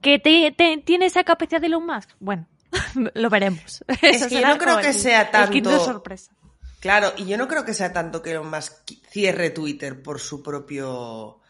¿Que 0.01 0.19
te- 0.19 0.53
te- 0.57 0.79
tiene 0.85 1.07
esa 1.07 1.25
capacidad 1.25 1.61
de 1.61 1.67
Elon 1.67 1.85
Musk? 1.87 2.11
Bueno, 2.21 2.47
lo 3.15 3.31
veremos. 3.31 3.85
Es 4.03 4.27
que 4.27 4.41
yo 4.41 4.47
no 4.49 4.59
creo 4.59 4.79
que 4.79 4.93
sea 4.93 5.23
el 5.23 5.31
tanto- 5.31 5.79
sorpresa. 5.85 6.33
Claro, 6.81 7.13
y 7.17 7.27
yo 7.27 7.37
no 7.37 7.49
creo 7.49 7.65
que 7.65 7.75
sea 7.75 7.93
tanto 7.93 8.23
que 8.23 8.31
Elon 8.31 8.49
Musk 8.51 8.73
cierre 9.11 9.51
Twitter 9.51 10.01
por 10.01 10.21
su 10.21 10.43
propio 10.45 11.41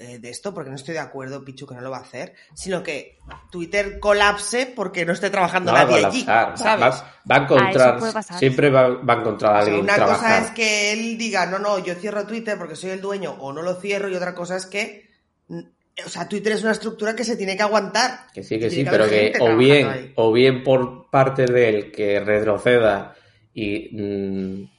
eh, 0.00 0.18
de 0.20 0.30
esto, 0.30 0.54
porque 0.54 0.70
no 0.70 0.76
estoy 0.76 0.94
de 0.94 1.00
acuerdo, 1.00 1.44
Pichu, 1.44 1.66
que 1.66 1.74
no 1.74 1.80
lo 1.80 1.90
va 1.90 1.96
a 1.98 2.02
hacer, 2.02 2.34
sino 2.54 2.82
que 2.82 3.18
Twitter 3.50 3.98
colapse 3.98 4.72
porque 4.74 5.04
no 5.04 5.12
esté 5.12 5.28
trabajando 5.28 5.72
No 5.72 5.76
va 5.76 5.82
a 5.82 5.84
nadie 5.86 6.04
allí, 6.04 6.24
colapsar, 6.24 6.78
¿sabes? 6.78 7.02
Va, 7.02 7.14
va 7.30 7.36
a 7.36 7.42
encontrar, 7.44 7.98
Ah, 8.00 8.12
pasar. 8.12 8.38
siempre 8.38 8.70
va, 8.70 8.88
va 8.88 9.14
a 9.14 9.16
encontrar 9.18 9.56
a 9.56 9.58
O 9.58 9.62
sea, 9.62 9.66
alguien 9.66 9.84
una 9.84 9.94
trabajar. 9.96 10.38
cosa 10.40 10.46
es 10.46 10.50
que 10.52 10.92
él 10.92 11.18
diga, 11.18 11.46
no, 11.46 11.58
no, 11.58 11.78
yo 11.80 11.94
cierro 11.96 12.26
Twitter 12.26 12.56
porque 12.56 12.76
soy 12.76 12.90
el 12.90 13.00
dueño 13.00 13.32
o 13.40 13.52
no 13.52 13.62
lo 13.62 13.74
cierro, 13.80 14.08
y 14.08 14.14
otra 14.14 14.34
cosa 14.34 14.56
es 14.56 14.66
que, 14.66 15.08
mm, 15.48 15.60
o 16.06 16.08
sea, 16.08 16.28
Twitter 16.28 16.52
es 16.52 16.62
una 16.62 16.72
estructura 16.72 17.16
que 17.16 17.24
se 17.24 17.36
tiene 17.36 17.56
que 17.56 17.62
aguantar. 17.64 18.26
Que 18.32 18.44
sí, 18.44 18.58
que 18.60 18.70
sí, 18.70 18.84
pero 18.88 19.08
que 19.08 19.32
o 19.40 19.56
bien, 19.56 19.88
ahí. 19.88 20.12
o 20.14 20.32
bien 20.32 20.62
por 20.62 21.10
parte 21.10 21.44
de 21.44 21.68
él 21.68 21.90
que 21.90 22.20
retroceda 22.20 23.16
y 23.52 23.88
mm, 24.00 24.70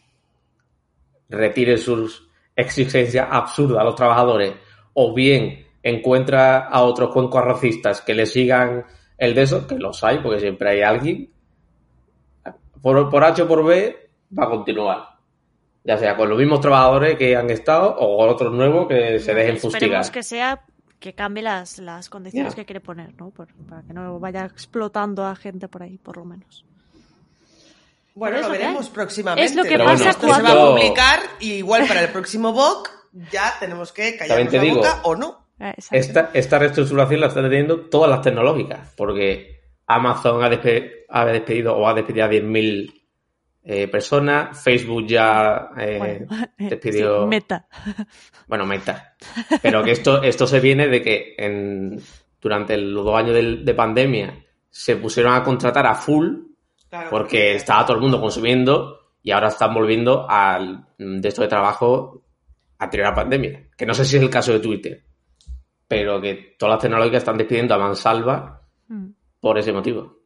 retire 1.30 1.78
sus 1.78 2.28
exigencias 2.56 3.28
absurdas 3.30 3.80
a 3.82 3.84
los 3.84 3.96
trabajadores, 3.96 4.54
o 5.02 5.14
bien 5.14 5.66
encuentra 5.82 6.68
a 6.68 6.82
otros 6.84 7.12
cuencos 7.14 7.42
racistas 7.44 8.02
que 8.02 8.14
le 8.14 8.26
sigan 8.26 8.86
el 9.18 9.34
de 9.34 9.44
eso, 9.44 9.66
que 9.66 9.76
los 9.76 10.04
hay, 10.04 10.20
porque 10.20 10.40
siempre 10.42 10.72
hay 10.72 10.82
alguien, 10.82 11.30
por, 12.82 13.10
por 13.10 13.24
H 13.24 13.42
o 13.44 13.48
por 13.48 13.64
B 13.64 14.10
va 14.38 14.46
a 14.46 14.50
continuar. 14.50 15.10
Ya 15.84 15.98
sea 15.98 16.18
con 16.18 16.28
los 16.30 16.38
mismos 16.38 16.60
trabajadores 16.60 17.18
que 17.18 17.36
han 17.36 17.50
estado 17.50 17.96
o 17.98 18.18
con 18.18 18.30
otros 18.30 18.54
nuevos 18.54 18.88
que 18.88 19.20
se 19.20 19.34
dejen 19.34 19.58
fustigar. 19.58 19.84
Esperemos 19.84 20.12
que 20.12 20.24
sea 20.24 20.62
que 21.00 21.14
cambie 21.14 21.42
las, 21.44 21.80
las 21.80 22.10
condiciones 22.10 22.54
que 22.56 22.66
quiere 22.66 22.82
poner, 22.82 23.14
¿no? 23.18 23.30
Por- 23.30 23.48
para 23.70 23.82
que 23.84 23.94
no 23.94 24.20
vaya 24.20 24.44
explotando 24.46 25.26
a 25.26 25.34
gente 25.36 25.70
por 25.70 25.82
ahí, 25.84 25.98
por 25.98 26.18
lo 26.18 26.26
menos. 26.26 26.66
Bueno, 28.16 28.36
lo 28.36 28.42
es 28.42 28.48
lo 28.48 28.52
que 28.54 28.58
veremos 28.60 28.86
hay. 28.88 28.92
próximamente. 28.92 29.46
Es 29.46 29.56
lo 29.56 29.64
que 29.64 29.78
pasa 29.78 30.10
Esto 30.10 30.28
se 30.28 30.28
va 30.28 30.38
a 30.38 30.42
cuando- 30.42 30.76
publicar 30.76 31.20
y 31.40 31.54
igual 31.54 31.88
para 31.88 32.02
el 32.04 32.10
próximo 32.10 32.52
VOC 32.52 32.90
ya 33.32 33.54
tenemos 33.60 33.92
que 33.92 34.18
callarnos 34.18 34.50
te 34.50 34.58
la 34.58 34.64
digo, 34.64 34.76
boca 34.78 35.02
o 35.04 35.16
no. 35.16 35.48
Exacto. 35.60 35.96
Esta, 35.98 36.30
esta 36.34 36.60
reestructuración 36.60 37.20
la 37.22 37.28
están 37.28 37.44
teniendo 37.50 37.82
todas 37.90 38.10
las 38.10 38.22
tecnológicas, 38.22 38.94
porque 38.96 39.60
Amazon 39.88 40.42
ha, 40.44 40.50
despe- 40.50 41.04
ha 41.10 41.26
despedido 41.26 41.76
o 41.76 41.88
ha 41.88 41.94
despedido 41.94 42.26
a 42.26 42.30
10.000 42.30 42.94
eh, 43.66 43.88
personas, 43.90 44.64
Facebook 44.64 45.06
ya 45.06 45.70
eh, 45.78 45.98
Bueno, 45.98 46.28
despidió, 46.58 47.24
sí, 47.24 47.28
meta. 47.28 47.68
bueno, 48.48 48.66
Meta, 48.66 49.16
pero 49.62 49.84
que 49.84 49.92
esto, 49.92 50.24
esto 50.24 50.48
se 50.48 50.60
viene 50.62 50.88
de 50.88 51.02
que 51.02 51.36
en, 51.38 52.02
durante 52.42 52.78
los 52.78 53.04
dos 53.04 53.16
años 53.18 53.36
de, 53.36 53.74
pandemia 53.74 54.34
se 54.70 54.96
pusieron 54.96 55.34
a 55.34 55.44
contratar 55.44 55.86
a 55.88 55.96
full 55.96 56.36
Claro, 56.90 57.10
porque 57.12 57.54
estaba 57.56 57.86
todo 57.86 57.98
el 57.98 58.02
mundo 58.02 58.20
consumiendo 58.22 59.12
y 59.22 59.30
ahora 59.32 59.50
están 59.50 59.74
volviendo 59.74 60.26
al 60.28 60.86
de 60.98 61.28
esto 61.28 61.42
de 61.44 61.48
trabajo 61.48 62.24
anterior 62.80 63.08
a 63.08 63.10
la 63.12 63.16
pandemia. 63.16 63.68
Que 63.78 63.86
no 63.86 63.94
sé 63.94 64.04
si 64.06 64.18
es 64.18 64.22
el 64.24 64.30
caso 64.30 64.52
de 64.54 64.60
Twitter, 64.60 65.04
pero 65.88 66.20
que 66.20 66.56
todas 66.58 66.74
las 66.76 66.82
tecnológicas 66.82 67.20
están 67.20 67.38
despidiendo 67.38 67.76
a 67.76 67.78
mansalva 67.78 68.62
Mm. 68.88 69.10
por 69.40 69.60
ese 69.60 69.72
motivo. 69.72 70.18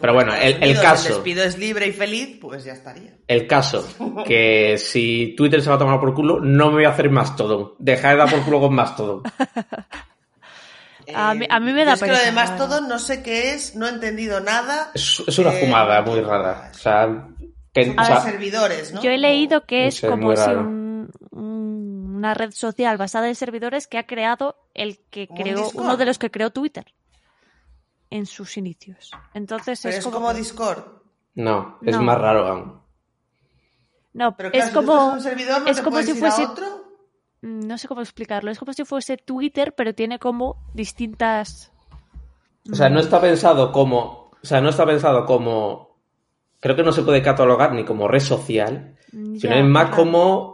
Pero 0.00 0.12
bueno, 0.12 0.34
el, 0.34 0.60
el 0.62 0.80
caso, 0.80 1.08
El 1.08 1.14
despido 1.14 1.44
es 1.44 1.56
libre 1.56 1.86
y 1.86 1.92
feliz, 1.92 2.38
pues 2.40 2.64
ya 2.64 2.72
estaría. 2.72 3.16
el 3.28 3.46
caso, 3.46 3.86
que 4.26 4.76
si 4.78 5.34
Twitter 5.36 5.62
se 5.62 5.70
va 5.70 5.76
a 5.76 5.78
tomar 5.78 6.00
por 6.00 6.12
culo, 6.12 6.40
no 6.40 6.66
me 6.68 6.74
voy 6.74 6.84
a 6.84 6.88
hacer 6.90 7.08
Mastodon. 7.10 7.74
Deja 7.78 8.10
de 8.10 8.16
dar 8.16 8.28
por 8.30 8.42
culo 8.44 8.60
con 8.60 8.74
Mastodon. 8.74 9.22
A 11.14 11.34
mí- 11.34 11.46
a 11.50 11.60
mí 11.60 11.72
me 11.72 11.84
da 11.84 11.92
es 11.94 12.00
que 12.00 12.06
lo 12.06 12.14
verdad. 12.14 12.80
no 12.88 12.98
sé 12.98 13.22
qué 13.22 13.50
es, 13.52 13.76
no 13.76 13.86
he 13.86 13.90
entendido 13.90 14.40
nada. 14.40 14.90
Es, 14.94 15.22
es 15.26 15.38
una 15.38 15.52
Eh, 15.52 15.60
fumada 15.60 16.00
muy 16.00 16.20
rara. 16.22 16.70
O 16.74 16.78
sea, 16.78 17.28
que, 17.74 17.94
o 17.98 18.04
sea, 18.04 18.20
servidores, 18.22 18.92
¿no? 18.94 19.02
Yo 19.02 19.10
he 19.10 19.18
leído 19.18 19.66
que 19.66 19.82
No 19.82 19.88
es 19.88 19.94
sé, 19.96 20.08
como 20.08 20.34
si 20.34 20.50
un- 20.50 20.83
una 21.30 22.34
red 22.34 22.50
social 22.52 22.96
basada 22.96 23.28
en 23.28 23.34
servidores 23.34 23.86
que 23.86 23.98
ha 23.98 24.06
creado 24.06 24.56
el 24.74 24.98
que 25.10 25.26
¿Como 25.26 25.38
un 25.40 25.42
creó, 25.44 25.64
Discord? 25.64 25.84
uno 25.84 25.96
de 25.96 26.06
los 26.06 26.18
que 26.18 26.30
creó 26.30 26.50
Twitter 26.50 26.86
en 28.10 28.26
sus 28.26 28.56
inicios. 28.56 29.10
Entonces 29.34 29.80
Pero 29.82 29.92
es, 29.92 29.98
es 29.98 30.04
como, 30.04 30.16
como 30.16 30.34
Discord. 30.34 30.84
no, 31.34 31.78
es 31.82 31.96
No. 31.96 32.02
más 32.02 32.18
raro 32.18 32.46
aún. 32.46 32.80
no, 34.12 34.36
Pero 34.36 34.50
claro, 34.50 34.64
es 34.64 34.70
si 34.70 34.74
como 34.74 34.92
en 35.08 35.12
un 35.14 35.20
servidor, 35.20 35.62
¿no 35.62 35.68
es 35.68 35.80
como 35.80 36.02
si 36.02 36.14
fuese 36.14 36.44
otro? 36.46 36.84
mm, 37.42 37.66
no 37.66 37.78
sé 37.78 37.88
cómo 37.88 38.00
explicarlo, 38.00 38.50
es 38.50 38.58
como 38.58 38.72
si 38.72 38.84
fuese 38.84 39.16
Twitter, 39.16 39.74
pero 39.76 39.94
tiene 39.94 40.18
como 40.18 40.56
distintas 40.74 41.72
O 42.70 42.74
sea, 42.74 42.88
no 42.88 43.00
está 43.00 43.20
pensado 43.20 43.72
como. 43.72 44.30
O 44.42 44.46
sea, 44.46 44.60
no 44.60 44.68
está 44.70 44.86
pensado 44.86 45.24
como. 45.26 45.98
Creo 46.60 46.76
que 46.76 46.82
no 46.82 46.92
se 46.92 47.02
puede 47.02 47.22
catalogar 47.22 47.72
ni 47.72 47.84
como 47.84 48.08
red 48.08 48.20
social, 48.20 48.96
Sino 49.10 49.38
Ya, 49.38 49.56
es 49.58 49.64
más 49.64 49.86
claro. 49.88 49.96
como 49.96 50.53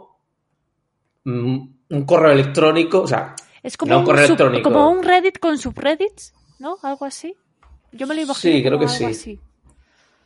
un 1.25 2.05
correo 2.05 2.31
electrónico, 2.31 3.01
o 3.01 3.07
sea, 3.07 3.35
Es 3.63 3.77
como, 3.77 3.93
no 3.93 3.99
un, 3.99 4.05
correo 4.05 4.27
sub- 4.27 4.31
electrónico. 4.39 4.69
como 4.71 4.89
un 4.89 5.03
Reddit 5.03 5.39
con 5.39 5.57
subreddits, 5.57 6.33
¿no? 6.59 6.77
Algo 6.83 7.05
así. 7.05 7.35
Yo 7.91 8.07
me 8.07 8.15
lo 8.15 8.21
imagino 8.21 8.53
Sí, 8.55 8.63
creo 8.63 8.79
que 8.79 8.87
sí. 8.87 9.05
así. 9.05 9.39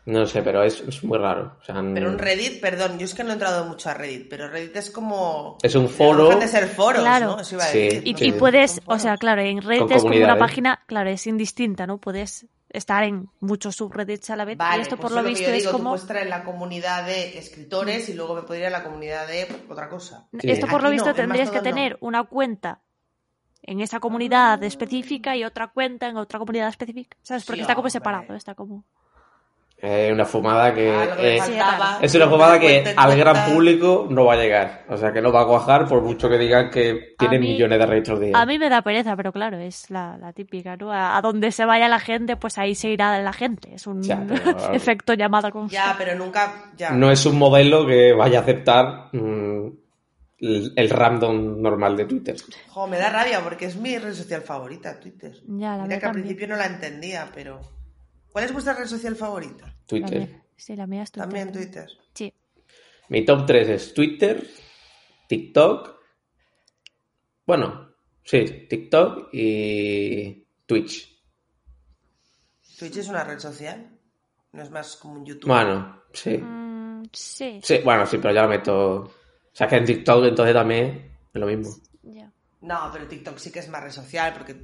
no 0.05 0.25
sé, 0.27 0.43
pero 0.43 0.61
es, 0.63 0.81
es 0.81 1.03
muy 1.03 1.17
raro. 1.17 1.57
O 1.59 1.63
sea, 1.65 1.75
Pero 1.93 2.09
un 2.09 2.15
mm, 2.15 2.19
Reddit, 2.19 2.61
perdón, 2.61 2.99
yo 2.99 3.05
es 3.05 3.15
que 3.15 3.23
no 3.23 3.31
he 3.31 3.33
entrado 3.33 3.65
mucho 3.65 3.89
a 3.89 3.95
Reddit, 3.95 4.29
pero 4.29 4.47
Reddit 4.47 4.75
es 4.75 4.91
como... 4.91 5.57
Es 5.63 5.73
un 5.73 5.89
foro. 5.89 6.37
de 6.37 6.47
ser 6.47 6.67
foros, 6.67 7.01
Claro. 7.01 7.25
¿no? 7.35 7.39
Eso 7.41 7.55
iba 7.55 7.63
a 7.63 7.67
Sí. 7.69 7.79
decir, 7.79 8.03
Y, 8.05 8.31
puedes, 8.33 8.81
o 8.85 8.99
sea, 8.99 9.17
claro, 9.17 9.41
en 9.41 9.61
Reddit 9.63 9.89
es 9.91 10.03
como 10.03 10.15
una 10.15 10.37
página, 10.37 10.83
claro, 10.85 11.09
es 11.09 11.25
indistinta, 11.25 11.87
¿no? 11.87 11.97
Puedes 11.97 12.45
estar 12.75 13.03
en 13.03 13.29
muchos 13.39 13.75
subreddits 13.75 14.29
a 14.29 14.35
la 14.35 14.45
vez. 14.45 14.57
Vale, 14.57 14.77
y 14.77 14.81
esto 14.81 14.97
pues 14.97 15.11
por 15.13 15.21
lo 15.21 15.27
visto 15.27 15.49
es 15.49 15.59
digo, 15.63 15.71
como... 15.71 15.95
estar 15.95 16.17
en 16.17 16.29
la 16.29 16.43
comunidad 16.43 17.05
de 17.05 17.37
escritores 17.37 18.09
y 18.09 18.13
luego 18.13 18.35
me 18.35 18.41
podría 18.43 18.69
ir 18.69 18.75
a 18.75 18.77
la 18.79 18.83
comunidad 18.83 19.27
de 19.27 19.47
otra 19.69 19.89
cosa. 19.89 20.27
Sí. 20.31 20.49
Esto 20.51 20.67
por 20.67 20.81
lo 20.81 20.87
Aquí 20.87 20.95
visto 20.95 21.13
tendrías 21.13 21.49
que 21.51 21.57
no. 21.57 21.63
tener 21.63 21.97
una 22.01 22.23
cuenta 22.23 22.81
en 23.61 23.79
esa 23.81 23.99
comunidad 23.99 24.61
específica 24.63 25.35
y 25.35 25.43
otra 25.43 25.67
cuenta 25.69 26.07
en 26.07 26.17
otra 26.17 26.37
comunidad 26.39 26.69
específica. 26.69 27.17
¿Sabes? 27.21 27.45
Porque 27.45 27.57
Sí, 27.57 27.61
está 27.61 27.73
como 27.75 27.81
hombre. 27.87 27.91
separado, 27.91 28.35
está 28.35 28.53
como... 28.55 28.85
Es 29.85 30.11
una 30.11 30.25
fumada 30.25 30.73
que. 30.73 30.89
Ah, 30.91 31.99
es 32.01 32.15
una 32.15 32.27
fumada 32.27 32.59
que 32.59 32.81
Cuenta 32.83 33.01
al 33.01 33.17
gran 33.17 33.33
cuenta. 33.35 33.53
público 33.53 34.07
no 34.09 34.25
va 34.25 34.33
a 34.33 34.37
llegar. 34.37 34.85
O 34.89 34.97
sea, 34.97 35.13
que 35.13 35.21
no 35.21 35.31
va 35.31 35.41
a 35.41 35.45
cuajar 35.45 35.87
por 35.87 36.01
mucho 36.01 36.27
que 36.27 36.37
digan 36.37 36.69
que 36.69 37.15
tienen 37.19 37.41
mí- 37.41 37.49
millones 37.49 37.77
de 37.79 37.85
registros 37.85 38.19
diarios. 38.19 38.41
A 38.41 38.45
mí 38.45 38.57
me 38.57 38.69
da 38.69 38.81
pereza, 38.81 39.15
pero 39.15 39.31
claro, 39.31 39.57
es 39.57 39.89
la, 39.91 40.17
la 40.17 40.33
típica, 40.33 40.75
¿no? 40.75 40.91
A, 40.91 41.17
a 41.17 41.21
donde 41.21 41.51
se 41.51 41.65
vaya 41.65 41.87
la 41.87 41.99
gente, 41.99 42.35
pues 42.37 42.57
ahí 42.57 42.73
se 42.75 42.89
irá 42.89 43.21
la 43.21 43.33
gente. 43.33 43.75
Es 43.75 43.85
un 43.87 44.01
Ya, 44.01 44.23
pero- 44.27 44.73
efecto 44.73 45.13
llamada 45.13 45.51
con 45.51 45.69
Ya, 45.69 45.95
pero 45.97 46.15
nunca... 46.15 46.71
Ya. 46.75 46.91
No 46.91 47.11
es 47.11 47.25
un 47.25 47.37
modelo 47.37 47.85
que 47.85 48.13
vaya 48.13 48.39
a 48.39 48.41
aceptar 48.41 49.09
mm, 49.13 49.67
el, 50.39 50.73
el 50.75 50.89
random 50.89 51.61
normal 51.61 51.95
de 51.95 52.05
Twitter. 52.05 52.35
Jo, 52.69 52.87
me 52.87 52.97
da 52.97 53.09
rabia 53.09 53.39
porque 53.41 53.65
es 53.65 53.75
mi 53.75 53.97
red 53.97 54.13
social 54.13 54.41
favorita, 54.41 54.99
Twitter. 54.99 55.31
Ya, 55.47 55.77
la 55.77 55.83
Mira 55.83 55.99
que 55.99 56.05
al 56.07 56.11
principio 56.13 56.47
no 56.47 56.55
la 56.55 56.65
entendía, 56.65 57.29
pero... 57.33 57.61
¿Cuál 58.35 58.43
es 58.45 58.51
vuestra 58.51 58.73
red 58.73 58.85
social 58.85 59.15
favorita? 59.15 59.65
La 59.65 59.73
Twitter. 59.87 60.19
mía- 60.27 60.43
sí, 60.57 60.75
la 60.75 60.85
mía 60.87 61.03
es 61.03 61.11
Twitter. 61.13 61.23
También 61.29 61.51
Twitter. 61.53 61.89
Sí. 62.13 62.33
Mi 63.07 63.23
top 63.23 63.45
3 63.45 63.69
es 63.69 63.93
Twitter, 63.93 64.45
TikTok. 65.29 65.95
Bueno, 67.45 67.93
sí, 68.25 68.67
TikTok 68.69 69.29
y 69.31 70.45
Twitch. 70.65 71.17
Twitch 72.77 72.97
es 72.97 73.07
una 73.07 73.23
red 73.23 73.39
social. 73.39 73.89
No 74.51 74.63
es 74.63 74.69
más 74.69 74.97
como 74.97 75.13
un 75.13 75.25
YouTube. 75.25 75.47
Bueno, 75.47 76.01
sí. 76.11 76.37
Mm, 76.37 77.03
sí. 77.13 77.61
Sí, 77.63 77.77
bueno, 77.85 78.05
sí, 78.05 78.17
pero 78.17 78.33
ya 78.33 78.41
lo 78.41 78.49
meto. 78.49 78.95
O 79.03 79.11
sea, 79.53 79.65
que 79.69 79.77
en 79.77 79.85
TikTok 79.85 80.25
entonces 80.25 80.53
también 80.53 81.17
es 81.33 81.39
lo 81.39 81.47
mismo. 81.47 81.73
Ya. 82.03 82.29
No, 82.59 82.89
pero 82.91 83.07
TikTok 83.07 83.37
sí 83.37 83.49
que 83.49 83.59
es 83.59 83.69
más 83.69 83.81
red 83.81 83.91
social 83.91 84.33
porque... 84.33 84.61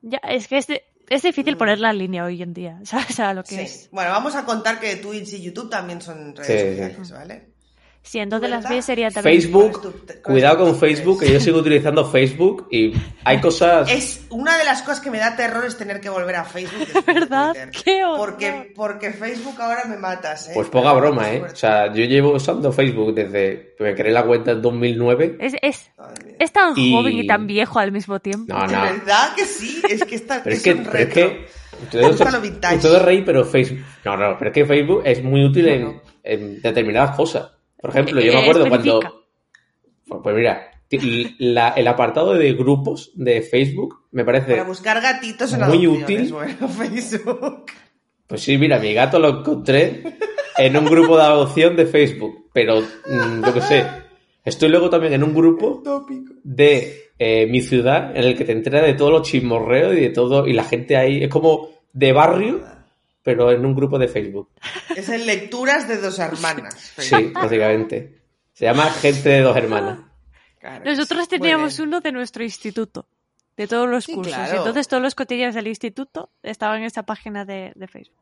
Ya, 0.00 0.18
es 0.18 0.48
que 0.48 0.56
es, 0.58 0.66
de- 0.68 0.84
es 1.10 1.22
difícil 1.22 1.56
poner 1.56 1.78
la 1.80 1.92
línea 1.92 2.24
hoy 2.24 2.42
en 2.42 2.54
día, 2.54 2.78
¿sabes? 2.84 3.18
A 3.20 3.34
lo 3.34 3.42
que 3.44 3.54
Mm. 3.54 3.58
Sí. 3.58 3.64
es. 3.64 3.88
Bueno, 3.90 4.10
vamos 4.10 4.34
a 4.34 4.44
contar 4.44 4.78
que 4.80 4.96
Twitch 4.96 5.32
y 5.34 5.42
YouTube 5.42 5.70
también 5.70 6.00
son 6.02 6.34
redes 6.36 6.46
Sí, 6.62 6.68
sociales, 6.70 7.10
¿vale? 7.12 7.48
Entonces 8.14 8.48
las 8.50 8.60
¿Verdad? 8.60 8.70
mías 8.70 8.84
serían 8.84 9.12
también... 9.12 9.40
Facebook, 9.40 9.80
¿Cuál 9.80 9.94
es 10.08 10.10
es 10.16 10.20
cuidado 10.22 10.58
con 10.58 10.76
Facebook, 10.76 11.20
que 11.20 11.32
yo 11.32 11.40
sigo 11.40 11.58
utilizando 11.58 12.04
Facebook 12.04 12.66
y 12.70 12.92
hay 13.24 13.40
cosas. 13.42 13.90
Es 13.90 14.24
una 14.30 14.56
de 14.56 14.64
las 14.64 14.82
cosas 14.82 15.00
que 15.00 15.10
me 15.10 15.18
da 15.18 15.36
terror 15.36 15.66
es 15.66 15.76
tener 15.76 16.00
que 16.00 16.08
volver 16.08 16.36
a 16.36 16.44
Facebook. 16.44 16.86
de 16.86 17.12
¿Verdad? 17.12 17.52
Twitter. 17.52 17.70
¡Qué 17.84 18.04
horror! 18.04 18.18
Porque, 18.30 18.72
porque 18.74 19.10
Facebook 19.12 19.60
ahora 19.60 19.84
me 19.86 19.96
matas, 19.98 20.48
¿eh? 20.48 20.52
Pues 20.54 20.68
poca 20.68 20.92
broma, 20.94 21.30
¿eh? 21.32 21.42
O 21.52 21.56
sea, 21.56 21.92
yo 21.92 22.04
llevo 22.04 22.32
usando 22.32 22.72
Facebook 22.72 23.14
desde 23.14 23.74
que 23.76 23.84
me 23.84 23.94
creé 23.94 24.12
la 24.12 24.24
cuenta 24.24 24.52
en 24.52 24.62
2009. 24.62 25.36
Es, 25.40 25.54
es, 25.60 25.90
es 26.38 26.52
tan 26.52 26.72
Y- 26.78 26.92
joven 26.92 27.12
y 27.14 27.26
tan 27.26 27.46
viejo 27.46 27.78
al 27.78 27.92
mismo 27.92 28.20
tiempo. 28.20 28.52
No, 28.54 28.66
De 28.66 28.74
no. 28.74 28.82
verdad 28.82 29.34
que 29.36 29.44
sí, 29.44 29.82
es 29.88 30.04
que 30.04 30.14
está 30.14 30.42
Pero 30.42 30.54
es 30.54 30.58
es 30.58 30.64
que, 30.64 30.72
un 30.80 30.84
pero 30.84 30.98
es 30.98 31.08
que 31.08 31.46
ustedes 32.76 33.02
reí, 33.02 33.22
pero 33.22 33.44
Facebook. 33.44 33.80
No, 34.04 34.16
no, 34.16 34.36
pero 34.38 34.50
es 34.50 34.54
que 34.54 34.66
Facebook 34.66 35.02
es 35.04 35.22
muy 35.22 35.44
útil 35.44 35.68
en 36.24 36.60
determinadas 36.62 37.16
cosas. 37.16 37.50
Por 37.80 37.90
ejemplo, 37.90 38.20
yo 38.20 38.30
Eh, 38.32 38.34
me 38.34 38.40
acuerdo 38.42 38.64
especifica. 38.66 38.98
cuando. 39.00 39.24
Pues, 40.08 40.20
pues 40.22 40.36
mira, 40.36 40.70
ti- 40.88 41.36
la- 41.38 41.70
el 41.70 41.86
apartado 41.88 42.34
de 42.34 42.52
grupos 42.54 43.12
de 43.14 43.42
Facebook 43.42 44.04
me 44.12 44.24
parece. 44.24 44.52
Para 44.52 44.64
buscar 44.64 45.00
gatitos 45.00 45.52
en 45.52 45.66
Muy 45.66 45.86
útil. 45.86 46.32
Bueno, 46.32 46.68
Facebook. 46.68 47.64
Pues 48.26 48.42
sí, 48.42 48.58
mira, 48.58 48.78
mi 48.78 48.92
gato 48.94 49.18
lo 49.18 49.40
encontré 49.40 50.02
en 50.58 50.76
un 50.76 50.84
grupo 50.86 51.16
de 51.16 51.22
adopción 51.24 51.76
de 51.76 51.86
Facebook. 51.86 52.50
Pero, 52.52 52.80
mm, 52.80 53.44
yo 53.44 53.54
qué 53.54 53.60
sé. 53.60 53.86
Estoy 54.44 54.68
luego 54.70 54.88
también 54.90 55.12
en 55.12 55.22
un 55.22 55.34
grupo 55.34 55.82
de 56.44 57.04
eh, 57.18 57.46
mi 57.46 57.60
ciudad 57.60 58.16
en 58.16 58.24
el 58.24 58.36
que 58.36 58.44
te 58.44 58.52
enteras 58.52 58.82
de 58.86 58.94
todos 58.94 59.10
los 59.10 59.22
chismorreos 59.28 59.92
y 59.94 60.00
de 60.00 60.10
todo. 60.10 60.46
Y 60.46 60.52
la 60.52 60.64
gente 60.64 60.96
ahí 60.96 61.22
es 61.24 61.28
como 61.28 61.68
de 61.92 62.12
barrio, 62.12 62.60
pero 63.28 63.52
en 63.52 63.62
un 63.66 63.74
grupo 63.74 63.98
de 63.98 64.08
Facebook. 64.08 64.48
Es 64.96 65.10
en 65.10 65.26
lecturas 65.26 65.86
de 65.86 65.98
dos 65.98 66.18
hermanas. 66.18 66.94
Sí, 66.96 67.30
básicamente. 67.34 68.22
Se 68.54 68.64
llama 68.64 68.88
Gente 68.90 69.28
de 69.28 69.40
dos 69.42 69.54
hermanas. 69.54 69.98
Claro. 70.58 70.82
Nosotros 70.86 71.28
teníamos 71.28 71.78
uno 71.78 72.00
de 72.00 72.10
nuestro 72.10 72.42
instituto, 72.42 73.06
de 73.54 73.66
todos 73.68 73.86
los 73.86 74.04
Sí, 74.04 74.14
cursos. 74.14 74.32
claro. 74.34 74.54
Y 74.54 74.56
entonces 74.56 74.88
todos 74.88 75.02
los 75.02 75.14
cotidianos 75.14 75.54
del 75.54 75.66
instituto 75.66 76.30
estaban 76.42 76.78
en 76.78 76.84
esa 76.86 77.02
página 77.02 77.44
de, 77.44 77.72
de 77.74 77.86
Facebook. 77.86 78.16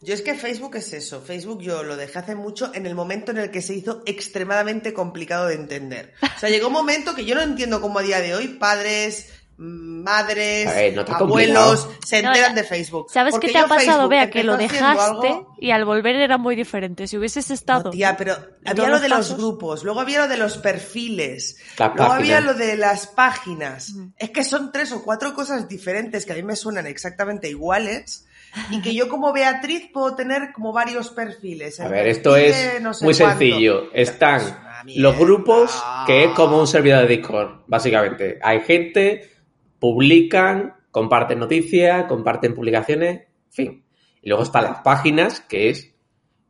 Yo 0.00 0.14
es 0.14 0.22
que 0.22 0.34
Facebook 0.36 0.76
es 0.76 0.92
eso. 0.92 1.20
Facebook 1.20 1.60
yo 1.60 1.82
lo 1.82 1.96
dejé 1.96 2.20
hace 2.20 2.36
mucho 2.36 2.70
en 2.72 2.86
el 2.86 2.94
momento 2.94 3.32
en 3.32 3.38
el 3.38 3.50
que 3.50 3.60
se 3.60 3.74
hizo 3.74 4.04
extremadamente 4.06 4.94
complicado 4.94 5.48
de 5.48 5.56
entender. 5.56 6.14
O 6.22 6.38
sea, 6.38 6.48
llegó 6.48 6.68
un 6.68 6.74
momento 6.74 7.16
que 7.16 7.24
yo 7.24 7.34
no 7.34 7.42
entiendo 7.42 7.80
cómo 7.80 7.98
a 7.98 8.02
día 8.02 8.20
de 8.20 8.36
hoy 8.36 8.46
padres, 8.46 9.32
madres, 9.58 10.66
ver, 10.66 10.94
no 10.94 11.02
abuelos 11.02 11.80
complicado. 11.80 12.00
se 12.06 12.18
enteran 12.20 12.54
de 12.54 12.64
Facebook. 12.64 13.06
¿Sabes 13.10 13.32
Porque 13.32 13.48
qué 13.48 13.52
te 13.54 13.58
ha 13.58 13.66
pasado, 13.66 14.08
Bea? 14.08 14.30
Que 14.30 14.44
lo 14.44 14.56
dejaste 14.56 15.28
algo- 15.28 15.54
y 15.58 15.70
al 15.72 15.84
volver 15.84 16.16
era 16.16 16.38
muy 16.38 16.54
diferente. 16.56 17.06
Si 17.08 17.18
hubieses 17.18 17.50
estado... 17.50 17.84
No, 17.84 17.90
tía, 17.90 18.16
pero 18.16 18.36
había 18.64 18.88
lo 18.88 19.00
de 19.00 19.08
los 19.08 19.36
grupos, 19.36 19.82
luego 19.84 20.00
había 20.00 20.20
lo 20.20 20.28
de 20.28 20.36
los 20.36 20.58
perfiles, 20.58 21.56
luego 21.96 22.12
había 22.12 22.40
lo 22.40 22.54
de 22.54 22.76
las 22.76 23.08
páginas. 23.08 23.92
Es 24.16 24.30
que 24.30 24.44
son 24.44 24.70
tres 24.72 24.92
o 24.92 25.02
cuatro 25.02 25.34
cosas 25.34 25.68
diferentes 25.68 26.24
que 26.24 26.32
a 26.32 26.36
mí 26.36 26.42
me 26.42 26.56
suenan 26.56 26.86
exactamente 26.86 27.48
iguales 27.48 28.26
y 28.70 28.80
que 28.80 28.94
yo 28.94 29.08
como 29.08 29.32
Beatriz 29.32 29.90
puedo 29.92 30.14
tener 30.14 30.52
como 30.52 30.72
varios 30.72 31.10
perfiles. 31.10 31.80
A 31.80 31.88
ver, 31.88 32.06
esto 32.06 32.32
perfil 32.32 32.50
es 32.50 32.72
de 32.74 32.80
no 32.80 32.94
sé 32.94 33.04
muy 33.04 33.14
cuánto. 33.14 33.38
sencillo. 33.38 33.82
Es 33.92 34.10
Están 34.10 34.68
los 34.94 35.18
grupos, 35.18 35.82
que 36.06 36.24
es 36.24 36.30
como 36.30 36.58
un 36.60 36.66
servidor 36.68 37.02
de 37.06 37.16
Discord, 37.16 37.62
básicamente. 37.66 38.38
Hay 38.42 38.60
gente, 38.60 39.37
publican, 39.78 40.74
comparten 40.90 41.38
noticias, 41.38 42.04
comparten 42.06 42.54
publicaciones, 42.54 43.20
en 43.20 43.52
fin. 43.52 43.84
Y 44.22 44.28
luego 44.28 44.42
están 44.44 44.64
las 44.64 44.78
páginas, 44.80 45.40
que 45.40 45.70
es, 45.70 45.92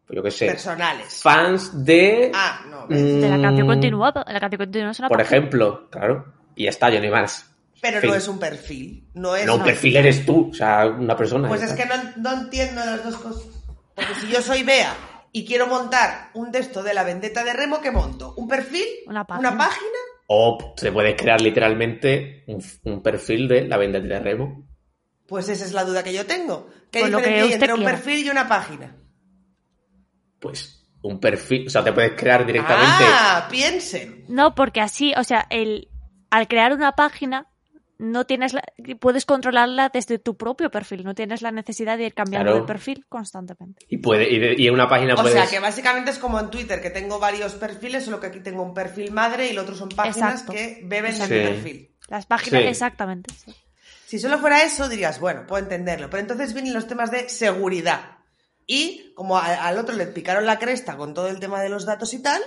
pues 0.06 0.16
yo 0.16 0.22
qué 0.22 0.30
sé, 0.30 0.46
personales. 0.46 1.20
fans 1.22 1.84
de... 1.84 2.30
Ah, 2.34 2.60
no. 2.70 2.86
mm, 2.86 3.20
De 3.20 3.28
la 3.28 3.40
canción 3.42 3.66
continuada. 3.66 4.24
La 4.26 4.40
canción 4.40 4.58
continuada 4.58 4.92
es 4.92 4.98
una 5.00 5.08
Por 5.08 5.18
página. 5.18 5.36
ejemplo, 5.38 5.88
claro. 5.90 6.32
Y 6.54 6.64
ya 6.64 6.70
está, 6.70 6.90
yo 6.90 7.00
ni 7.00 7.10
más. 7.10 7.44
Pero 7.80 8.00
fin. 8.00 8.10
no 8.10 8.16
es 8.16 8.26
un 8.26 8.38
perfil. 8.40 9.04
No 9.14 9.36
es 9.36 9.46
No, 9.46 9.56
un 9.56 9.62
perfil 9.64 9.96
eres 9.96 10.26
tú, 10.26 10.48
o 10.50 10.54
sea, 10.54 10.86
una 10.86 11.16
persona. 11.16 11.46
Pues 11.48 11.62
es 11.62 11.70
está. 11.70 11.82
que 11.84 11.88
no, 11.88 12.02
no 12.16 12.42
entiendo 12.42 12.84
las 12.84 13.04
dos 13.04 13.16
cosas. 13.18 13.44
Porque 13.94 14.14
si 14.20 14.28
yo 14.28 14.40
soy 14.42 14.62
Bea 14.64 14.92
y 15.30 15.44
quiero 15.44 15.66
montar 15.68 16.30
un 16.34 16.50
texto 16.50 16.82
de 16.82 16.94
la 16.94 17.04
vendetta 17.04 17.44
de 17.44 17.52
Remo, 17.52 17.80
¿qué 17.80 17.90
monto? 17.92 18.34
¿Un 18.36 18.48
perfil? 18.48 18.84
Una 19.06 19.24
página. 19.24 19.48
¿Una 19.50 19.58
página? 19.58 19.97
O 20.30 20.74
te 20.76 20.92
puedes 20.92 21.16
crear 21.16 21.40
literalmente 21.40 22.44
un, 22.46 22.62
un 22.84 23.02
perfil 23.02 23.48
de 23.48 23.66
la 23.66 23.78
venta 23.78 23.98
de 23.98 24.20
Remo. 24.20 24.68
Pues 25.26 25.48
esa 25.48 25.64
es 25.64 25.72
la 25.72 25.84
duda 25.84 26.02
que 26.04 26.12
yo 26.12 26.26
tengo. 26.26 26.68
¿Qué 26.90 27.00
Pues 27.00 27.12
lo 27.12 27.18
que 27.18 27.24
diferencia 27.24 27.46
hay 27.46 27.52
entre 27.54 27.74
un 27.74 27.84
perfil 27.84 28.26
y 28.26 28.30
una 28.30 28.48
página? 28.48 28.96
Pues 30.38 30.86
un 31.02 31.20
perfil, 31.20 31.66
o 31.66 31.70
sea, 31.70 31.84
te 31.84 31.92
puedes 31.92 32.12
crear 32.12 32.44
directamente. 32.46 33.04
Ah, 33.06 33.48
piensen. 33.50 34.24
No, 34.28 34.54
porque 34.54 34.80
así, 34.80 35.12
o 35.16 35.24
sea, 35.24 35.46
el, 35.50 35.88
al 36.30 36.48
crear 36.48 36.72
una 36.72 36.92
página, 36.92 37.46
no 37.98 38.24
tienes 38.26 38.52
la- 38.52 38.62
puedes 39.00 39.26
controlarla 39.26 39.90
desde 39.92 40.18
tu 40.18 40.36
propio 40.36 40.70
perfil, 40.70 41.04
no 41.04 41.14
tienes 41.14 41.42
la 41.42 41.50
necesidad 41.50 41.98
de 41.98 42.06
ir 42.06 42.14
cambiando 42.14 42.52
Claro. 42.52 42.60
de 42.64 42.66
perfil 42.72 43.04
constantemente. 43.08 43.84
Y, 43.88 43.98
puede, 43.98 44.28
y, 44.32 44.38
de- 44.38 44.54
y 44.56 44.66
en 44.68 44.74
una 44.74 44.88
página 44.88 45.14
O 45.14 45.16
puedes. 45.16 45.32
sea, 45.32 45.46
que 45.46 45.58
básicamente 45.60 46.10
es 46.12 46.18
como 46.18 46.38
en 46.38 46.50
Twitter, 46.50 46.80
que 46.80 46.90
tengo 46.90 47.18
varios 47.18 47.54
perfiles, 47.54 48.04
solo 48.04 48.20
que 48.20 48.28
aquí 48.28 48.40
tengo 48.40 48.62
un 48.62 48.72
perfil 48.74 49.10
madre 49.12 49.48
y 49.48 49.52
los 49.52 49.64
otros 49.64 49.78
son 49.78 49.88
páginas 49.88 50.32
Exacto. 50.42 50.52
que 50.52 50.80
beben 50.84 51.18
de 51.18 51.26
Sí. 51.26 51.32
mi 51.32 51.40
perfil. 51.40 51.90
Las 52.08 52.26
páginas, 52.26 52.62
Sí. 52.62 52.68
exactamente. 52.68 53.34
sí. 53.34 53.54
Si 54.06 54.18
solo 54.18 54.38
fuera 54.38 54.62
eso, 54.62 54.88
dirías, 54.88 55.20
bueno, 55.20 55.44
puedo 55.46 55.62
entenderlo. 55.62 56.08
Pero 56.08 56.22
entonces 56.22 56.54
vienen 56.54 56.72
los 56.72 56.86
temas 56.86 57.10
de 57.10 57.28
seguridad. 57.28 58.16
Y 58.66 59.12
como 59.14 59.36
a- 59.38 59.66
al 59.66 59.76
otro 59.78 59.94
le 59.96 60.06
picaron 60.06 60.46
la 60.46 60.58
cresta 60.58 60.96
con 60.96 61.12
todo 61.14 61.28
el 61.28 61.40
tema 61.40 61.60
de 61.60 61.68
los 61.68 61.84
datos 61.84 62.14
y 62.14 62.22
tal, 62.22 62.40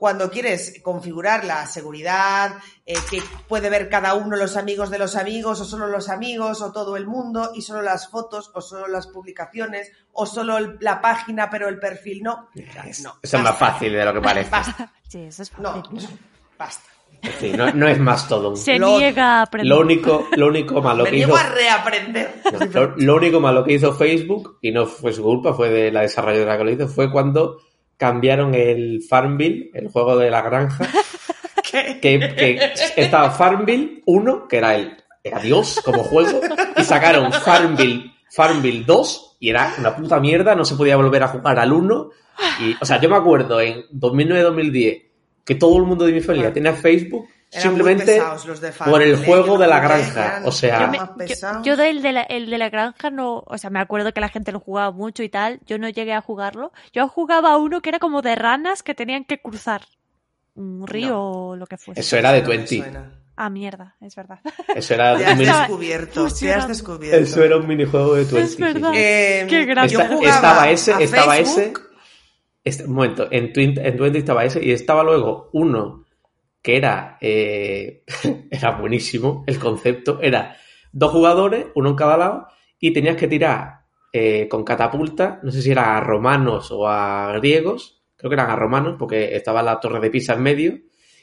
cuando 0.00 0.30
quieres 0.30 0.80
configurar 0.82 1.44
la 1.44 1.66
seguridad, 1.66 2.54
eh, 2.86 2.94
que 3.10 3.22
puede 3.46 3.68
ver 3.68 3.90
cada 3.90 4.14
uno 4.14 4.34
los 4.34 4.56
amigos 4.56 4.88
de 4.88 4.98
los 4.98 5.14
amigos, 5.14 5.60
o 5.60 5.64
solo 5.66 5.88
los 5.88 6.08
amigos, 6.08 6.62
o 6.62 6.72
todo 6.72 6.96
el 6.96 7.06
mundo, 7.06 7.50
y 7.54 7.60
solo 7.60 7.82
las 7.82 8.08
fotos, 8.08 8.50
o 8.54 8.62
solo 8.62 8.88
las 8.88 9.08
publicaciones, 9.08 9.92
o 10.14 10.24
solo 10.24 10.56
el- 10.56 10.78
la 10.80 11.02
página, 11.02 11.50
pero 11.50 11.68
el 11.68 11.78
perfil 11.78 12.22
no. 12.22 12.48
Es- 12.86 13.02
no, 13.02 13.16
eso 13.20 13.36
es 13.36 13.42
más 13.42 13.58
fácil 13.58 13.92
de 13.92 14.02
lo 14.02 14.14
que 14.14 14.20
parece. 14.22 14.50
Basta. 14.50 14.90
Sí, 15.06 15.18
eso 15.24 15.42
es 15.42 15.52
No, 15.58 15.82
basta. 16.58 16.88
Sí, 17.38 17.52
no, 17.52 17.70
no 17.72 17.86
es 17.86 17.98
más 17.98 18.26
todo. 18.26 18.56
Se 18.56 18.78
Lo- 18.78 18.96
niega 18.96 19.40
a 19.40 19.42
aprender. 19.42 19.68
Lo 19.76 19.82
único, 19.82 20.26
lo 20.34 20.46
único 20.46 20.80
malo 20.80 21.04
Me 21.04 21.10
que 21.10 21.16
niego 21.16 21.34
hizo... 21.36 21.44
a 21.44 21.48
reaprender. 21.50 22.40
No, 22.72 22.80
lo, 22.80 22.94
lo 22.96 23.16
único 23.16 23.38
malo 23.40 23.62
que 23.64 23.74
hizo 23.74 23.92
Facebook, 23.92 24.56
y 24.62 24.72
no 24.72 24.86
fue 24.86 25.12
su 25.12 25.22
culpa, 25.22 25.52
fue 25.52 25.68
de 25.68 25.92
la 25.92 26.00
desarrolladora 26.00 26.56
que 26.56 26.64
lo 26.64 26.70
hizo, 26.70 26.88
fue 26.88 27.12
cuando 27.12 27.58
cambiaron 28.00 28.54
el 28.54 29.02
Farmville, 29.06 29.70
el 29.74 29.88
juego 29.88 30.16
de 30.16 30.30
la 30.30 30.40
granja, 30.40 30.88
que, 31.70 32.00
que 32.00 32.72
estaba 32.96 33.30
Farmville 33.30 34.02
1, 34.06 34.48
que 34.48 34.56
era 34.56 34.74
el 34.74 34.96
era 35.22 35.38
Dios 35.38 35.82
como 35.84 36.02
juego, 36.02 36.40
y 36.78 36.82
sacaron 36.82 37.30
Farmville, 37.30 38.10
Farmville 38.30 38.84
2, 38.86 39.36
y 39.40 39.50
era 39.50 39.74
una 39.78 39.94
puta 39.94 40.18
mierda, 40.18 40.54
no 40.54 40.64
se 40.64 40.76
podía 40.76 40.96
volver 40.96 41.22
a 41.22 41.28
jugar 41.28 41.58
al 41.58 41.74
1. 41.74 42.10
Y, 42.62 42.74
o 42.80 42.86
sea, 42.86 42.98
yo 42.98 43.10
me 43.10 43.16
acuerdo 43.16 43.60
en 43.60 43.84
2009-2010 43.92 45.02
que 45.44 45.54
todo 45.56 45.76
el 45.76 45.82
mundo 45.82 46.06
de 46.06 46.12
mi 46.12 46.22
familia 46.22 46.54
tenía 46.54 46.72
Facebook 46.72 47.28
Eran 47.52 47.62
simplemente 47.62 48.04
muy 48.04 48.14
pesados 48.14 48.46
los 48.46 48.60
de 48.60 48.70
por 48.72 49.02
el 49.02 49.24
juego 49.24 49.58
de 49.58 49.66
la 49.66 49.80
granja. 49.80 50.42
O 50.44 50.52
sea, 50.52 50.80
Yo, 50.80 50.88
me- 51.16 51.26
yo- 51.26 51.62
yo 51.64 51.76
del 51.76 52.00
de 52.00 52.12
la, 52.12 52.22
el 52.22 52.48
de 52.48 52.58
la 52.58 52.68
granja 52.70 53.10
no, 53.10 53.42
o 53.46 53.58
sea, 53.58 53.70
me 53.70 53.80
acuerdo 53.80 54.12
que 54.12 54.20
la 54.20 54.28
gente 54.28 54.52
lo 54.52 54.60
jugaba 54.60 54.92
mucho 54.92 55.22
y 55.24 55.28
tal, 55.28 55.58
yo 55.66 55.76
no 55.78 55.88
llegué 55.88 56.12
a 56.14 56.20
jugarlo. 56.20 56.72
Yo 56.92 57.08
jugaba 57.08 57.56
uno 57.56 57.80
que 57.80 57.88
era 57.88 57.98
como 57.98 58.22
de 58.22 58.36
ranas 58.36 58.82
que 58.84 58.94
tenían 58.94 59.24
que 59.24 59.40
cruzar 59.40 59.82
un 60.54 60.86
río 60.86 61.18
o 61.20 61.56
lo 61.56 61.66
que 61.66 61.76
fuese. 61.76 62.00
eso 62.00 62.16
era 62.16 62.32
de 62.32 62.42
No 62.42 62.48
me 62.48 62.56
20. 62.58 62.76
suena. 62.76 63.12
Ah, 63.36 63.48
mierda, 63.48 63.96
es 64.02 64.14
verdad. 64.14 64.38
Eso 64.76 64.94
era 64.94 65.16
Te 65.16 65.22
un 65.24 65.28
has 65.30 65.38
mini- 65.38 65.50
descubierto, 65.58 66.28
te 66.28 66.52
has 66.52 66.68
descubierto. 66.68 67.16
Eso 67.18 67.42
era 67.42 67.56
un 67.56 67.66
minijuego 67.66 68.14
de 68.14 68.24
20. 68.24 68.40
Es 68.42 68.58
verdad. 68.58 68.92
Eh, 68.94 69.46
Qué 69.48 69.62
Esta- 69.62 70.08
jugaba 70.08 70.28
estaba 70.34 70.70
ese, 70.70 70.92
a 70.92 71.00
estaba 71.00 71.38
ese. 71.38 71.72
Este- 72.62 72.84
un 72.84 72.92
momento, 72.92 73.26
en, 73.30 73.52
Twin, 73.52 73.74
en 73.80 73.96
20 73.96 74.18
estaba 74.18 74.44
ese 74.44 74.62
y 74.62 74.72
estaba 74.72 75.02
luego 75.02 75.48
uno 75.54 76.04
que 76.62 76.76
era, 76.76 77.16
eh, 77.20 78.04
era 78.50 78.72
buenísimo 78.72 79.44
el 79.46 79.58
concepto. 79.58 80.20
Era 80.22 80.56
dos 80.92 81.12
jugadores, 81.12 81.66
uno 81.74 81.90
en 81.90 81.96
cada 81.96 82.16
lado, 82.16 82.46
y 82.78 82.92
tenías 82.92 83.16
que 83.16 83.28
tirar 83.28 83.80
eh, 84.12 84.48
con 84.48 84.64
catapulta, 84.64 85.40
no 85.42 85.50
sé 85.52 85.62
si 85.62 85.70
era 85.70 85.96
a 85.96 86.00
romanos 86.00 86.70
o 86.70 86.88
a 86.88 87.32
griegos, 87.38 88.02
creo 88.16 88.28
que 88.30 88.34
eran 88.34 88.50
a 88.50 88.56
romanos 88.56 88.96
porque 88.98 89.34
estaba 89.36 89.62
la 89.62 89.78
torre 89.80 90.00
de 90.00 90.10
Pisa 90.10 90.34
en 90.34 90.42
medio, 90.42 90.78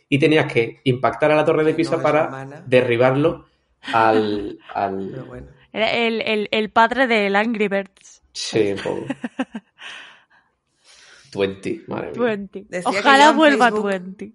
y 0.09 0.19
tenías 0.19 0.51
que 0.51 0.79
impactar 0.85 1.31
a 1.31 1.35
la 1.35 1.43
torre 1.45 1.63
de 1.65 1.73
Pisa 1.73 1.97
no 1.97 2.03
para 2.03 2.25
romana. 2.27 2.63
derribarlo 2.65 3.45
al... 3.93 4.57
al... 4.73 5.09
Pero 5.11 5.25
bueno. 5.25 5.47
Era 5.73 5.91
el, 5.91 6.21
el, 6.21 6.47
el 6.51 6.69
padre 6.69 7.07
del 7.07 7.35
Angry 7.35 7.67
Birds. 7.67 8.23
Sí, 8.31 8.71
un 8.71 8.79
poco. 8.79 9.05
20, 11.35 11.81
madre 11.87 12.11
mía. 12.13 12.21
20. 12.21 12.65
Decía 12.69 12.91
que 12.91 12.97
Ojalá 12.99 13.31
vuelva 13.33 13.69
Facebook- 13.69 13.85
20. 13.89 14.31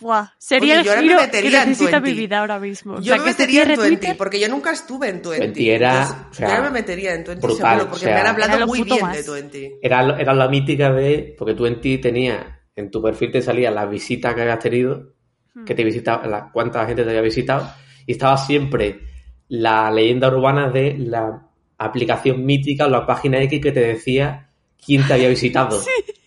Buah, 0.00 0.28
sería 0.38 0.80
Oye, 0.80 0.90
el 0.92 1.00
giro 1.02 1.18
que 1.30 1.42
necesita 1.42 1.98
20. 1.98 2.00
mi 2.00 2.14
vida 2.14 2.38
ahora 2.38 2.60
mismo. 2.60 2.94
O 2.94 3.00
Yo 3.00 3.14
sea, 3.14 3.22
me 3.22 3.30
metería 3.30 3.62
en 3.62 3.66
cierre 3.66 3.82
20, 3.82 3.96
Twitter. 3.98 4.16
porque 4.16 4.40
yo 4.40 4.48
nunca 4.48 4.70
estuve 4.70 5.08
en 5.08 5.22
20. 5.22 5.38
20 5.38 5.74
era, 5.74 5.92
Entonces, 5.92 6.16
o 6.30 6.34
sea, 6.34 6.56
yo 6.56 6.62
me 6.62 6.70
metería 6.70 7.14
en 7.14 7.24
20 7.24 7.46
brutal, 7.46 7.78
seguro, 7.78 7.90
porque 7.90 8.04
o 8.04 8.08
sea, 8.08 8.14
me 8.14 8.20
han 8.20 8.26
hablado 8.26 8.66
muy 8.66 8.82
bien 8.82 9.00
más. 9.00 9.26
de 9.26 9.32
20. 9.32 9.78
Era, 9.82 10.20
era 10.20 10.34
la 10.34 10.48
mítica 10.48 10.92
de. 10.92 11.34
Porque 11.36 11.54
tú 11.54 11.66
en 11.66 11.80
ti 11.80 11.98
tenías. 11.98 12.46
En 12.76 12.90
tu 12.92 13.02
perfil 13.02 13.32
te 13.32 13.42
salía 13.42 13.72
la 13.72 13.86
visita 13.86 14.34
que 14.34 14.42
habías 14.42 14.60
tenido. 14.60 15.14
Hmm. 15.54 15.64
Que 15.64 15.74
te 15.74 15.82
visitaba. 15.82 16.26
La, 16.26 16.50
cuánta 16.52 16.86
gente 16.86 17.02
te 17.02 17.10
había 17.10 17.22
visitado. 17.22 17.68
Y 18.06 18.12
estaba 18.12 18.36
siempre 18.36 19.00
la 19.48 19.90
leyenda 19.90 20.28
urbana 20.28 20.70
de 20.70 20.96
la 20.96 21.42
aplicación 21.76 22.44
mítica 22.44 22.86
o 22.86 22.88
la 22.88 23.04
página 23.06 23.42
X 23.42 23.60
que 23.60 23.72
te 23.72 23.80
decía 23.80 24.50
quién 24.84 25.06
te 25.06 25.14
había 25.14 25.28
visitado. 25.28 25.80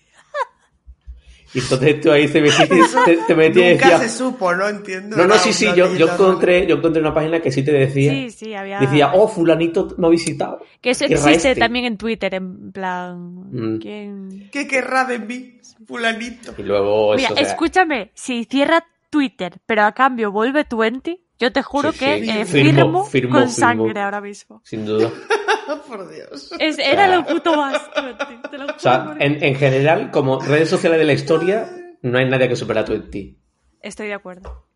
Y 1.54 1.60
entonces 1.60 2.00
tú 2.02 2.12
ahí 2.12 2.28
te 2.30 2.42
metías, 2.42 2.70
te, 3.06 3.18
te 3.28 3.36
metías 3.36 3.82
Nunca 3.82 4.00
se 4.00 4.10
supo, 4.10 4.54
no 4.56 4.68
entiendo. 4.70 5.18
No, 5.18 5.26
no, 5.28 5.36
sí, 5.38 5.52
sí, 5.52 5.68
yo, 5.76 5.94
yo 5.96 6.08
encontré, 6.14 6.66
yo 6.66 6.78
encontré 6.78 7.02
una 7.02 7.14
página 7.14 7.42
que 7.42 7.52
sí 7.52 7.64
te 7.64 7.72
decía. 7.74 8.12
Sí, 8.12 8.30
sí, 8.32 8.54
había. 8.54 8.80
Decía, 8.80 9.12
oh, 9.14 9.28
fulanito 9.28 9.94
me 9.98 10.08
ha 10.08 10.10
visitado. 10.10 10.60
que 10.80 10.92
eso 10.92 11.06
¿qué 11.08 11.14
era 11.14 11.22
existe 11.24 11.50
este? 11.50 11.60
también 11.60 11.86
en 11.86 11.98
Twitter, 11.98 12.34
en 12.36 12.72
plan. 12.72 13.18
Mm. 13.52 13.80
¿Quién? 13.80 14.50
¿Qué 14.52 14.68
querrá 14.68 15.04
de 15.06 15.20
mí, 15.20 15.60
fulanito? 15.86 16.54
Y 16.58 16.64
luego 16.64 17.16
Mira, 17.16 17.26
eso, 17.28 17.34
o 17.34 17.38
sea, 17.38 17.48
escúchame, 17.48 18.12
si 18.14 18.46
cierra 18.46 18.86
Twitter, 19.10 19.60
pero 19.66 19.84
a 19.84 19.92
cambio 19.92 20.32
vuelve 20.32 20.66
20, 20.72 21.20
yo 21.38 21.52
te 21.52 21.62
juro 21.64 21.92
Sí, 21.92 22.00
que 22.00 22.24
sí. 22.24 22.30
eh, 22.30 22.46
Firmo, 22.46 22.72
firmo, 22.72 23.06
firmo, 23.06 23.32
con 23.36 23.50
firmo. 23.50 23.54
sangre 23.60 24.00
ahora 24.00 24.22
mismo. 24.22 24.62
sin 24.64 24.86
duda. 24.86 25.12
Por 25.88 26.10
Dios. 26.10 26.52
Es- 26.60 26.78
era 26.80 27.08
lo 27.08 27.26
puto 27.26 27.56
más. 27.56 27.82
20, 27.96 28.26
te 28.50 28.58
lo 28.58 28.64
juro 28.66 28.76
O 28.76 28.80
sea, 28.80 29.16
en, 29.20 29.44
en 29.44 29.56
general, 29.56 30.12
como 30.12 30.40
redes 30.40 30.70
sociales 30.70 31.00
de 31.00 31.06
la 31.06 31.14
historia, 31.14 31.70
no 32.02 32.18
hay 32.18 32.26
nadie 32.30 32.48
que 32.50 32.56
supera 32.56 32.82
a 32.82 32.86
Twenty. 32.86 33.38
Estoy 33.82 34.08
de 34.08 34.14
acuerdo. 34.14 34.68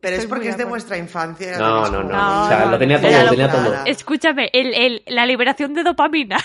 Pero 0.00 0.16
es 0.16 0.26
porque 0.26 0.48
es 0.48 0.56
de 0.56 0.64
vuestra 0.64 0.98
infancia. 0.98 1.56
No, 1.58 1.88
no, 1.88 2.02
no. 2.02 2.44
o 2.44 2.48
sea, 2.48 2.64
no, 2.64 2.72
lo 2.72 2.78
tenía 2.78 3.00
todo, 3.00 3.10
lo 3.22 3.30
tenía 3.30 3.48
todo. 3.50 3.74
Escúchame, 3.86 4.50
el, 4.52 4.74
el- 4.74 5.02
la 5.06 5.26
liberación 5.26 5.74
de 5.74 5.84
dopamina. 5.84 6.38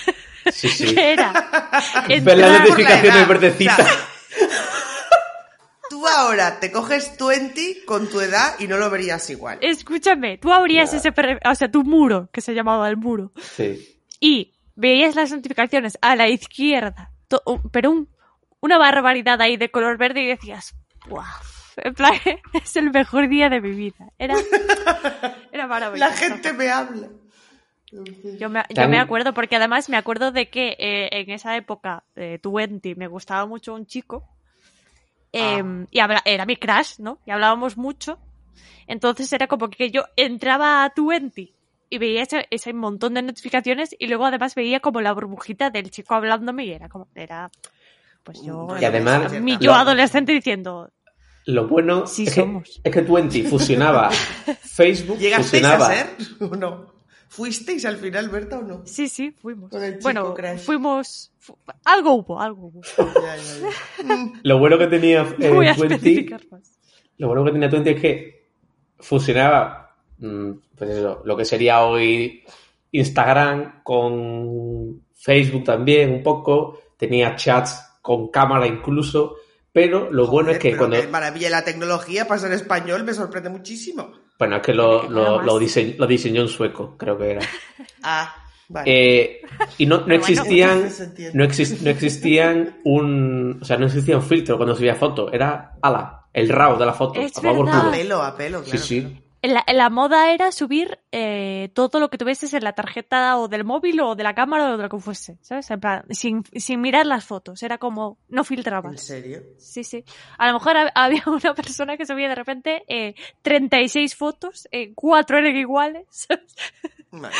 Sí, 0.51 0.69
sí. 0.69 0.93
que 0.95 1.13
era. 1.13 1.33
Entrar- 2.07 2.37
las 2.37 2.59
notificaciones 2.59 3.27
verdecitas. 3.27 3.79
o 3.79 3.83
sea, 3.83 4.66
ahora 6.17 6.59
te 6.59 6.71
coges 6.71 7.15
20 7.17 7.85
con 7.85 8.09
tu 8.09 8.19
edad 8.21 8.55
y 8.59 8.67
no 8.67 8.77
lo 8.77 8.89
verías 8.89 9.29
igual. 9.29 9.57
Escúchame, 9.61 10.37
tú 10.37 10.51
abrías 10.51 10.93
ese, 10.93 11.13
o 11.45 11.55
sea, 11.55 11.71
tu 11.71 11.83
muro, 11.83 12.29
que 12.31 12.41
se 12.41 12.53
llamaba 12.53 12.89
el 12.89 12.97
muro, 12.97 13.31
Sí. 13.55 13.99
y 14.19 14.53
veías 14.75 15.15
las 15.15 15.31
notificaciones 15.31 15.97
a 16.01 16.15
la 16.15 16.27
izquierda, 16.29 17.11
pero 17.71 17.91
un- 17.91 18.09
una 18.59 18.77
barbaridad 18.77 19.39
ahí 19.41 19.57
de 19.57 19.69
color 19.71 19.97
verde 19.97 20.21
y 20.23 20.27
decías, 20.27 20.75
¡buah! 21.07 21.25
En 21.77 21.93
plan, 21.93 22.13
es 22.53 22.75
el 22.75 22.89
mejor 22.91 23.29
día 23.29 23.49
de 23.49 23.61
mi 23.61 23.71
vida. 23.71 24.11
Era, 24.17 24.33
era 25.51 25.67
maravilloso. 25.67 26.09
La 26.09 26.15
gente 26.15 26.51
me 26.53 26.69
habla. 26.69 27.09
Yo 27.91 28.49
me, 28.49 28.63
yo 28.69 28.75
Tan- 28.75 28.89
me 28.91 28.99
acuerdo, 28.99 29.33
porque 29.33 29.55
además 29.55 29.87
me 29.87 29.95
acuerdo 29.95 30.31
de 30.31 30.49
que 30.49 30.75
eh, 30.79 31.07
en 31.11 31.29
esa 31.29 31.55
época 31.55 32.03
de 32.15 32.39
20 32.43 32.95
me 32.95 33.07
gustaba 33.07 33.45
mucho 33.45 33.73
un 33.73 33.85
chico. 33.85 34.27
Eh, 35.33 35.63
Y 35.91 35.99
habla- 35.99 36.21
era 36.25 36.45
mi 36.45 36.55
crush, 36.57 36.99
¿no? 36.99 37.19
Y 37.25 37.31
hablábamos 37.31 37.77
mucho. 37.77 38.17
Entonces 38.87 39.31
era 39.33 39.47
como 39.47 39.69
que 39.69 39.91
yo 39.91 40.03
entraba 40.15 40.83
a 40.85 40.93
20 40.95 41.53
y 41.89 41.97
veía 41.97 42.23
ese, 42.23 42.47
ese 42.49 42.73
montón 42.73 43.13
de 43.13 43.21
notificaciones 43.21 43.95
y 43.97 44.07
luego 44.07 44.25
además 44.25 44.55
veía 44.55 44.79
como 44.79 45.01
la 45.01 45.13
burbujita 45.13 45.69
del 45.69 45.89
chico 45.91 46.15
hablándome 46.15 46.65
y 46.65 46.71
era 46.71 46.89
como, 46.89 47.07
era, 47.15 47.49
pues 48.23 48.41
yo, 48.43 48.67
Y 48.79 48.85
además, 48.85 49.31
mi 49.41 49.53
lo- 49.53 49.59
yo 49.59 49.73
adolescente 49.73 50.31
diciendo, 50.33 50.89
Lo 51.45 51.67
bueno 51.67 52.07
Sí 52.07 52.23
es, 52.23 52.33
que, 52.35 52.41
somos. 52.41 52.81
es 52.83 52.93
que 52.93 53.01
Twenty 53.03 53.43
fusionaba 53.43 54.09
Facebook, 54.61 55.17
¿Llegasteis 55.19 55.63
fusionaba. 55.63 55.87
a 55.87 55.93
ser 55.93 56.15
o 56.41 56.55
no? 56.55 56.96
¿Fuisteis 57.29 57.85
al 57.85 57.97
final, 57.97 58.29
Berta, 58.29 58.59
o 58.59 58.61
no? 58.61 58.81
sí, 58.85 59.07
sí, 59.09 59.31
fuimos. 59.31 59.69
Con 59.69 59.83
el 59.83 59.93
chico 59.93 60.03
Bueno, 60.03 60.33
crush. 60.33 60.59
fuimos, 60.59 61.31
fu- 61.37 61.57
algo 61.85 62.13
hubo, 62.13 62.39
algo 62.41 62.67
hubo. 62.67 62.81
Ya, 62.97 63.35
ya, 63.37 63.43
ya. 64.05 64.31
Lo 64.43 64.59
bueno 64.59 64.77
que 64.77 64.87
tenía 64.87 65.23
No 65.37 65.53
voy 65.53 65.65
eh, 65.67 65.69
a 65.69 65.73
20, 65.73 65.95
especificar 65.95 66.41
más. 66.51 66.79
lo 67.17 67.27
bueno 67.27 67.43
que 67.45 67.51
tenía 67.51 67.69
Twenty 67.69 67.89
es 67.91 68.01
que 68.01 68.47
fusionaba 68.99 69.95
mm, 70.17 70.51
pues 70.77 70.89
eso, 70.91 71.21
lo 71.25 71.37
que 71.37 71.45
sería 71.45 71.81
hoy 71.83 72.43
Instagram 72.91 73.83
con 73.83 75.01
Facebook 75.15 75.63
también 75.65 76.11
un 76.13 76.23
poco, 76.23 76.79
tenía 76.97 77.35
chats 77.35 77.83
con 78.01 78.29
cámara 78.29 78.65
incluso, 78.67 79.35
pero 79.71 80.09
lo 80.11 80.27
bueno 80.27 80.51
es 80.51 80.57
joder, 80.57 80.71
que 80.71 80.77
cuando 80.77 81.09
maravilla 81.11 81.49
la 81.49 81.63
tecnología 81.63 82.27
para 82.27 82.39
ser 82.39 82.53
español 82.53 83.03
me 83.03 83.13
sorprende 83.13 83.49
muchísimo. 83.49 84.11
Bueno, 84.37 84.57
es 84.57 84.61
que 84.61 84.73
lo, 84.73 85.09
lo, 85.09 85.41
lo 85.41 85.59
diseñó, 85.59 85.95
lo 85.97 86.07
diseñó 86.07 86.41
un 86.43 86.47
sueco, 86.49 86.95
creo 86.97 87.17
que 87.17 87.31
era. 87.31 87.41
Ah, 88.03 88.35
vale. 88.69 88.91
Eh, 88.91 89.41
y 89.77 89.85
no, 89.85 89.97
no 89.99 90.03
bueno, 90.05 90.15
existían 90.15 90.79
no, 91.33 91.43
exis- 91.45 91.81
no 91.81 91.89
existían 91.89 92.77
un 92.83 93.59
o 93.61 93.65
sea 93.65 93.77
no 93.77 93.85
existía 93.85 94.15
un 94.17 94.23
filtro 94.23 94.57
cuando 94.57 94.75
subía 94.75 94.95
foto 94.95 95.31
era 95.31 95.73
ala 95.81 96.25
el 96.33 96.49
RAW 96.49 96.77
de 96.77 96.85
la 96.85 96.93
foto 96.93 97.19
Es 97.19 97.31
a 97.37 97.91
pelo, 97.91 98.21
a 98.21 98.35
pelo, 98.35 98.63
sí 98.63 98.71
claro. 98.71 98.85
sí 98.85 99.01
claro. 99.01 99.26
La, 99.43 99.63
la 99.71 99.89
moda 99.91 100.31
era 100.31 100.51
subir 100.51 100.99
eh, 101.11 101.69
todo 101.75 101.99
lo 101.99 102.09
que 102.09 102.17
tuvieses 102.17 102.53
en 102.55 102.63
la 102.63 102.73
tarjeta 102.73 103.37
o 103.37 103.47
del 103.47 103.63
móvil 103.63 103.99
o 104.01 104.15
de 104.15 104.23
la 104.23 104.33
cámara 104.33 104.71
o 104.73 104.77
de 104.77 104.83
lo 104.83 104.89
que 104.89 104.97
fuese, 104.99 105.37
¿sabes? 105.41 105.69
En 105.69 105.79
plan, 105.79 106.03
sin, 106.09 106.43
sin 106.55 106.81
mirar 106.81 107.05
las 107.05 107.23
fotos, 107.25 107.61
era 107.61 107.77
como, 107.77 108.17
no 108.29 108.41
¿En 108.41 108.45
filtrabas. 108.45 108.99
serio? 108.99 109.43
Sí, 109.59 109.83
sí. 109.83 110.03
A 110.39 110.47
lo 110.47 110.53
mejor 110.53 110.75
hab- 110.75 110.91
había 110.95 111.23
una 111.27 111.53
persona 111.53 111.97
que 111.97 112.05
subía 112.07 112.27
de 112.29 112.35
repente 112.35 112.83
eh, 112.87 113.13
36 113.43 114.15
fotos, 114.15 114.67
eh, 114.71 114.93
cuatro 114.95 115.37
eran 115.37 115.55
iguales, 115.55 116.07
¿sabes? 116.09 116.55
Madre 117.11 117.37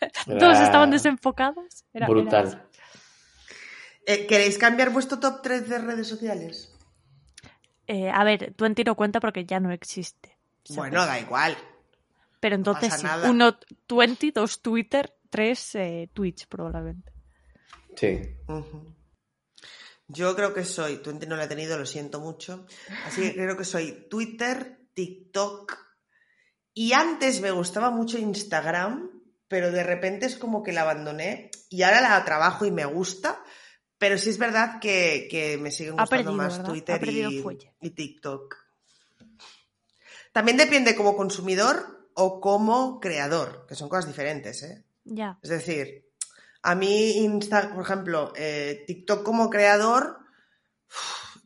mía. 0.00 0.10
todos 0.38 0.56
Era 0.56 0.64
estaban 0.64 0.90
desenfocados. 0.90 1.84
Era- 1.92 2.06
brutal. 2.08 2.64
Eh, 4.06 4.26
¿Queréis 4.26 4.56
cambiar 4.56 4.90
vuestro 4.90 5.20
top 5.20 5.42
3 5.42 5.68
de 5.68 5.78
redes 5.78 6.06
sociales? 6.08 6.74
Eh, 7.86 8.08
a 8.10 8.24
ver, 8.24 8.54
Twenty 8.54 8.82
no 8.84 8.94
cuenta 8.94 9.20
porque 9.20 9.44
ya 9.44 9.60
no 9.60 9.70
existe. 9.70 10.37
¿Sabes? 10.64 10.76
Bueno, 10.76 11.06
da 11.06 11.18
igual. 11.18 11.56
Pero 12.40 12.54
entonces 12.54 12.94
sí, 12.94 13.06
uno 13.24 13.58
Twenty, 13.86 14.30
dos 14.30 14.62
Twitter, 14.62 15.12
tres 15.28 15.74
eh, 15.74 16.08
Twitch 16.12 16.46
probablemente. 16.46 17.12
Sí. 17.96 18.20
Yo 20.06 20.34
creo 20.36 20.54
que 20.54 20.64
soy, 20.64 20.98
Twenty 20.98 21.26
no 21.26 21.36
la 21.36 21.44
he 21.44 21.48
tenido, 21.48 21.78
lo 21.78 21.84
siento 21.84 22.20
mucho. 22.20 22.66
Así 23.04 23.22
que 23.22 23.34
creo 23.34 23.56
que 23.56 23.64
soy 23.64 24.06
Twitter, 24.08 24.86
TikTok. 24.94 25.76
Y 26.74 26.92
antes 26.92 27.40
me 27.40 27.50
gustaba 27.50 27.90
mucho 27.90 28.18
Instagram, 28.18 29.10
pero 29.48 29.72
de 29.72 29.82
repente 29.82 30.26
es 30.26 30.36
como 30.36 30.62
que 30.62 30.72
la 30.72 30.82
abandoné. 30.82 31.50
Y 31.70 31.82
ahora 31.82 32.00
la 32.00 32.24
trabajo 32.24 32.64
y 32.64 32.70
me 32.70 32.84
gusta. 32.84 33.42
Pero 33.98 34.16
sí 34.16 34.30
es 34.30 34.38
verdad 34.38 34.78
que, 34.80 35.26
que 35.28 35.58
me 35.58 35.72
siguen 35.72 35.96
gustando 35.96 36.08
perdido, 36.08 36.32
más 36.32 36.62
Twitter 36.62 37.02
y, 37.08 37.44
y 37.80 37.90
TikTok. 37.90 38.67
También 40.32 40.56
depende 40.56 40.94
como 40.94 41.16
consumidor 41.16 42.08
o 42.14 42.40
como 42.40 43.00
creador, 43.00 43.66
que 43.68 43.74
son 43.74 43.88
cosas 43.88 44.06
diferentes, 44.06 44.62
¿eh? 44.62 44.84
Ya. 45.04 45.38
Es 45.42 45.50
decir, 45.50 46.04
a 46.62 46.74
mí, 46.74 47.18
Insta, 47.18 47.72
por 47.72 47.82
ejemplo, 47.84 48.32
eh, 48.36 48.84
TikTok 48.86 49.22
como 49.22 49.48
creador, 49.50 50.18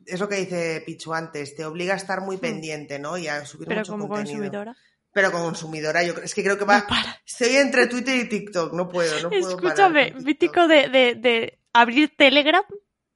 es 0.05 0.19
lo 0.19 0.27
que 0.27 0.35
dice 0.37 0.83
Pichu 0.85 1.13
antes, 1.13 1.55
te 1.55 1.65
obliga 1.65 1.93
a 1.93 1.97
estar 1.97 2.21
muy 2.21 2.37
pendiente, 2.37 2.99
¿no? 2.99 3.17
Y 3.17 3.27
a 3.27 3.45
subir 3.45 3.67
Hmm. 3.67 3.69
Pero 3.69 3.79
mucho 3.81 3.91
como 3.93 4.07
contenido. 4.07 4.37
consumidora. 4.39 4.75
Pero 5.13 5.31
como 5.31 5.43
consumidora, 5.45 6.03
yo 6.03 6.13
creo- 6.15 6.25
es 6.25 6.33
que 6.33 6.43
creo 6.43 6.57
que 6.57 6.65
va. 6.65 6.79
No 6.79 6.87
para. 6.87 7.21
Estoy 7.25 7.55
entre 7.57 7.85
Twitter 7.87 8.15
y 8.17 8.27
TikTok, 8.27 8.73
no 8.73 8.89
puedo, 8.89 9.21
no 9.21 9.29
puedo. 9.29 9.49
Escúchame, 9.49 10.11
mítico 10.21 10.67
de, 10.67 10.89
de, 10.89 11.15
de 11.15 11.59
abrir 11.71 12.11
Telegram 12.17 12.63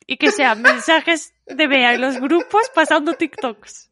y 0.06 0.17
que 0.17 0.32
sean 0.32 0.62
mensajes 0.62 1.34
de 1.47 1.67
Bea 1.67 1.95
en 1.95 2.01
los 2.01 2.19
grupos 2.19 2.69
pasando 2.73 3.13
TikToks. 3.15 3.89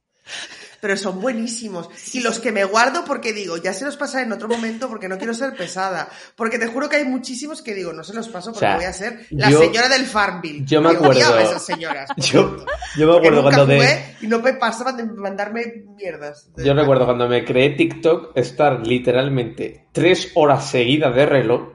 Pero 0.86 0.98
son 0.98 1.20
buenísimos. 1.20 1.90
Y 2.14 2.20
los 2.20 2.38
que 2.38 2.52
me 2.52 2.64
guardo 2.64 3.04
porque 3.06 3.34
digo, 3.34 3.58
ya 3.58 3.74
se 3.74 3.86
los 3.86 3.98
pasaré 3.98 4.26
en 4.26 4.32
otro 4.34 4.48
momento 4.48 4.88
porque 4.88 5.10
no 5.10 5.18
quiero 5.18 5.34
ser 5.34 5.56
pesada. 5.56 6.08
Porque 6.36 6.60
te 6.60 6.68
juro 6.68 6.88
que 6.90 6.98
hay 6.98 7.06
muchísimos 7.06 7.64
que 7.64 7.74
digo, 7.74 7.92
no 7.92 8.04
se 8.04 8.14
los 8.14 8.28
paso 8.28 8.52
porque 8.52 8.68
O 8.68 8.70
sea, 8.70 8.76
voy 8.76 8.86
a 8.86 8.94
ser 8.94 9.26
la 9.32 9.50
yo- 9.50 9.62
señora 9.62 9.90
del 9.90 10.06
Farmville. 10.06 10.64
yo 10.64 10.82
me 10.84 10.90
acuerdo- 10.92 11.40
esas 11.40 11.66
señoras. 11.66 12.08
Yo, 12.18 12.64
yo 13.00 13.08
me 13.12 13.18
acuerdo 13.18 13.42
cuando 13.42 13.66
de, 13.66 14.16
y 14.22 14.28
no 14.28 14.40
me 14.42 14.54
pasaban 14.54 14.96
de 14.98 15.06
mandarme 15.06 15.86
mierdas. 15.98 16.50
yo 16.56 16.76
recuerdo 16.76 17.06
cuando 17.06 17.28
me 17.28 17.44
creé 17.44 17.72
TikTok 17.72 18.38
estar 18.38 18.86
literalmente 18.86 19.88
tres 19.92 20.34
horas 20.36 20.70
seguidas 20.70 21.16
de 21.16 21.26
reloj 21.26 21.70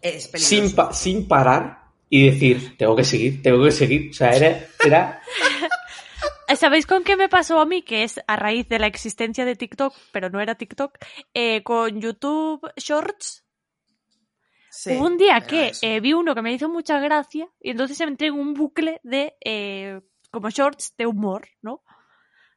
Es 0.00 0.30
sin, 0.36 0.72
pa- 0.72 0.92
sin 0.92 1.26
parar 1.26 1.80
y 2.08 2.30
decir, 2.30 2.76
tengo 2.78 2.94
que 2.94 3.02
seguir, 3.02 3.42
tengo 3.42 3.64
que 3.64 3.72
seguir. 3.72 4.10
O 4.10 4.14
sea, 4.14 4.30
era, 4.36 4.66
era 4.84 5.20
¿Sabéis 6.56 6.86
con 6.86 7.04
qué 7.04 7.16
me 7.16 7.28
pasó 7.28 7.60
a 7.60 7.66
mí? 7.66 7.82
Que 7.82 8.04
es 8.04 8.20
a 8.26 8.36
raíz 8.36 8.68
de 8.68 8.78
la 8.78 8.86
existencia 8.86 9.44
de 9.44 9.56
TikTok, 9.56 9.94
pero 10.12 10.30
no 10.30 10.40
era 10.40 10.54
TikTok, 10.54 10.98
eh, 11.34 11.62
con 11.62 12.00
YouTube 12.00 12.70
Shorts. 12.76 13.44
Sí, 14.70 14.96
Hubo 14.96 15.06
un 15.06 15.18
día 15.18 15.40
que 15.42 15.72
eh, 15.82 16.00
vi 16.00 16.14
uno 16.14 16.34
que 16.34 16.42
me 16.42 16.52
hizo 16.52 16.68
mucha 16.68 16.98
gracia 16.98 17.46
y 17.60 17.70
entonces 17.70 18.00
entré 18.00 18.28
en 18.28 18.34
un 18.34 18.54
bucle 18.54 19.00
de 19.02 19.34
eh, 19.44 20.00
como 20.30 20.48
shorts 20.48 20.94
de 20.96 21.06
humor, 21.06 21.46
¿no? 21.60 21.82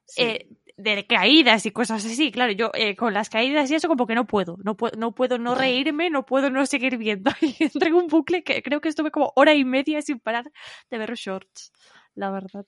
Sí. 0.05 0.47
De 0.77 1.07
caídas 1.07 1.65
y 1.65 1.71
cosas 1.71 2.05
así, 2.05 2.31
claro, 2.31 2.51
yo 2.51 2.71
con 2.97 3.13
las 3.13 3.29
caídas 3.29 3.71
y 3.71 3.75
eso 3.75 3.87
como 3.87 4.07
que 4.07 4.15
no 4.15 4.25
puedo, 4.27 4.57
no 4.63 4.75
puedo, 4.75 4.97
no 4.97 5.13
puedo 5.13 5.37
no 5.37 5.55
reírme, 5.55 6.09
no 6.09 6.25
puedo 6.25 6.49
no 6.49 6.65
seguir 6.65 6.97
viendo. 6.97 7.31
Y 7.41 7.55
entré 7.63 7.89
en 7.89 7.95
un 7.95 8.07
bucle 8.07 8.43
que 8.43 8.61
creo 8.61 8.81
que 8.81 8.89
estuve 8.89 9.11
como 9.11 9.31
hora 9.35 9.53
y 9.53 9.63
media 9.65 10.01
sin 10.01 10.19
parar 10.19 10.51
de 10.89 10.97
ver 10.97 11.13
shorts, 11.15 11.71
la 12.13 12.29
verdad. 12.31 12.65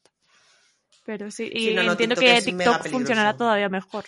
Pero 1.08 1.32
sí, 1.32 1.50
y 1.54 1.68
Sí, 1.70 1.74
no, 1.74 1.84
no, 1.84 1.94
entiendo 1.94 2.16
TikTok 2.16 2.36
que 2.36 2.42
TikTok 2.42 2.88
funcionará 2.90 3.38
todavía 3.38 3.70
mejor. 3.70 4.04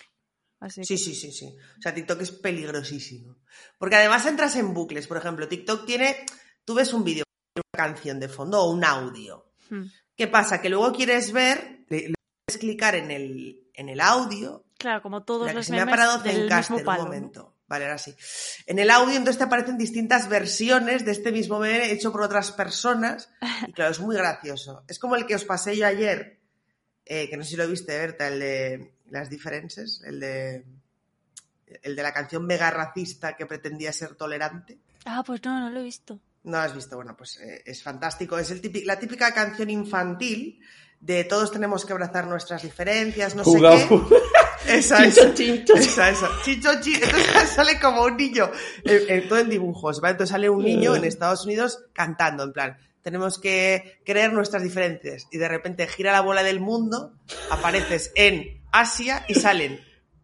Así 0.60 0.84
Sí, 0.84 0.94
que- 0.96 0.98
sí, 0.98 1.14
sí, 1.14 1.32
sí. 1.32 1.56
O 1.78 1.80
sea, 1.80 1.94
TikTok 1.94 2.20
es 2.20 2.30
peligrosísimo. 2.30 3.38
Porque 3.78 3.96
además 3.96 4.26
entras 4.26 4.54
en 4.56 4.74
bucles. 4.74 5.06
Por 5.06 5.16
ejemplo, 5.16 5.48
TikTok 5.48 5.86
tiene. 5.86 6.26
Tú 6.62 6.74
ves 6.74 6.92
un 6.92 7.02
vídeo, 7.02 7.24
una 7.56 7.62
canción 7.86 8.20
de 8.20 8.28
fondo 8.28 8.60
o 8.60 8.70
un 8.70 8.84
audio. 8.84 9.50
Hmm. 9.70 9.84
¿Qué 10.14 10.28
pasa? 10.28 10.60
Que 10.60 10.68
luego 10.68 10.92
quieres 10.92 11.32
ver, 11.32 11.86
le, 11.88 12.08
le 12.10 12.14
puedes 12.44 12.60
clicar 12.60 12.94
en 12.94 13.10
el, 13.10 13.70
en 13.72 13.88
el 13.88 13.98
audio. 13.98 14.66
Claro, 14.76 15.00
como 15.00 15.24
todos 15.24 15.44
Mira, 15.44 15.52
que 15.52 15.56
los 15.60 15.66
se 15.66 15.72
me 15.72 15.80
ha 15.80 15.86
parado 15.86 16.18
del 16.18 16.36
Zencaster 16.42 16.76
mismo 16.76 16.92
un 16.92 16.98
momento. 16.98 17.56
Vale, 17.66 17.84
ahora 17.86 17.96
sí. 17.96 18.14
En 18.66 18.78
el 18.78 18.90
audio 18.90 19.12
entonces 19.16 19.38
te 19.38 19.44
aparecen 19.44 19.78
distintas 19.78 20.28
versiones 20.28 21.06
de 21.06 21.12
este 21.12 21.32
mismo 21.32 21.60
meme 21.60 21.92
hecho 21.92 22.12
por 22.12 22.20
otras 22.20 22.52
personas. 22.52 23.30
Y 23.68 23.72
claro, 23.72 23.90
es 23.92 24.00
muy 24.00 24.16
gracioso. 24.16 24.84
Es 24.86 24.98
como 24.98 25.16
el 25.16 25.24
que 25.24 25.36
os 25.36 25.44
pasé 25.44 25.74
yo 25.76 25.86
ayer, 25.86 26.39
eh, 27.06 27.28
que 27.28 27.36
no 27.36 27.44
sé 27.44 27.50
si 27.50 27.56
lo 27.56 27.66
viste, 27.68 27.96
Berta, 27.98 28.28
el 28.28 28.38
de 28.40 28.92
las 29.10 29.28
diferencias, 29.30 30.02
el 30.04 30.20
de, 30.20 30.64
el 31.82 31.96
de 31.96 32.02
la 32.02 32.12
canción 32.12 32.46
mega 32.46 32.70
racista 32.70 33.36
que 33.36 33.46
pretendía 33.46 33.92
ser 33.92 34.14
tolerante. 34.14 34.78
Ah, 35.04 35.22
pues 35.26 35.42
no, 35.44 35.58
no 35.60 35.70
lo 35.70 35.80
he 35.80 35.84
visto. 35.84 36.18
No 36.44 36.52
lo 36.52 36.58
has 36.58 36.74
visto, 36.74 36.96
bueno, 36.96 37.16
pues 37.16 37.38
eh, 37.40 37.62
es 37.66 37.82
fantástico. 37.82 38.38
Es 38.38 38.50
el 38.50 38.60
típico, 38.60 38.86
la 38.86 38.98
típica 38.98 39.32
canción 39.34 39.68
infantil 39.70 40.60
de 41.00 41.24
todos 41.24 41.50
tenemos 41.50 41.84
que 41.84 41.92
abrazar 41.92 42.26
nuestras 42.26 42.62
diferencias, 42.62 43.34
no 43.34 43.42
Juga- 43.44 43.76
sé 43.78 43.88
qué. 43.88 44.00
Esa, 44.68 44.98
Chincho, 45.04 45.22
esa. 45.22 45.34
chincho. 45.34 45.74
Esa, 45.74 46.10
esa. 46.10 46.28
Chicho, 46.44 46.68
chi- 46.82 46.94
Entonces 46.94 47.48
sale 47.54 47.80
como 47.80 48.02
un 48.04 48.14
niño, 48.16 48.50
eh, 48.84 49.06
eh, 49.08 49.26
todo 49.26 49.38
en 49.38 49.48
dibujos, 49.48 50.02
¿vale? 50.02 50.12
Entonces 50.12 50.32
sale 50.32 50.50
un 50.50 50.62
niño 50.62 50.94
en 50.94 51.04
Estados 51.04 51.46
Unidos 51.46 51.82
cantando, 51.94 52.44
en 52.44 52.52
plan, 52.52 52.76
tenemos 53.02 53.38
que 53.38 54.00
creer 54.04 54.32
nuestras 54.32 54.62
diferencias. 54.62 55.26
Y 55.30 55.38
de 55.38 55.48
repente 55.48 55.86
gira 55.86 56.12
la 56.12 56.20
bola 56.20 56.42
del 56.42 56.60
mundo, 56.60 57.12
apareces 57.50 58.12
en 58.14 58.62
Asia 58.72 59.24
y 59.28 59.34
salen 59.34 59.80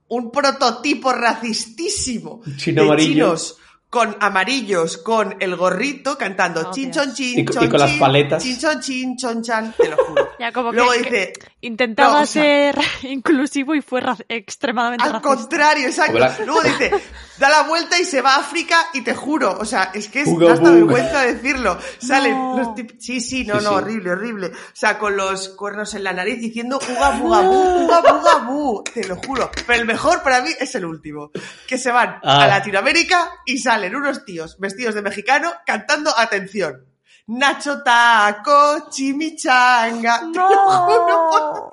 un 0.09 0.31
prototipo 0.31 1.12
racistísimo 1.12 2.43
Chino 2.57 2.83
de 2.83 2.89
amarillo. 2.89 3.12
chinos 3.12 3.57
con 3.89 4.17
amarillos, 4.21 4.99
con 4.99 5.37
el 5.41 5.55
gorrito, 5.57 6.19
cantando 6.19 6.69
Oh, 6.69 6.73
chin 6.73 6.91
chon 6.91 7.15
chin, 7.15 7.39
Y 7.39 7.45
con- 7.45 7.65
y 7.65 7.69
las 7.69 7.91
chin, 7.91 7.99
paletas. 8.01 8.43
Chin 8.43 8.59
chon 8.59 8.81
chin, 8.81 9.17
chon 9.17 9.43
chan, 9.43 9.75
te 9.77 9.89
lo 9.89 9.97
juro. 9.97 10.29
Ya 10.39 10.53
como 10.53 10.73
Luego 10.73 10.91
que, 10.91 10.99
dice, 10.99 11.11
que 11.11 11.33
intentaba 11.61 12.19
no, 12.19 12.21
o 12.23 12.27
sea- 12.27 12.42
ser 12.42 12.79
inclusivo 13.03 13.75
y 13.75 13.81
fue 13.83 14.01
ra- 14.01 14.16
extremadamente 14.29 15.05
Al 15.05 15.12
racista. 15.14 15.29
contrario, 15.37 15.87
exacto. 15.88 16.19
Luego 16.45 16.62
dice, 16.62 16.92
da 17.38 17.49
la 17.49 17.62
vuelta 17.62 17.99
y 17.99 18.05
se 18.05 18.21
va 18.21 18.35
a 18.37 18.40
África 18.40 18.77
y 18.92 19.01
te 19.03 19.14
juro, 19.14 19.57
o 19.59 19.64
sea, 19.64 19.90
es 19.95 20.09
que 20.09 20.21
es 20.23 20.29
Uga 20.29 20.53
hasta 20.53 20.71
vergüenza 20.71 21.23
decirlo. 21.23 21.79
Salen 21.99 22.33
No. 22.35 22.57
los 22.59 22.69
tip- 22.75 22.97
Sí, 23.01 23.21
sí, 23.21 23.45
no, 23.45 23.59
Sí, 23.59 23.64
no, 23.64 23.71
sí. 23.71 23.77
horrible, 23.77 24.11
horrible. 24.11 24.47
O 24.49 24.53
sea, 24.75 24.99
con 24.99 25.16
los 25.16 25.49
cuernos 25.51 25.95
en 25.95 26.05
la 26.05 26.12
nariz 26.12 26.40
diciendo 26.40 26.79
uga 26.90 27.11
buga 27.19 27.40
bu, 27.40 27.85
uga 27.85 28.01
buga 28.01 28.37
bu, 28.47 28.85
te 28.85 29.05
lo 29.07 29.16
juro. 29.16 29.51
Pero 29.66 29.81
el 29.81 29.87
mejor 29.87 30.23
para 30.23 30.42
mí 30.42 30.51
es 30.61 30.75
el 30.75 30.85
último. 30.85 31.31
Que 31.66 31.79
se 31.79 31.90
van 31.90 32.21
Ah. 32.23 32.45
a 32.45 32.47
Latinoamérica 32.49 33.31
y 33.45 33.59
salen 33.59 33.97
unos 33.97 34.25
tíos 34.25 34.57
vestidos 34.59 34.95
de 34.95 35.03
mexicano 35.03 35.53
cantando, 35.66 36.12
atención. 36.16 36.85
Nacho 37.29 37.83
Taco, 37.83 38.89
Chimichanga. 38.91 40.21
Te 40.33 40.39
lo 40.39 40.49
juro. 40.49 41.31
No. 41.33 41.71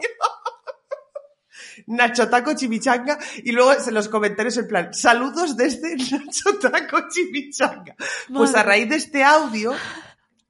Nacho 1.87 2.29
Taco 2.29 2.53
Chimichanga 2.53 3.17
y 3.43 3.51
luego 3.51 3.73
en 3.73 3.93
los 3.93 4.07
comentarios 4.07 4.57
en 4.57 4.67
plan, 4.67 4.93
saludos 4.93 5.57
desde 5.57 5.95
Nacho 5.95 6.57
Taco 6.59 7.09
Chimichanga. 7.09 7.95
Pues 8.33 8.55
a 8.55 8.63
raíz 8.63 8.89
de 8.89 8.95
este 8.95 9.23
audio, 9.23 9.73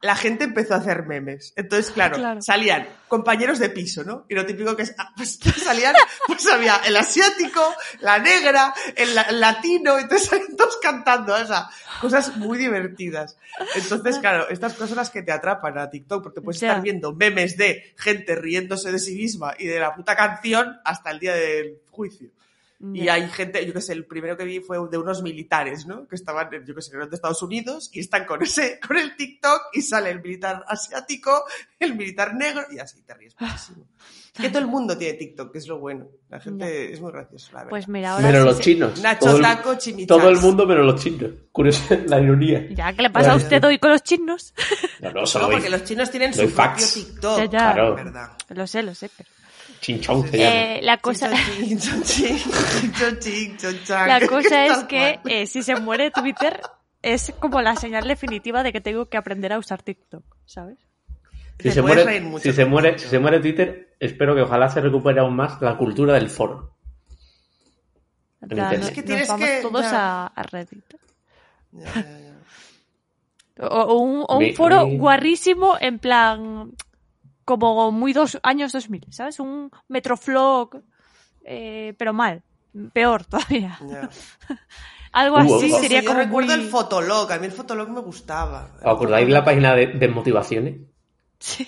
la 0.03 0.15
gente 0.17 0.43
empezó 0.43 0.73
a 0.73 0.77
hacer 0.77 1.03
memes. 1.05 1.53
Entonces, 1.55 1.91
claro, 1.91 2.17
Claro. 2.17 2.41
salían 2.41 2.87
compañeros 3.07 3.57
de 3.57 3.69
piso, 3.69 4.03
¿no? 4.03 4.25
Y 4.27 4.35
lo 4.35 4.45
típico 4.45 4.75
que 4.75 4.83
es, 4.83 4.93
ah, 4.97 5.13
pues 5.15 5.39
salían, 5.63 5.95
pues 6.27 6.45
había 6.47 6.75
el 6.85 6.95
asiático, 6.97 7.61
la 8.01 8.19
negra, 8.19 8.73
el, 8.97 9.17
el 9.29 9.39
latino, 9.39 9.97
entonces 9.97 10.27
salían 10.27 10.57
todos 10.57 10.77
cantando, 10.81 11.33
o 11.33 11.45
sea, 11.45 11.69
cosas 12.01 12.35
muy 12.35 12.57
divertidas. 12.57 13.37
Entonces, 13.75 14.19
claro, 14.19 14.49
estas 14.49 14.73
cosas 14.73 14.97
las 14.97 15.09
que 15.09 15.21
te 15.21 15.31
atrapan 15.31 15.77
a 15.77 15.89
TikTok, 15.89 16.21
porque 16.21 16.41
puedes 16.41 16.59
Ya. 16.59 16.67
estar 16.69 16.81
viendo 16.83 17.13
memes 17.13 17.55
de 17.55 17.93
gente 17.97 18.35
riéndose 18.35 18.91
de 18.91 18.99
sí 18.99 19.15
misma 19.15 19.53
y 19.57 19.67
de 19.67 19.79
la 19.79 19.95
puta 19.95 20.15
canción 20.17 20.79
hasta 20.83 21.11
el 21.11 21.19
día 21.19 21.33
del 21.33 21.77
juicio. 21.91 22.29
Y 22.93 23.07
hay 23.07 23.29
gente, 23.29 23.65
yo 23.65 23.71
qué 23.73 23.79
sé, 23.81 23.93
el 23.93 24.05
primero 24.05 24.35
que 24.35 24.43
vi 24.43 24.59
fue 24.59 24.77
de 24.91 24.97
unos 24.97 25.23
militares, 25.23 25.85
¿no? 25.85 26.05
Que 26.07 26.15
estaban, 26.15 26.49
yo 26.65 26.75
qué 26.75 26.81
sé, 26.81 26.93
eran 26.95 27.09
de 27.09 27.15
Estados 27.15 27.41
Unidos 27.41 27.89
y 27.93 28.01
están 28.01 28.25
con 28.25 28.43
ese, 28.43 28.79
con 28.85 28.97
el 28.97 29.15
TikTok 29.15 29.61
y 29.73 29.81
sale 29.81 30.09
el 30.09 30.21
militar 30.21 30.65
asiático, 30.67 31.45
el 31.79 31.95
militar 31.95 32.35
negro 32.35 32.63
y 32.71 32.79
así 32.79 33.01
te 33.03 33.13
ríes 33.13 33.35
muchísimo. 33.39 33.87
Que 34.33 34.49
todo 34.49 34.59
el 34.59 34.67
mundo 34.67 34.97
tiene 34.97 35.13
TikTok, 35.13 35.51
que 35.51 35.59
es 35.59 35.67
lo 35.67 35.77
bueno. 35.79 36.07
La 36.27 36.39
gente 36.39 36.91
es 36.91 36.99
muy 36.99 37.11
graciosa, 37.11 37.51
la 37.51 37.57
verdad. 37.59 37.69
Pues 37.69 37.87
mira, 37.87 38.13
ahora 38.15 38.27
Menos 38.27 38.41
sí 38.41 38.45
los 38.47 38.57
se- 38.57 38.63
chinos. 38.63 39.01
Nacho 39.01 39.25
todo, 39.27 39.35
el, 39.37 39.41
Taco 39.43 39.75
Chimichanga. 39.75 40.21
todo 40.21 40.29
el 40.31 40.37
mundo 40.39 40.65
menos 40.65 40.85
los 40.85 41.01
chinos. 41.03 41.31
Curioso, 41.51 41.83
la 42.07 42.19
ironía. 42.19 42.67
Ya, 42.71 42.91
¿qué 42.93 43.03
le 43.03 43.09
pasa 43.11 43.33
a 43.33 43.35
usted 43.35 43.63
hoy 43.63 43.77
con 43.77 43.91
los 43.91 44.01
chinos? 44.03 44.53
No, 44.99 45.11
no, 45.11 45.21
No, 45.21 45.25
solo 45.27 45.45
porque 45.51 45.69
doy 45.69 45.71
los 45.79 45.83
chinos 45.85 46.09
tienen 46.09 46.33
su 46.33 46.41
doy 46.41 46.47
propio 46.47 46.63
facts. 46.71 46.93
TikTok. 46.95 47.37
Ya, 47.37 47.45
ya. 47.45 47.49
Claro. 47.73 47.95
¿Verdad? 47.95 48.31
Lo 48.49 48.65
sé, 48.67 48.81
lo 48.83 48.95
sé, 48.95 49.09
pero... 49.15 49.29
chinchón 49.83 50.27
se 50.27 50.37
llama. 50.37 50.51
Eh, 50.55 50.79
la 50.81 50.97
cosa, 50.97 51.29
la 54.07 54.19
cosa 54.27 54.65
es 54.65 54.83
que 54.85 55.19
eh, 55.25 55.45
si 55.47 55.61
se 55.63 55.75
muere 55.75 56.11
Twitter 56.11 56.59
es 57.01 57.33
como 57.39 57.61
la 57.61 57.75
señal 57.75 58.07
definitiva 58.07 58.63
de 58.63 58.71
que 58.71 58.81
tengo 58.81 59.05
que 59.07 59.17
aprender 59.17 59.51
a 59.53 59.59
usar 59.59 59.81
TikTok, 59.83 60.23
¿sabes? 60.45 60.77
Si 61.59 61.71
se, 61.71 61.81
muere, 61.81 62.19
mucho 62.21 62.43
si, 62.43 62.53
se 62.53 62.65
muere, 62.65 62.97
si 62.97 63.07
se 63.07 63.19
muere 63.19 63.39
Twitter, 63.39 63.95
espero 63.99 64.33
que 64.35 64.41
ojalá 64.41 64.69
se 64.69 64.81
recupere 64.81 65.19
aún 65.19 65.35
más 65.35 65.61
la 65.61 65.77
cultura 65.77 66.13
del 66.13 66.29
foro. 66.29 66.73
Nos- 68.41 68.73
Es 68.73 68.91
que 68.91 69.01
nos 69.01 69.05
tienes 69.05 69.27
vamos 69.27 69.47
que- 69.47 69.61
todos 69.61 69.81
ya. 69.83 70.23
a, 70.23 70.27
a 70.27 70.43
Reddit. 70.43 70.83
Ya, 71.71 71.93
ya, 71.93 72.01
ya. 72.01 73.65
O, 73.67 73.81
o 73.83 73.95
un, 74.01 74.25
o 74.27 74.37
un 74.37 74.43
Mi- 74.43 74.53
foro 74.53 74.85
mi- 74.87 74.97
guarrísimo 74.97 75.77
en 75.79 75.99
plan 75.99 76.71
como 77.45 77.91
muy 77.91 78.13
dos 78.13 78.39
años 78.43 78.71
2000, 78.71 79.05
¿sabes? 79.11 79.39
Un 79.39 79.69
Metroflog, 79.87 80.81
eh, 81.45 81.93
pero 81.97 82.13
mal, 82.13 82.41
peor 82.93 83.25
todavía. 83.25 83.77
Algo 85.11 85.37
Uh, 85.37 85.39
así 85.41 85.71
sería 85.71 86.01
yo 86.01 86.07
como 86.07 86.19
recuerdo 86.21 86.55
muy... 86.55 86.63
el 86.65 86.69
Fotolog, 86.71 87.31
a 87.31 87.37
mí 87.37 87.45
el 87.45 87.51
Fotolog 87.51 87.87
me 87.89 88.01
gustaba. 88.01 88.71
¿Os 88.77 88.81
acordáis 88.95 89.27
de 89.27 89.33
la 89.33 89.45
página 89.45 89.75
de, 89.75 89.87
de 89.87 90.07
motivaciones? 90.07 90.77
Sí. 91.39 91.67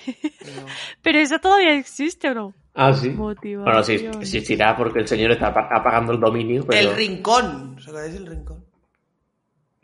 No. 0.56 0.66
Pero 1.02 1.18
eso 1.20 1.38
todavía 1.38 1.74
existe 1.74 2.28
o 2.30 2.34
no? 2.34 2.54
Ah, 2.74 2.92
sí. 2.92 3.08
Motivación. 3.10 3.64
Bueno, 3.64 3.82
sí, 3.84 3.94
existirá 4.20 4.76
porque 4.76 4.98
el 4.98 5.06
señor 5.08 5.30
está 5.30 5.46
apa- 5.48 5.68
apagando 5.70 6.12
el 6.12 6.20
dominio, 6.20 6.66
pero 6.66 6.90
El 6.90 6.96
rincón, 6.96 7.76
¿os 7.78 7.88
acordáis 7.88 8.12
del 8.14 8.26
rincón? 8.26 8.65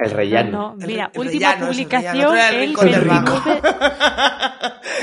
El 0.05 0.11
rellano. 0.11 0.51
No, 0.51 0.87
mira, 0.87 1.11
el 1.13 1.21
última 1.21 1.53
rellano, 1.53 1.67
publicación 1.69 2.37
el 2.37 2.55
el 2.55 2.61
rincón 2.61 2.91
del 2.91 3.05
vago. 3.05 3.41
29 3.45 3.61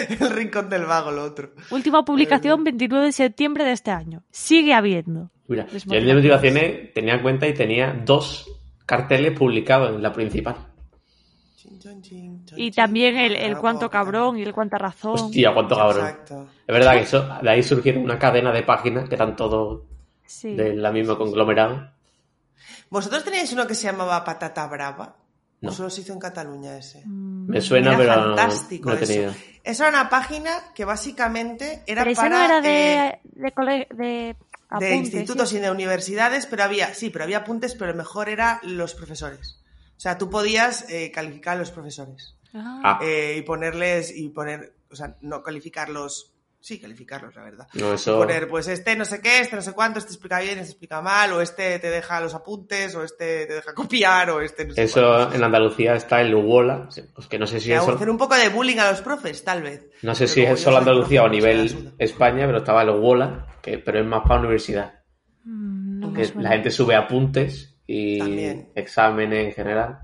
el 0.20 0.30
rincón 0.32 0.70
del 0.70 0.86
vago, 0.86 1.12
lo 1.12 1.24
otro. 1.24 1.52
Última 1.72 2.04
publicación 2.04 2.64
29 2.64 3.06
de 3.08 3.12
septiembre 3.12 3.64
de 3.66 3.72
este 3.72 3.92
año. 3.92 4.24
Sigue 4.32 4.74
habiendo. 4.74 5.32
Mira, 5.48 5.66
yo 5.68 5.80
de 6.02 6.14
motivaciones 6.14 6.94
tenía 6.94 7.16
en 7.16 7.22
cuenta 7.22 7.48
y 7.48 7.54
tenía 7.54 7.94
dos 8.06 8.48
carteles 8.86 9.38
publicados 9.38 9.96
en 9.96 10.02
la 10.02 10.14
principal. 10.14 10.56
Y 12.56 12.72
también 12.72 13.18
el, 13.18 13.36
el 13.36 13.58
cuánto 13.58 13.90
cabrón 13.90 14.38
y 14.38 14.44
el 14.44 14.54
cuánta 14.54 14.78
razón. 14.78 15.14
Hostia, 15.14 15.54
cuánto 15.54 15.76
cabrón. 15.76 16.06
Exacto. 16.08 16.48
Es 16.68 16.74
verdad 16.74 16.94
que 16.94 17.00
eso, 17.02 17.28
de 17.42 17.50
ahí 17.50 17.64
surgieron 17.64 18.04
una 18.04 18.20
cadena 18.20 18.52
de 18.52 18.64
páginas 18.64 19.08
que 19.10 19.16
eran 19.16 19.36
todos 19.36 19.84
Sí. 20.26 20.56
de 20.56 20.76
la 20.76 20.92
misma 20.92 21.18
conglomerado. 21.18 21.90
¿Vosotros 22.90 23.24
teníais 23.24 23.52
uno 23.54 23.66
que 23.68 23.76
se 23.76 23.84
llamaba 23.84 24.24
Patata 24.24 24.66
Brava? 24.68 25.16
No. 25.62 25.70
¿O 25.72 25.74
solo 25.74 25.90
se 25.90 26.02
hizo 26.02 26.14
en 26.14 26.20
Cataluña 26.20 26.78
ese? 26.78 27.04
Mm, 27.06 27.50
Me 27.50 27.62
suena, 27.62 27.90
Era 27.90 27.98
pero 27.98 28.14
fantástico 28.14 28.90
no 28.90 28.96
he 28.96 29.04
eso. 29.04 29.36
Esa 29.64 29.88
era 29.90 30.00
una 30.00 30.10
página 30.10 30.52
que 30.74 30.86
básicamente 30.86 31.84
era 31.86 32.04
Pero 32.04 32.16
para 32.16 32.30
no 32.30 32.46
era 32.46 32.58
eh, 32.60 33.20
de, 33.34 33.42
de, 33.42 33.52
cole- 33.54 33.88
de 33.92 34.36
institutos 34.96 35.50
sí. 35.50 35.58
y 35.58 35.60
de 35.60 35.70
universidades, 35.72 36.46
pero 36.46 36.64
había, 36.64 36.94
sí, 36.94 37.10
pero 37.10 37.26
había 37.26 37.40
apuntes, 37.40 37.76
pero 37.76 37.94
mejor 37.94 38.30
era 38.30 38.60
los 38.64 38.96
profesores. 38.96 39.60
O 39.98 40.00
sea, 40.00 40.18
tú 40.18 40.30
podías 40.30 40.90
eh, 40.90 41.12
calificar 41.12 41.56
a 41.58 41.60
los 41.60 41.72
profesores 41.72 42.36
Ah, 42.54 42.82
Ah, 42.84 43.00
eh, 43.04 43.36
y 43.38 43.42
ponerles, 43.42 44.16
y 44.16 44.30
poner, 44.30 44.74
o 44.90 44.96
sea, 44.96 45.18
no 45.22 45.44
calificarlos, 45.44 46.29
sí, 46.62 46.80
calificarlos, 46.80 47.36
la 47.36 47.44
verdad. 47.44 47.68
no, 47.74 47.94
eso. 47.94 48.18
Poner, 48.20 48.48
pues 48.50 48.68
este 48.68 48.96
no 48.96 49.06
sé 49.06 49.22
qué, 49.22 49.40
este 49.40 49.56
no 49.56 49.62
sé 49.62 49.74
cuánto, 49.74 50.00
este 50.00 50.12
explica 50.12 50.40
bien, 50.40 50.60
este 50.60 50.72
explica 50.72 51.02
mal, 51.02 51.32
o 51.34 51.42
este 51.42 51.80
te 51.80 51.90
deja 51.90 52.20
los 52.20 52.34
apuntes, 52.36 52.94
o 52.96 53.04
este 53.04 53.46
te 53.46 53.54
deja 53.56 53.74
copiar, 53.76 54.30
o 54.32 54.42
este 54.42 54.66
no 54.66 54.74
sé 54.74 54.84
Eso 54.84 55.02
cuánto. 55.02 55.36
en 55.36 55.44
Andalucía 55.44 55.96
está 55.96 56.22
en 56.22 56.32
Lugola, 56.32 56.90
pues 57.16 57.28
que 57.28 57.40
no 57.40 57.48
sé 57.48 57.60
si 57.60 57.72
Hacer 57.74 58.10
un 58.10 58.18
poco 58.18 58.36
de 58.36 58.50
bullying 58.50 58.78
a 58.78 58.92
los 58.92 59.02
profes, 59.02 59.44
tal 59.44 59.62
vez. 59.64 59.88
no 60.02 60.14
sé 60.16 60.26
Pero 60.26 60.34
si 60.34 60.42
es 60.44 60.60
solo 60.60 60.78
Andalucía 60.78 61.24
o 61.24 61.28
a 61.28 61.30
nivel. 61.30 61.94
España, 61.98 62.46
pero 62.46 62.60
estaba 62.60 62.82
en 62.82 62.88
Lugola, 62.88 63.58
que, 63.62 63.78
pero 63.80 64.00
es 64.00 64.06
más 64.06 64.22
para 64.28 64.40
universidad. 64.42 65.02
mm, 65.44 66.00
no 66.00 66.14
Que 66.14 66.32
la 66.36 66.50
gente 66.50 66.72
sube 66.72 66.96
apuntes 66.96 67.76
y 67.88 68.20
También. 68.20 68.72
exámenes 68.76 69.48
en 69.48 69.54
general, 69.54 70.00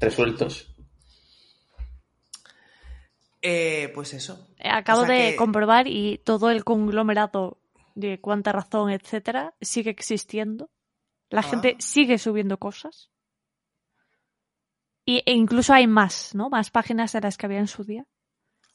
resueltos. 0.00 0.72
Eh, 3.42 3.92
pues 3.94 4.12
eso. 4.14 4.48
Acabo 4.70 5.02
O 5.02 5.06
sea 5.06 5.14
de 5.14 5.30
que- 5.32 5.36
comprobar 5.36 5.86
y 5.88 6.18
todo 6.18 6.50
el 6.50 6.64
conglomerado 6.64 7.58
de 7.94 8.20
cuánta 8.20 8.52
razón, 8.52 8.90
etcétera, 8.90 9.54
sigue 9.60 9.90
existiendo. 9.90 10.70
La 11.30 11.40
Ah. 11.40 11.44
gente 11.44 11.76
sigue 11.78 12.18
subiendo 12.18 12.58
cosas. 12.58 13.10
Y, 15.04 15.22
e 15.24 15.32
incluso 15.34 15.72
hay 15.72 15.86
más, 15.86 16.34
¿no? 16.34 16.50
Más 16.50 16.70
páginas 16.70 17.12
de 17.12 17.20
las 17.20 17.36
que 17.38 17.46
había 17.46 17.58
en 17.60 17.68
su 17.68 17.84
día. 17.84 18.04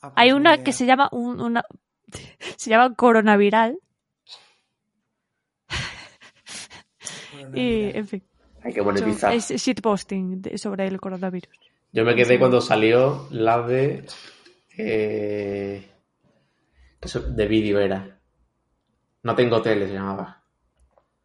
Ah, 0.02 0.10
pues 0.10 0.14
Hay 0.16 0.32
una 0.32 0.56
idea. 0.56 0.64
que 0.64 0.72
se 0.74 0.86
llama 0.86 1.10
un- 1.12 1.40
una 1.42 1.64
se 2.58 2.70
llama 2.70 2.96
Coronaviral 2.96 3.78
y 7.54 7.96
en 7.98 8.08
fin, 8.08 8.24
Hay 8.64 8.74
que 8.74 8.82
monetizar. 8.82 9.34
es 9.34 9.48
shitposting 9.50 10.58
sobre 10.58 10.88
el 10.88 11.00
coronavirus. 11.00 11.50
Yo 11.92 12.04
me 12.06 12.16
quedé 12.16 12.40
cuando 12.40 12.62
salió 12.62 13.28
la 13.32 13.62
de. 13.62 14.06
Eh, 14.78 15.90
que 17.00 17.08
eso 17.08 17.22
de 17.22 17.48
vídeo 17.48 17.80
era. 17.80 18.20
No 19.24 19.36
tengo 19.36 19.62
tele, 19.62 19.88
se 19.88 19.94
llamaba. 19.94 20.44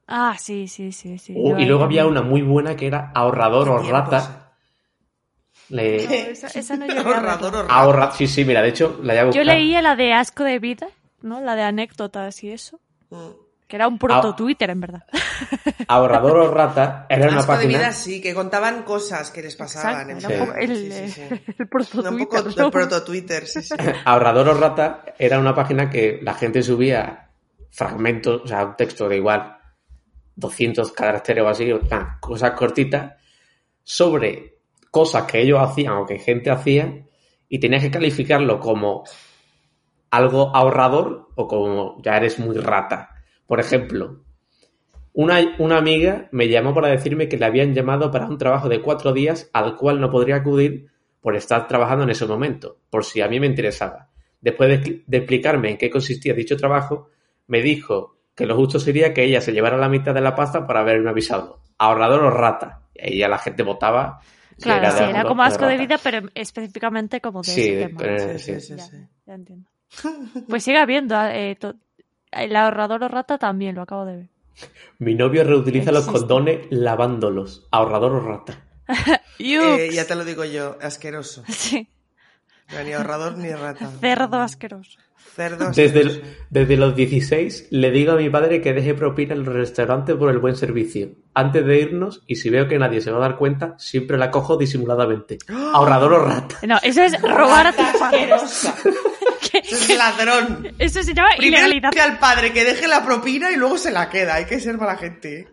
Ah, 0.06 0.36
sí, 0.38 0.68
sí, 0.68 0.92
sí, 0.92 1.18
sí. 1.18 1.34
Uh, 1.36 1.58
y 1.58 1.64
luego 1.64 1.84
había 1.84 2.06
una 2.06 2.22
muy 2.22 2.42
buena 2.42 2.76
que 2.76 2.86
era 2.86 3.10
ahorrador 3.14 3.68
o 3.68 3.78
rata. 3.78 4.54
Le... 5.68 6.04
No, 6.04 6.10
esa, 6.30 6.46
esa 6.48 6.76
no. 6.76 6.86
Ahorrador 6.86 7.54
o 7.54 7.62
rata. 7.62 7.74
Ahorra... 7.74 8.12
Sí, 8.12 8.26
sí, 8.26 8.44
mira, 8.44 8.62
de 8.62 8.68
hecho 8.68 9.00
la 9.02 9.30
Yo 9.30 9.42
leía 9.42 9.82
la 9.82 9.96
de 9.96 10.12
asco 10.12 10.44
de 10.44 10.58
vida, 10.58 10.88
¿no? 11.22 11.40
La 11.40 11.56
de 11.56 11.62
anécdotas 11.62 12.44
y 12.44 12.50
eso. 12.50 12.80
Mm. 13.10 13.45
Que 13.66 13.76
era 13.76 13.88
un 13.88 13.98
proto 13.98 14.34
Twitter, 14.36 14.70
en 14.70 14.80
verdad. 14.80 15.04
Ahorrador 15.88 16.36
o 16.36 16.50
rata 16.52 17.06
era 17.08 17.28
una 17.28 17.40
Asco 17.40 17.52
de 17.52 17.58
página. 17.58 17.78
vida, 17.78 17.92
sí, 17.92 18.20
que 18.20 18.32
contaban 18.32 18.84
cosas 18.84 19.30
que 19.32 19.42
les 19.42 19.56
pasaban. 19.56 20.10
Exacto, 20.10 20.12
en 20.12 20.18
era 20.18 20.28
un 20.28 20.34
plan. 20.34 20.46
poco 20.46 20.58
el, 20.58 20.76
Sí, 20.76 20.92
sí, 20.92 21.10
sí. 21.10 21.22
el 21.58 21.68
proto 21.68 21.98
Un 21.98 22.04
Twitter. 22.04 22.28
poco 22.28 22.42
¿no? 22.56 22.64
de 22.64 22.70
proto 22.70 23.02
Twitter, 23.04 23.46
sí, 23.46 23.62
sí. 23.62 23.74
Ahorrador 24.04 24.48
o 24.50 24.54
rata 24.54 25.04
era 25.18 25.38
una 25.40 25.54
página 25.54 25.90
que 25.90 26.20
la 26.22 26.34
gente 26.34 26.62
subía 26.62 27.28
fragmentos, 27.70 28.42
o 28.44 28.46
sea, 28.46 28.64
un 28.64 28.76
texto 28.76 29.08
de 29.08 29.16
igual 29.16 29.58
200 30.36 30.92
caracteres 30.92 31.42
o 31.44 31.48
así, 31.48 31.72
o 31.72 31.84
sea, 31.86 32.18
cosas 32.20 32.52
cortitas, 32.52 33.14
sobre 33.82 34.58
cosas 34.90 35.24
que 35.24 35.40
ellos 35.42 35.58
hacían 35.60 35.94
o 35.94 36.06
que 36.06 36.18
gente 36.18 36.50
hacía 36.50 37.04
y 37.48 37.58
tenías 37.58 37.82
que 37.82 37.90
calificarlo 37.90 38.60
como 38.60 39.04
algo 40.10 40.54
ahorrador 40.54 41.30
o 41.34 41.46
como 41.48 42.00
ya 42.02 42.16
eres 42.16 42.38
muy 42.38 42.56
rata. 42.58 43.15
Por 43.46 43.60
ejemplo, 43.60 44.22
una, 45.12 45.38
una 45.58 45.78
amiga 45.78 46.28
me 46.32 46.48
llamó 46.48 46.74
para 46.74 46.88
decirme 46.88 47.28
que 47.28 47.36
le 47.38 47.46
habían 47.46 47.74
llamado 47.74 48.10
para 48.10 48.26
un 48.26 48.38
trabajo 48.38 48.68
de 48.68 48.82
cuatro 48.82 49.12
días 49.12 49.48
al 49.52 49.76
cual 49.76 50.00
no 50.00 50.10
podría 50.10 50.36
acudir 50.36 50.88
por 51.20 51.36
estar 51.36 51.66
trabajando 51.68 52.04
en 52.04 52.10
ese 52.10 52.26
momento, 52.26 52.78
por 52.90 53.04
si 53.04 53.20
a 53.20 53.28
mí 53.28 53.40
me 53.40 53.46
interesaba. 53.46 54.08
Después 54.40 54.68
de, 54.68 55.02
de 55.06 55.16
explicarme 55.16 55.70
en 55.70 55.78
qué 55.78 55.90
consistía 55.90 56.34
dicho 56.34 56.56
trabajo, 56.56 57.10
me 57.48 57.62
dijo 57.62 58.16
que 58.34 58.46
lo 58.46 58.54
justo 58.56 58.78
sería 58.78 59.14
que 59.14 59.24
ella 59.24 59.40
se 59.40 59.52
llevara 59.52 59.76
la 59.78 59.88
mitad 59.88 60.12
de 60.14 60.20
la 60.20 60.34
pasta 60.34 60.66
para 60.66 60.80
haberme 60.80 61.08
avisado. 61.10 61.60
Ahorrador 61.78 62.22
o 62.24 62.30
rata. 62.30 62.82
Y 62.94 63.00
ahí 63.06 63.18
ya 63.18 63.28
la 63.28 63.38
gente 63.38 63.62
votaba. 63.62 64.20
Claro, 64.60 64.90
sí, 64.90 65.04
era 65.04 65.24
como 65.24 65.42
asco 65.42 65.66
de 65.66 65.76
vida, 65.78 65.98
pero 66.02 66.28
específicamente 66.34 67.20
como 67.20 67.42
de 67.42 67.50
Sí, 67.50 67.60
ese 67.70 67.86
tema. 67.86 67.98
pero- 67.98 68.18
Sí, 68.18 68.38
sí. 68.38 68.60
sí, 68.60 68.78
sí, 68.78 68.96
Ya, 69.26 69.34
entiendo. 69.34 69.70
Pues 70.48 70.62
sigue 70.64 70.78
habiendo. 70.78 71.14
eh, 71.26 71.56
to- 71.58 71.74
el 72.42 72.54
ahorrador 72.56 73.02
o 73.04 73.08
rata 73.08 73.38
también, 73.38 73.74
lo 73.74 73.82
acabo 73.82 74.04
de 74.04 74.16
ver. 74.16 74.26
Mi 74.98 75.14
novio 75.14 75.44
reutiliza 75.44 75.92
los 75.92 76.06
condones 76.06 76.60
lavándolos. 76.70 77.66
Ahorrador 77.70 78.12
o 78.12 78.20
rata. 78.20 78.62
Eh, 79.38 79.90
ya 79.92 80.06
te 80.06 80.14
lo 80.14 80.24
digo 80.24 80.44
yo, 80.46 80.78
asqueroso. 80.80 81.42
Sí, 81.48 81.88
No, 82.72 82.82
ni 82.82 82.92
ahorrador 82.94 83.36
ni 83.36 83.50
rata. 83.52 83.90
cerdo 84.00 84.40
asqueroso. 84.40 84.98
Cerdo 85.34 85.66
Desde, 85.72 85.84
asqueroso. 86.00 86.16
el- 86.20 86.36
desde 86.48 86.76
los 86.78 86.96
16 86.96 87.68
le 87.70 87.90
digo 87.90 88.12
a 88.12 88.16
mi 88.16 88.30
padre 88.30 88.62
que 88.62 88.72
deje 88.72 88.94
propina 88.94 89.34
en 89.34 89.44
los 89.44 89.52
restaurantes 89.54 90.16
por 90.16 90.30
el 90.30 90.38
buen 90.38 90.56
servicio. 90.56 91.10
Antes 91.34 91.66
de 91.66 91.80
irnos, 91.80 92.22
y 92.26 92.36
si 92.36 92.48
veo 92.48 92.66
que 92.68 92.78
nadie 92.78 93.02
se 93.02 93.10
va 93.10 93.18
a 93.18 93.20
dar 93.28 93.36
cuenta, 93.36 93.74
siempre 93.78 94.16
la 94.16 94.30
cojo 94.30 94.56
disimuladamente. 94.56 95.36
Ahorrador 95.74 96.12
o 96.14 96.24
rata. 96.24 96.56
No, 96.66 96.78
eso 96.82 97.02
es 97.02 97.20
robar 97.20 97.66
a 97.66 97.72
tus 97.74 97.86
padres. 98.00 98.72
Eso 99.64 99.92
es 99.92 99.96
ladrón. 99.98 100.74
Eso 100.78 101.02
se 101.02 101.14
llama 101.14 101.28
Primero 101.36 101.62
le 101.62 101.76
ilegalidad. 101.76 101.90
dice 101.92 102.02
al 102.02 102.18
padre 102.18 102.52
que 102.52 102.64
deje 102.64 102.86
la 102.88 103.04
propina 103.04 103.50
y 103.50 103.56
luego 103.56 103.78
se 103.78 103.90
la 103.90 104.08
queda. 104.08 104.34
Hay 104.36 104.44
que 104.46 104.60
ser 104.60 104.76
mala 104.78 104.96
gente. 104.96 105.48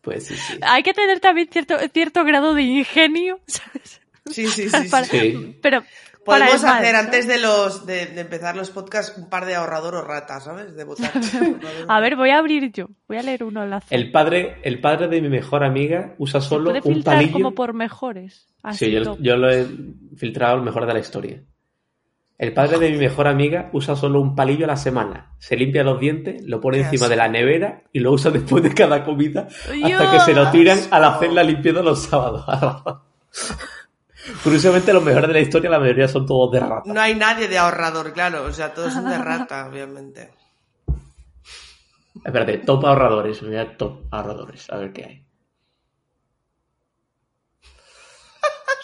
Pues 0.00 0.26
sí, 0.26 0.34
sí. 0.36 0.58
Hay 0.62 0.82
que 0.82 0.92
tener 0.94 1.20
también 1.20 1.48
cierto, 1.50 1.76
cierto 1.92 2.24
grado 2.24 2.54
de 2.54 2.62
ingenio, 2.62 3.38
¿sabes? 3.46 4.00
Sí, 4.30 4.46
sí, 4.48 4.68
sí. 4.68 4.82
sí. 4.84 4.88
Para- 4.88 5.04
Sí. 5.06 5.58
Pero 5.62 5.82
Podemos 6.24 6.62
hacer 6.62 6.94
antes 6.94 7.26
de 7.26 7.38
los 7.38 7.84
de, 7.84 8.06
de 8.06 8.20
empezar 8.20 8.54
los 8.54 8.70
podcasts 8.70 9.18
un 9.18 9.28
par 9.28 9.44
de 9.44 9.56
ahorrador 9.56 9.96
o 9.96 10.02
rata, 10.04 10.38
¿sabes? 10.38 10.76
De 10.76 10.84
votar. 10.84 11.10
A 11.88 11.98
ver, 11.98 12.14
voy 12.14 12.30
a 12.30 12.38
abrir 12.38 12.70
yo. 12.70 12.86
Voy 13.08 13.16
a 13.18 13.22
leer 13.24 13.42
uno 13.42 13.60
al 13.62 13.72
azar. 13.72 13.88
El 13.90 14.12
padre, 14.12 14.58
el 14.62 14.80
padre 14.80 15.08
de 15.08 15.20
mi 15.20 15.28
mejor 15.28 15.64
amiga 15.64 16.14
usa 16.18 16.40
Se 16.40 16.48
solo 16.50 16.70
puede 16.70 16.80
un 16.84 17.02
palillo. 17.02 17.32
como 17.32 17.54
por 17.56 17.74
mejores. 17.74 18.46
Así 18.62 18.84
Sí, 18.84 18.90
yo, 18.92 19.18
yo 19.18 19.36
lo 19.36 19.50
he 19.50 19.66
filtrado 20.16 20.54
el 20.58 20.62
mejor 20.62 20.86
de 20.86 20.94
la 20.94 21.00
historia. 21.00 21.42
El 22.42 22.52
padre 22.52 22.80
de 22.80 22.90
mi 22.90 22.96
mejor 22.96 23.28
amiga 23.28 23.70
usa 23.72 23.94
solo 23.94 24.20
un 24.20 24.34
palillo 24.34 24.64
a 24.64 24.66
la 24.66 24.76
semana. 24.76 25.32
Se 25.38 25.56
limpia 25.56 25.84
los 25.84 26.00
dientes, 26.00 26.42
lo 26.44 26.60
pone 26.60 26.78
encima 26.78 27.04
asco. 27.04 27.10
de 27.10 27.14
la 27.14 27.28
nevera 27.28 27.84
y 27.92 28.00
lo 28.00 28.10
usa 28.10 28.32
después 28.32 28.64
de 28.64 28.74
cada 28.74 29.04
comida 29.04 29.46
hasta 29.46 30.10
que 30.10 30.20
se 30.24 30.34
lo 30.34 30.50
tiran 30.50 30.80
al 30.90 31.04
hacer 31.04 31.32
la 31.32 31.44
limpieza 31.44 31.82
los 31.82 32.02
sábados. 32.02 32.44
Curiosamente, 34.42 34.92
los 34.92 35.04
mejores 35.04 35.28
de 35.28 35.34
la 35.34 35.38
historia, 35.38 35.70
la 35.70 35.78
mayoría 35.78 36.08
son 36.08 36.26
todos 36.26 36.50
de 36.50 36.58
rata. 36.58 36.92
No 36.92 37.00
hay 37.00 37.14
nadie 37.14 37.46
de 37.46 37.58
ahorrador, 37.58 38.12
claro. 38.12 38.42
O 38.42 38.52
sea, 38.52 38.74
todos 38.74 38.92
son 38.92 39.08
de 39.08 39.18
rata, 39.18 39.64
obviamente. 39.70 40.32
Espérate, 42.24 42.58
top 42.58 42.84
ahorradores. 42.86 43.40
Me 43.42 43.50
voy 43.50 43.58
a 43.58 43.76
top 43.76 44.06
ahorradores. 44.10 44.68
A 44.68 44.78
ver 44.78 44.92
qué 44.92 45.04
hay. 45.04 45.26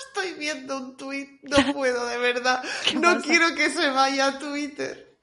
Estoy 0.07 0.28
viendo 0.39 0.77
un 0.79 0.97
tuit, 0.97 1.43
no 1.43 1.57
puedo, 1.75 2.07
de 2.07 2.19
verdad. 2.19 2.63
No 2.95 3.01
pasa? 3.15 3.21
quiero 3.27 3.55
que 3.55 3.71
se 3.71 3.91
vaya 3.91 4.27
a 4.29 4.39
Twitter. 4.39 5.17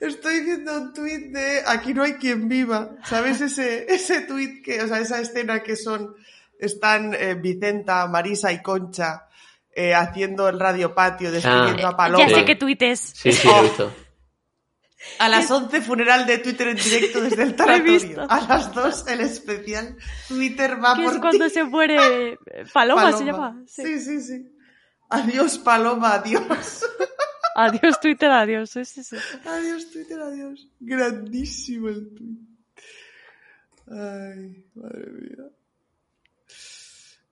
Estoy 0.00 0.40
viendo 0.44 0.76
un 0.76 0.92
tuit 0.94 1.32
de 1.32 1.62
Aquí 1.66 1.92
no 1.94 2.02
hay 2.04 2.14
quien 2.14 2.48
viva. 2.48 2.90
¿Sabes 3.04 3.40
ese, 3.40 3.86
ese 3.92 4.20
tuit 4.22 4.64
que, 4.64 4.80
o 4.82 4.86
sea, 4.88 5.00
esa 5.00 5.20
escena 5.20 5.62
que 5.62 5.74
son, 5.76 6.14
están 6.60 7.14
eh, 7.14 7.34
Vicenta, 7.34 8.06
Marisa 8.06 8.52
y 8.52 8.62
Concha 8.62 9.26
eh, 9.74 9.94
haciendo 9.94 10.48
el 10.48 10.58
radio 10.60 10.94
patio, 10.94 11.30
despidiendo 11.32 11.86
Ah. 11.86 11.90
a 11.90 11.96
Paloma? 11.96 12.26
Ya 12.28 12.34
sé 12.34 12.44
que 12.44 12.56
tuites. 12.56 13.00
Sí, 13.14 13.32
sí, 13.32 13.46
lo 13.48 13.58
he 13.58 13.62
visto. 13.62 13.92
A 15.18 15.28
las 15.28 15.50
11 15.50 15.80
funeral 15.82 16.26
de 16.26 16.38
Twitter 16.38 16.68
en 16.68 16.76
directo 16.76 17.20
desde 17.20 17.42
el 17.42 17.54
tanatorio. 17.56 18.26
A 18.28 18.40
las 18.46 18.72
2 18.74 19.06
el 19.08 19.20
especial 19.20 19.96
Twitter 20.28 20.82
va 20.82 20.94
Que 20.94 21.02
por 21.04 21.14
es 21.14 21.20
cuando 21.20 21.44
ti. 21.46 21.50
se 21.50 21.64
muere 21.64 22.38
Paloma, 22.72 23.12
se 23.12 23.24
llama. 23.24 23.62
Sí. 23.66 23.82
Sí, 23.84 24.00
sí, 24.00 24.20
sí. 24.20 24.52
Adiós, 25.10 25.58
Paloma, 25.58 26.14
adiós. 26.14 26.84
Adiós 27.54 27.98
Twitter, 28.00 28.30
adiós. 28.30 28.70
Sí, 28.70 28.84
sí, 28.84 29.02
sí. 29.02 29.16
Adiós, 29.44 29.90
Twitter, 29.90 30.20
adiós. 30.20 30.68
Grandísimo 30.80 31.88
el 31.88 32.08
tweet. 32.14 32.38
Ay, 33.90 34.64
madre 34.74 35.06
mía. 35.12 35.44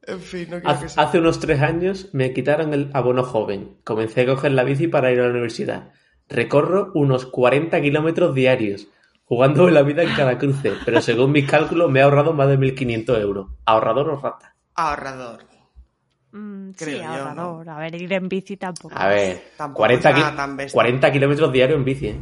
En 0.09 0.20
fin, 0.20 0.43
no 0.51 0.61
quiero 0.61 0.62
que 0.62 0.68
Hace, 0.68 0.89
se... 0.89 1.01
hace 1.01 1.18
unos 1.18 1.39
tres 1.41 1.61
años 1.61 2.11
me 2.12 2.33
quitaron 2.33 2.72
el 2.72 2.91
abono 2.95 3.24
joven. 3.24 3.79
Comencé 3.85 4.22
a 4.22 4.27
coger 4.27 4.53
la 4.53 4.64
bici 4.64 4.87
para 4.89 5.11
ir 5.12 5.20
a 5.20 5.24
la 5.24 5.31
universidad. 5.31 5.93
Recorro 6.29 6.91
unos 6.95 7.27
40 7.27 7.81
kilómetros 7.81 8.35
diarios, 8.35 8.89
jugándome 9.24 9.70
la 9.70 9.83
vida 9.83 10.03
en 10.03 10.14
cada 10.14 10.39
cruce, 10.39 10.72
pero 10.85 11.01
según 11.01 11.33
mis 11.33 11.49
cálculos 11.49 11.91
me 11.91 12.01
he 12.01 12.03
ahorrado 12.03 12.33
más 12.33 12.49
de 12.49 12.59
1.500 12.59 13.20
euros. 13.20 13.49
¿Ahorrador 13.64 14.11
o 14.11 14.16
rata? 14.20 14.55
Ahorrador. 14.74 15.45
Mm, 16.33 16.70
sí, 16.70 16.85
Creo 16.85 16.99
yo, 16.99 17.07
ahorrador. 17.07 17.68
A 17.70 17.79
ver, 17.79 17.95
ir 17.95 18.12
en 18.12 18.29
bici 18.29 18.57
tampoco. 18.57 18.95
A 18.99 19.07
ver, 19.09 19.53
Tampoco 19.57 19.79
40, 19.79 20.11
es 20.11 20.16
nada 20.16 20.31
ki- 20.33 20.37
tan 20.37 20.57
bestia. 20.57 20.74
40 20.77 21.12
kilómetros 21.12 21.53
diarios 21.53 21.79
en 21.79 21.85
bici. 21.85 22.07
¿eh? 22.09 22.16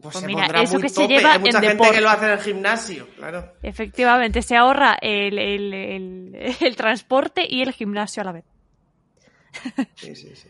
Pues, 0.00 0.12
Pues 0.12 0.16
se 0.20 0.26
mira, 0.28 0.46
eso 0.62 0.78
que 0.78 0.88
se 0.90 1.08
lleva 1.08 1.32
Hay 1.32 1.38
mucha 1.40 1.58
en 1.58 1.64
gente 1.64 1.72
deporte. 1.72 1.94
que 1.94 2.00
lo 2.00 2.08
hace 2.10 2.26
en 2.26 2.30
el 2.32 2.38
gimnasio, 2.38 3.08
claro. 3.16 3.52
Efectivamente, 3.62 4.42
se 4.42 4.56
ahorra 4.56 4.96
el, 5.00 5.36
el, 5.38 5.74
el, 5.74 6.36
el 6.60 6.76
transporte 6.76 7.44
y 7.48 7.62
el 7.62 7.72
gimnasio 7.72 8.20
a 8.20 8.24
la 8.26 8.32
vez. 8.32 8.44
Sí, 9.96 10.14
sí, 10.14 10.36
sí. 10.36 10.48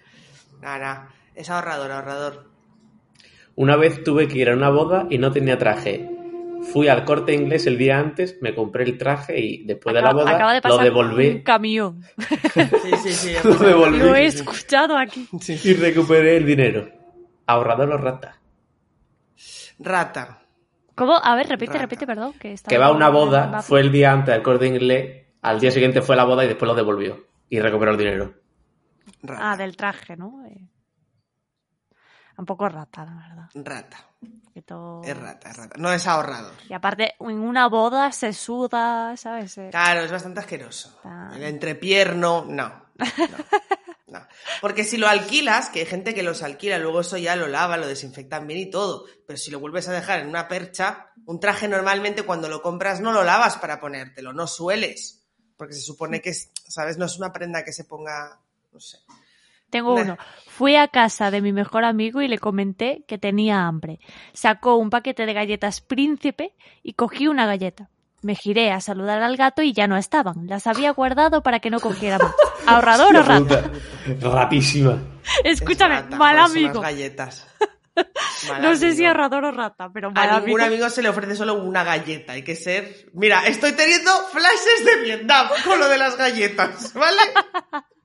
Nada, 0.60 0.78
nada. 0.78 1.08
Es 1.38 1.50
ahorrador, 1.50 1.92
ahorrador. 1.92 2.50
Una 3.54 3.76
vez 3.76 4.02
tuve 4.02 4.26
que 4.26 4.38
ir 4.38 4.50
a 4.50 4.54
una 4.54 4.70
boda 4.70 5.06
y 5.08 5.18
no 5.18 5.30
tenía 5.30 5.56
traje. 5.56 6.10
Fui 6.72 6.88
al 6.88 7.04
corte 7.04 7.32
inglés 7.32 7.64
el 7.68 7.78
día 7.78 7.96
antes, 7.96 8.38
me 8.40 8.56
compré 8.56 8.82
el 8.82 8.98
traje 8.98 9.38
y 9.38 9.64
después 9.64 9.94
de 9.94 10.02
la 10.02 10.12
boda 10.12 10.32
acaba 10.32 10.50
de 10.50 10.58
lo 10.58 10.62
pasar 10.62 10.78
un 10.78 10.84
devolví 10.84 11.42
camión. 11.44 12.02
Sí, 12.54 12.96
sí, 13.04 13.12
sí. 13.12 13.34
Lo 13.44 13.54
devolví. 13.54 13.98
Lo 14.00 14.16
he 14.16 14.26
escuchado 14.26 14.96
aquí. 14.96 15.28
Sí, 15.40 15.60
y 15.62 15.74
recuperé 15.74 16.38
el 16.38 16.44
dinero. 16.44 16.88
¿Ahorrador 17.46 17.92
o 17.92 17.98
rata? 17.98 18.40
Rata. 19.78 20.42
¿Cómo? 20.96 21.20
A 21.22 21.36
ver, 21.36 21.48
repite, 21.48 21.74
Rata. 21.74 21.82
repite, 21.82 22.04
perdón. 22.04 22.32
Que, 22.32 22.54
estaba 22.54 22.68
Que 22.68 22.78
va 22.78 22.86
a 22.86 22.90
una 22.90 23.10
boda, 23.10 23.62
fue 23.62 23.80
el 23.80 23.92
día 23.92 24.10
antes 24.10 24.34
del 24.34 24.42
corte 24.42 24.66
inglés, 24.66 25.26
al 25.42 25.60
día 25.60 25.70
siguiente 25.70 26.02
fue 26.02 26.16
la 26.16 26.24
boda 26.24 26.44
y 26.44 26.48
después 26.48 26.68
lo 26.68 26.74
devolvió. 26.74 27.28
Y 27.48 27.60
recuperó 27.60 27.92
el 27.92 27.96
dinero. 27.96 28.34
Rata. 29.22 29.52
Ah, 29.52 29.56
del 29.56 29.76
traje, 29.76 30.16
¿no? 30.16 30.44
Eh, 30.44 30.66
Un 32.38 32.46
poco 32.46 32.68
rata, 32.68 33.04
la 33.04 33.14
verdad. 33.14 33.48
Rata. 33.54 34.04
Todo- 34.66 35.02
Es 35.04 35.16
rata, 35.16 35.50
es 35.50 35.56
rata. 35.56 35.76
No 35.78 35.92
es 35.92 36.06
ahorrador. 36.06 36.52
Y 36.68 36.72
aparte, 36.74 37.14
en 37.20 37.38
una 37.38 37.68
boda 37.68 38.10
se 38.12 38.32
suda, 38.32 39.16
¿sabes? 39.16 39.56
Eh, 39.58 39.68
Claro, 39.70 40.00
es 40.02 40.10
bastante 40.10 40.40
asqueroso. 40.40 40.98
El 41.32 41.42
entrepierno, 41.44 42.44
no. 42.44 42.88
No, 42.98 44.18
no. 44.18 44.26
Porque 44.60 44.82
si 44.84 44.96
lo 44.96 45.06
alquilas, 45.08 45.70
que 45.70 45.80
hay 45.80 45.86
gente 45.86 46.12
que 46.14 46.22
los 46.24 46.42
alquila, 46.42 46.78
luego 46.78 47.00
eso 47.02 47.16
ya 47.18 47.36
lo 47.36 47.46
lava, 47.46 47.76
lo 47.76 47.86
desinfectan 47.86 48.46
bien 48.48 48.58
y 48.60 48.70
todo. 48.70 49.04
Pero 49.26 49.36
si 49.36 49.50
lo 49.52 49.60
vuelves 49.60 49.86
a 49.88 49.92
dejar 49.92 50.20
en 50.20 50.28
una 50.28 50.48
percha, 50.48 51.12
un 51.26 51.38
traje 51.38 51.68
normalmente 51.68 52.22
cuando 52.24 52.48
lo 52.48 52.60
compras 52.60 53.00
no 53.00 53.12
lo 53.12 53.22
lavas 53.22 53.56
para 53.58 53.78
ponértelo, 53.80 54.32
no 54.32 54.46
sueles. 54.48 55.24
Porque 55.56 55.74
se 55.74 55.80
supone 55.82 56.20
que, 56.20 56.30
es, 56.30 56.50
¿sabes? 56.68 56.98
No 56.98 57.06
es 57.06 57.16
una 57.16 57.32
prenda 57.32 57.64
que 57.64 57.72
se 57.72 57.84
ponga, 57.84 58.40
no 58.72 58.80
sé. 58.80 58.98
Tengo 59.70 59.94
Nah. 59.96 60.02
uno. 60.02 60.18
Fui 60.46 60.74
a 60.76 60.88
casa 60.88 61.30
de 61.30 61.40
mi 61.40 61.52
mejor 61.52 61.84
amigo 61.84 62.20
y 62.20 62.28
le 62.28 62.38
comenté 62.38 63.04
que 63.06 63.16
tenía 63.18 63.66
hambre. 63.66 64.00
Sacó 64.32 64.76
un 64.76 64.90
paquete 64.90 65.24
de 65.26 65.32
galletas 65.32 65.80
príncipe 65.80 66.54
y 66.82 66.94
cogí 66.94 67.28
una 67.28 67.46
galleta. 67.46 67.88
Me 68.22 68.34
giré 68.34 68.72
a 68.72 68.80
saludar 68.80 69.22
al 69.22 69.36
gato 69.36 69.62
y 69.62 69.72
ya 69.72 69.86
no 69.86 69.96
estaban. 69.96 70.48
Las 70.48 70.66
había 70.66 70.90
guardado 70.90 71.42
para 71.44 71.60
que 71.60 71.70
no 71.70 71.78
cogiera 71.78 72.18
más. 72.18 72.34
¿Ahorrador 72.66 73.14
o 73.16 73.22
rata? 73.22 73.70
Ratísima. 74.20 74.98
Es 75.44 75.60
Escúchame, 75.60 75.94
rata, 76.00 76.16
mal 76.16 76.38
amigo. 76.38 76.80
galletas. 76.80 77.46
Mal 78.48 78.62
No 78.62 78.76
sé 78.76 78.94
si 78.94 79.04
ahorrador 79.04 79.44
o 79.46 79.50
rata, 79.50 79.90
pero 79.92 80.12
mal 80.12 80.28
A 80.30 80.34
ningún 80.40 80.60
amigo. 80.60 80.66
amigo 80.84 80.90
se 80.90 81.02
le 81.02 81.08
ofrece 81.08 81.34
solo 81.34 81.54
una 81.54 81.82
galleta. 81.82 82.34
Hay 82.34 82.44
que 82.44 82.54
ser. 82.54 83.08
Mira, 83.12 83.44
estoy 83.48 83.72
teniendo 83.72 84.12
flashes 84.32 84.84
de 84.84 85.02
Vietnam 85.02 85.48
con 85.64 85.80
lo 85.80 85.88
de 85.88 85.98
las 85.98 86.16
galletas, 86.16 86.94
¿vale? 86.94 87.18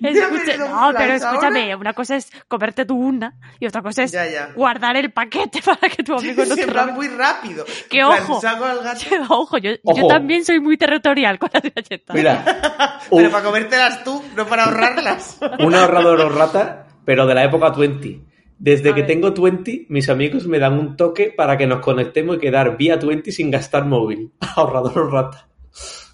No, 0.00 0.92
pero 0.96 1.14
escúchame, 1.14 1.74
una 1.74 1.92
cosa 1.94 2.16
es 2.16 2.30
comerte 2.48 2.84
tú 2.84 2.96
una 2.96 3.34
y 3.58 3.66
otra 3.66 3.82
cosa 3.82 4.02
es 4.02 4.12
Ya, 4.12 4.26
ya. 4.28 4.52
guardar 4.54 4.96
el 4.96 5.12
paquete 5.12 5.60
para 5.64 5.88
que 5.94 6.02
tu 6.02 6.14
amigo 6.14 6.44
no 6.44 6.54
te 6.54 6.62
Se 6.64 6.70
va 6.70 6.82
robe. 6.82 6.92
muy 6.92 7.08
rápido. 7.08 7.64
Que 7.90 8.04
ojo. 8.04 8.40
saco 8.40 8.64
al 8.64 8.82
gato. 8.82 9.00
Ojo, 9.30 9.58
yo, 9.58 9.72
también 10.08 10.44
soy 10.44 10.60
muy 10.60 10.76
territorial 10.76 11.38
con 11.38 11.50
las 11.52 11.62
galletas. 11.62 12.14
Mira, 12.16 13.00
Pero 13.10 13.30
para 13.30 13.44
comértelas 13.44 14.04
tú, 14.04 14.22
no 14.36 14.46
para 14.46 14.64
ahorrarlas. 14.64 15.38
un 15.60 15.74
ahorrador 15.74 16.20
o 16.20 16.28
rata, 16.28 16.86
pero 17.04 17.26
de 17.26 17.34
la 17.34 17.44
época 17.44 17.70
20. 17.70 18.20
Desde 18.58 18.90
A 18.90 18.94
que 18.94 19.02
ver. 19.02 19.06
tengo 19.08 19.32
20, 19.32 19.86
mis 19.90 20.08
amigos 20.08 20.46
me 20.46 20.58
dan 20.58 20.78
un 20.78 20.96
toque 20.96 21.32
para 21.36 21.56
que 21.58 21.66
nos 21.66 21.80
conectemos 21.80 22.36
y 22.36 22.40
quedar 22.40 22.76
vía 22.76 22.96
20 22.96 23.30
sin 23.32 23.50
gastar 23.50 23.84
móvil. 23.84 24.32
Ahorrador 24.56 24.98
o 24.98 25.10
rata. 25.10 25.46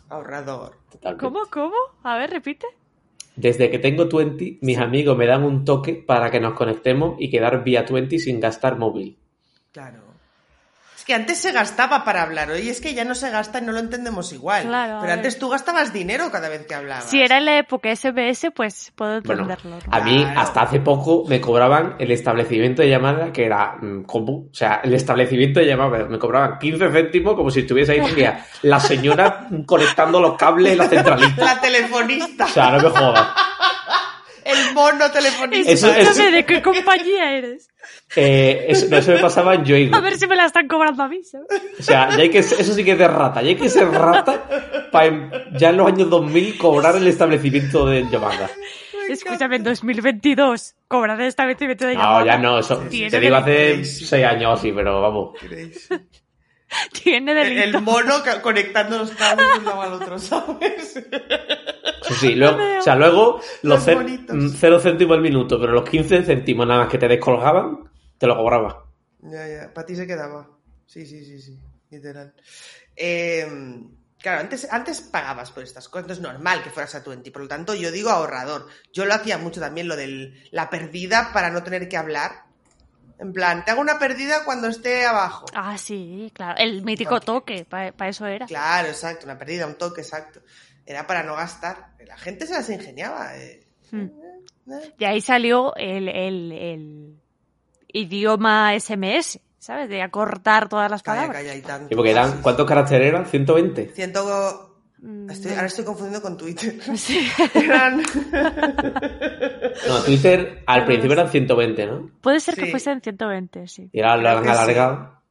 Ahorrador. 0.08 0.78
Totalmente. 0.90 1.24
¿Cómo? 1.24 1.40
¿Cómo? 1.50 1.74
A 2.02 2.16
ver, 2.18 2.30
repite. 2.30 2.66
Desde 3.36 3.70
que 3.70 3.78
tengo 3.78 4.08
20, 4.08 4.58
mis 4.60 4.78
amigos 4.78 5.16
me 5.16 5.26
dan 5.26 5.44
un 5.44 5.64
toque 5.64 5.94
para 5.94 6.30
que 6.30 6.40
nos 6.40 6.54
conectemos 6.54 7.16
y 7.18 7.30
quedar 7.30 7.64
vía 7.64 7.84
20 7.90 8.18
sin 8.18 8.40
gastar 8.40 8.78
móvil. 8.78 9.16
Claro. 9.72 10.11
Es 11.02 11.06
que 11.06 11.14
antes 11.14 11.38
se 11.38 11.50
gastaba 11.50 12.04
para 12.04 12.22
hablar, 12.22 12.48
hoy 12.52 12.68
es 12.68 12.80
que 12.80 12.94
ya 12.94 13.04
no 13.04 13.16
se 13.16 13.28
gasta 13.28 13.58
y 13.58 13.62
no 13.62 13.72
lo 13.72 13.80
entendemos 13.80 14.32
igual. 14.32 14.62
Claro, 14.68 14.98
Pero 15.00 15.12
antes 15.12 15.36
tú 15.36 15.48
gastabas 15.48 15.92
dinero 15.92 16.30
cada 16.30 16.48
vez 16.48 16.64
que 16.64 16.76
hablabas. 16.76 17.10
Si 17.10 17.20
era 17.20 17.38
en 17.38 17.46
la 17.46 17.58
época 17.58 17.90
SBS, 17.92 18.52
pues 18.54 18.92
puedo 18.94 19.20
Bueno, 19.22 19.42
entenderlo. 19.42 19.78
¿no? 19.84 19.92
a 19.92 20.00
mí 20.00 20.22
Claro. 20.22 20.40
hasta 20.40 20.60
hace 20.62 20.78
poco 20.78 21.24
me 21.26 21.40
cobraban 21.40 21.96
el 21.98 22.12
establecimiento 22.12 22.82
de 22.82 22.88
llamada 22.90 23.32
que 23.32 23.44
era 23.46 23.78
mm, 23.82 24.04
común. 24.04 24.50
O 24.52 24.54
sea, 24.54 24.80
el 24.84 24.94
establecimiento 24.94 25.58
de 25.58 25.66
llamada 25.66 26.04
me 26.04 26.20
cobraban 26.20 26.60
15 26.60 26.92
céntimos 26.92 27.34
como 27.34 27.50
si 27.50 27.60
estuviese 27.62 27.90
ahí 27.94 28.00
todavía 28.00 28.46
la 28.62 28.78
señora 28.78 29.48
conectando 29.66 30.20
los 30.20 30.36
cables 30.36 30.70
en 30.70 30.78
la 30.78 30.84
centralita. 30.88 31.44
La 31.44 31.60
telefonista. 31.60 32.44
O 32.44 32.48
sea, 32.48 32.70
no 32.70 32.80
me 32.80 32.90
jodas. 32.90 33.26
El 34.44 34.74
mono 34.74 35.10
telefonista. 35.10 35.70
Eso- 35.72 35.88
Escúchame, 35.92 36.28
eso- 36.28 36.36
¿de 36.36 36.44
qué 36.46 36.62
compañía 36.62 37.32
eres? 37.32 37.68
Eh, 38.16 38.66
eso, 38.68 38.86
no, 38.90 38.96
eso 38.98 39.12
me 39.12 39.18
pasaba 39.18 39.54
en 39.54 39.64
Yoigo. 39.64 39.96
A 39.96 40.00
ver 40.00 40.16
si 40.16 40.26
me 40.26 40.36
la 40.36 40.46
están 40.46 40.68
cobrando 40.68 41.02
a 41.02 41.08
mí. 41.08 41.22
¿sabes? 41.24 41.46
O 41.78 41.82
sea, 41.82 42.10
ya 42.10 42.16
hay 42.22 42.30
que, 42.30 42.38
eso 42.38 42.74
sí 42.74 42.84
que 42.84 42.92
es 42.92 42.98
de 42.98 43.08
rata. 43.08 43.42
Ya 43.42 43.48
hay 43.48 43.56
que 43.56 43.68
ser 43.68 43.88
rata 43.90 44.88
para 44.92 45.30
ya 45.56 45.70
en 45.70 45.76
los 45.76 45.86
años 45.88 46.08
2000 46.10 46.56
cobrar 46.58 46.96
el 46.96 47.06
establecimiento 47.06 47.86
de 47.86 48.04
llamada. 48.10 48.50
Escúchame, 49.08 49.56
en 49.56 49.64
2022 49.64 50.74
cobrar 50.86 51.20
el 51.20 51.26
establecimiento 51.26 51.86
de 51.86 51.94
No, 51.94 52.00
llamada. 52.02 52.24
ya 52.24 52.38
no, 52.38 52.58
eso 52.60 52.78
te 52.78 52.88
digo 53.20 53.36
hace 53.36 53.50
delito. 53.50 53.88
6 53.88 54.24
años 54.24 54.58
así, 54.58 54.72
pero 54.72 55.02
vamos. 55.02 55.30
Tiene 57.02 57.32
El, 57.32 57.54
delito. 57.56 57.78
el 57.78 57.84
mono 57.84 58.14
conectando 58.42 58.98
los 58.98 59.10
cables 59.12 59.46
de 59.52 59.58
un 59.58 59.64
lado 59.64 59.82
al 59.82 59.92
otro, 59.94 60.18
¿sabes? 60.18 60.96
Eso 60.96 62.14
sí, 62.20 62.34
luego, 62.34 62.58
o 62.78 62.82
sea, 62.82 62.96
luego 62.96 63.40
los 63.62 63.86
mm, 63.86 64.48
0 64.58 64.80
céntimos 64.80 65.16
al 65.16 65.22
minuto, 65.22 65.60
pero 65.60 65.72
los 65.72 65.88
15 65.88 66.22
céntimos 66.24 66.66
nada 66.66 66.82
más 66.82 66.90
que 66.90 66.98
te 66.98 67.08
descolgaban, 67.08 67.90
te 68.18 68.26
lo 68.26 68.36
cobraba. 68.36 68.84
Ya, 69.20 69.46
ya, 69.46 69.74
para 69.74 69.86
ti 69.86 69.96
se 69.96 70.06
quedaba. 70.06 70.48
Sí, 70.86 71.06
sí, 71.06 71.24
sí, 71.24 71.40
sí, 71.40 71.58
literal. 71.90 72.34
Eh, 72.96 73.46
claro, 74.18 74.40
antes, 74.40 74.68
antes 74.70 75.00
pagabas 75.00 75.50
por 75.52 75.62
estas 75.62 75.88
cosas, 75.88 76.04
entonces 76.04 76.24
es 76.24 76.30
normal 76.32 76.62
que 76.62 76.70
fueras 76.70 76.94
a 76.94 77.00
20, 77.00 77.30
por 77.30 77.42
lo 77.42 77.48
tanto 77.48 77.74
yo 77.74 77.90
digo 77.90 78.10
ahorrador. 78.10 78.66
Yo 78.92 79.04
lo 79.04 79.14
hacía 79.14 79.38
mucho 79.38 79.60
también, 79.60 79.88
lo 79.88 79.96
de 79.96 80.32
la 80.50 80.70
perdida 80.70 81.30
para 81.32 81.50
no 81.50 81.62
tener 81.62 81.88
que 81.88 81.96
hablar. 81.96 82.51
En 83.22 83.32
plan, 83.32 83.64
te 83.64 83.70
hago 83.70 83.80
una 83.80 84.00
perdida 84.00 84.44
cuando 84.44 84.66
esté 84.66 85.06
abajo. 85.06 85.46
Ah, 85.54 85.78
sí, 85.78 86.32
claro. 86.34 86.58
El 86.58 86.82
mítico 86.82 87.20
toque, 87.20 87.64
para 87.64 88.08
eso 88.08 88.26
era. 88.26 88.46
Claro, 88.46 88.88
exacto. 88.88 89.26
Una 89.26 89.38
perdida, 89.38 89.66
un 89.66 89.76
toque, 89.76 90.00
exacto. 90.00 90.40
Era 90.84 91.06
para 91.06 91.22
no 91.22 91.36
gastar. 91.36 91.92
La 92.04 92.18
gente 92.18 92.46
se 92.46 92.54
las 92.54 92.68
ingeniaba. 92.68 93.36
Eh. 93.36 93.64
Hmm. 93.92 94.06
eh, 94.06 94.10
eh. 94.70 94.94
De 94.98 95.06
ahí 95.06 95.20
salió 95.20 95.74
el, 95.76 96.08
el, 96.08 96.52
el, 96.52 97.16
idioma 97.92 98.72
SMS, 98.78 99.38
¿sabes? 99.58 99.88
De 99.88 100.02
acortar 100.02 100.68
todas 100.68 100.90
las 100.90 101.04
palabras. 101.04 101.44
Y 101.44 101.92
¿Y 101.92 101.94
porque 101.94 102.10
eran, 102.10 102.42
¿Cuántos 102.42 102.66
caracteres 102.66 103.06
eran? 103.06 103.24
¿120? 103.24 103.92
100... 103.92 104.12
Estoy, 105.30 105.50
no. 105.50 105.56
ahora 105.56 105.66
estoy 105.66 105.84
confundiendo 105.84 106.22
con 106.22 106.36
Twitter. 106.36 106.74
Sí. 106.96 107.26
Eran... 107.54 108.02
No, 109.88 110.02
Twitter 110.04 110.62
al 110.66 110.84
principio 110.84 111.12
eran 111.12 111.28
120, 111.28 111.86
¿no? 111.86 112.10
Puede 112.20 112.40
ser 112.40 112.54
que 112.54 112.66
Sí. 112.66 112.70
fuesen 112.70 113.00
120, 113.00 113.66
sí. 113.68 113.90
Y 113.92 114.00
ahora 114.00 114.16
lo 114.16 114.22
Creo 114.22 114.36
han 114.38 114.42
que 114.44 114.48
sí. 114.50 114.54
alargado. 114.56 115.22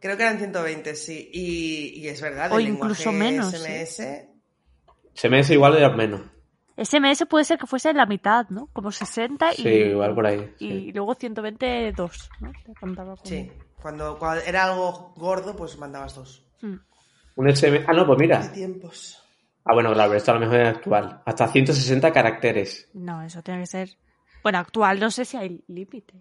Creo 0.00 0.16
que 0.16 0.22
eran 0.22 0.38
120, 0.38 0.94
sí. 0.94 1.30
Y, 1.32 2.00
y 2.00 2.08
es 2.08 2.20
verdad, 2.22 2.52
O 2.52 2.58
el 2.58 2.68
incluso 2.68 3.12
menos, 3.12 3.52
SMS... 3.54 4.02
Se 5.14 5.28
me 5.28 5.40
hace 5.40 5.54
igual 5.54 5.74
de 5.74 5.88
menos. 5.90 6.20
SMS 6.76 7.26
puede 7.28 7.44
ser 7.44 7.58
que 7.58 7.66
fuese 7.66 7.92
la 7.92 8.06
mitad, 8.06 8.46
¿no? 8.50 8.68
Como 8.72 8.92
60 8.92 9.52
y, 9.54 9.56
Sí, 9.56 9.68
igual 9.68 10.14
por 10.14 10.26
ahí. 10.26 10.54
y 10.60 10.92
luego 10.92 11.14
122, 11.16 12.30
¿no? 12.40 12.52
Te 12.64 12.72
contaba 12.78 13.16
como- 13.16 13.26
Sí. 13.26 13.50
Cuando, 13.82 14.16
cuando 14.18 14.42
era 14.44 14.64
algo 14.64 15.12
gordo, 15.16 15.56
pues 15.56 15.76
mandabas 15.76 16.14
dos. 16.14 16.46
Mm. 16.62 16.74
Un 17.38 17.54
SMS. 17.54 17.84
Ah, 17.86 17.92
no, 17.92 18.06
pues 18.06 18.16
¿Qué 18.18 18.22
mira. 18.24 18.52
tiempos? 18.52 19.22
Ah, 19.64 19.72
bueno, 19.74 19.92
claro, 19.92 20.10
pero 20.10 20.18
esto 20.18 20.30
a 20.32 20.34
lo 20.34 20.40
mejor 20.40 20.60
es 20.60 20.68
actual. 20.76 21.22
Hasta 21.24 21.46
160 21.48 22.12
caracteres. 22.12 22.88
No, 22.94 23.22
eso 23.22 23.42
tiene 23.42 23.60
que 23.60 23.66
ser... 23.66 23.96
Bueno, 24.42 24.58
actual, 24.58 24.98
no 24.98 25.10
sé 25.10 25.24
si 25.24 25.36
hay 25.36 25.62
límite. 25.68 26.14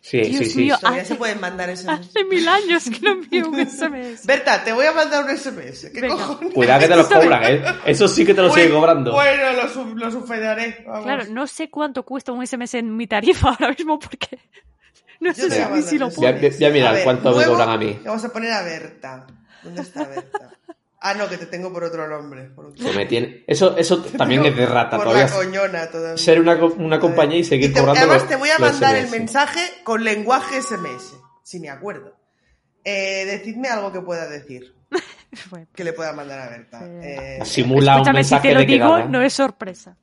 Sí, 0.00 0.20
Dios 0.20 0.36
sí, 0.38 0.44
sí. 0.46 0.58
mío, 0.64 0.76
Todavía 0.78 1.00
hace, 1.02 1.12
se 1.12 1.14
pueden 1.14 1.40
mandar 1.40 1.74
SMS. 1.74 1.88
hace 1.88 2.24
mil 2.24 2.46
años 2.46 2.84
que 2.90 3.00
no 3.00 3.12
envío 3.12 3.48
un 3.48 3.58
SMS. 3.66 4.26
Berta, 4.26 4.62
te 4.62 4.72
voy 4.72 4.84
a 4.84 4.92
mandar 4.92 5.24
un 5.24 5.30
SMS. 5.36 5.90
¿Qué 5.94 6.00
Venga. 6.00 6.14
cojones? 6.16 6.52
Cuidado 6.52 6.80
que 6.80 6.88
te 6.88 6.96
los 6.96 7.08
cobran, 7.08 7.42
¿eh? 7.44 7.64
Eso 7.86 8.06
sí 8.06 8.24
que 8.26 8.34
te 8.34 8.42
lo 8.42 8.50
sigue 8.50 8.66
Bueno, 8.66 8.80
cobrando. 8.80 9.12
Bueno, 9.12 9.52
lo, 9.54 9.68
su- 9.70 9.96
lo 9.96 10.10
superaré. 10.10 10.84
Vamos. 10.86 11.04
Claro, 11.04 11.24
no 11.30 11.46
sé 11.46 11.70
cuánto 11.70 12.02
cuesta 12.04 12.32
un 12.32 12.46
SMS 12.46 12.74
en 12.74 12.94
mi 12.94 13.06
tarifa 13.06 13.48
ahora 13.50 13.70
mismo 13.70 13.98
porque 13.98 14.38
no 15.20 15.32
Yo 15.32 15.48
sé 15.48 15.50
si, 15.82 15.98
lo 15.98 16.08
mandar 16.10 16.16
Voy 16.16 16.26
a- 16.26 16.32
puedo. 16.34 16.50
SMS. 16.52 16.58
voy 16.58 16.66
a 16.68 16.70
mirar 16.72 16.94
ver, 16.94 17.04
cuánto 17.04 17.34
me 17.36 17.44
cobran 17.46 17.68
a 17.70 17.76
mí. 17.78 17.98
Vamos 18.04 18.24
a 18.24 18.32
poner 18.32 18.52
a 18.52 18.62
Berta. 18.62 19.26
¿Dónde 19.62 19.82
está 19.82 20.04
Berta? 20.06 20.50
Ah, 21.04 21.14
no, 21.14 21.28
que 21.28 21.36
te 21.36 21.46
tengo 21.46 21.72
por 21.72 21.82
otro 21.82 22.06
nombre. 22.08 22.44
Por 22.50 22.66
otro- 22.66 22.84
Que 22.84 22.92
me 22.96 23.06
tiene- 23.06 23.42
Eso, 23.48 23.76
eso 23.76 24.02
también 24.16 24.44
es 24.46 24.56
de 24.56 24.66
rata. 24.66 24.96
Por 24.96 25.06
Todavía 25.06 25.26
la 25.26 25.32
coñona 25.34 25.86
todavía. 25.90 26.16
ser 26.16 26.40
una, 26.40 26.54
una 26.64 27.00
compañía 27.00 27.38
y 27.38 27.44
seguir 27.44 27.72
te- 27.72 27.80
cobrando 27.80 28.00
Además, 28.02 28.20
los- 28.22 28.28
te 28.28 28.36
voy 28.36 28.50
a 28.50 28.58
mandar 28.58 28.94
el 28.96 29.08
mensaje 29.10 29.60
con 29.82 30.04
lenguaje 30.04 30.62
SMS, 30.62 31.14
si 31.42 31.58
me 31.58 31.70
acuerdo. 31.70 32.14
Eh, 32.84 33.24
decidme 33.26 33.68
algo 33.68 33.92
que 33.92 34.00
pueda 34.00 34.28
decir, 34.28 34.74
Bueno, 35.50 35.66
que 35.74 35.82
le 35.84 35.92
pueda 35.92 36.12
mandar 36.12 36.38
a 36.40 36.48
Berta. 36.50 36.80
Eh, 36.84 37.38
Simula 37.44 37.94
un 37.94 38.00
escúchame, 38.02 38.24
si 38.24 38.34
mensaje 38.34 38.48
te 38.48 38.54
lo 38.54 38.60
de 38.60 38.66
digo, 38.66 38.86
quedada. 38.86 39.04
no 39.06 39.22
es 39.22 39.32
sorpresa. 39.32 39.96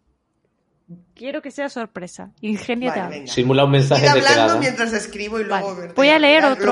Quiero 1.14 1.41
que 1.41 1.51
sea 1.51 1.70
sorpresa. 1.70 2.32
Ingéniate 2.41 2.99
vale. 2.99 3.28
Simula 3.28 3.64
un 3.66 3.72
mensaje 3.72 4.01
Id 4.01 4.05
de 4.05 4.10
hablando 4.20 4.34
quedada. 4.43 4.60
mientras 4.60 4.93
escribo 4.93 5.39
y 5.39 5.43
luego 5.43 5.68
Vale. 5.68 5.80
Berta 5.82 5.93
Voy 5.95 6.10
a 6.10 6.18
leer 6.20 6.41
ya 6.41 6.53
otro 6.53 6.66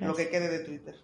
Lo 0.00 0.08
lo 0.08 0.14
que 0.16 0.28
quede 0.28 0.48
de 0.48 0.58
Twitter. 0.60 0.94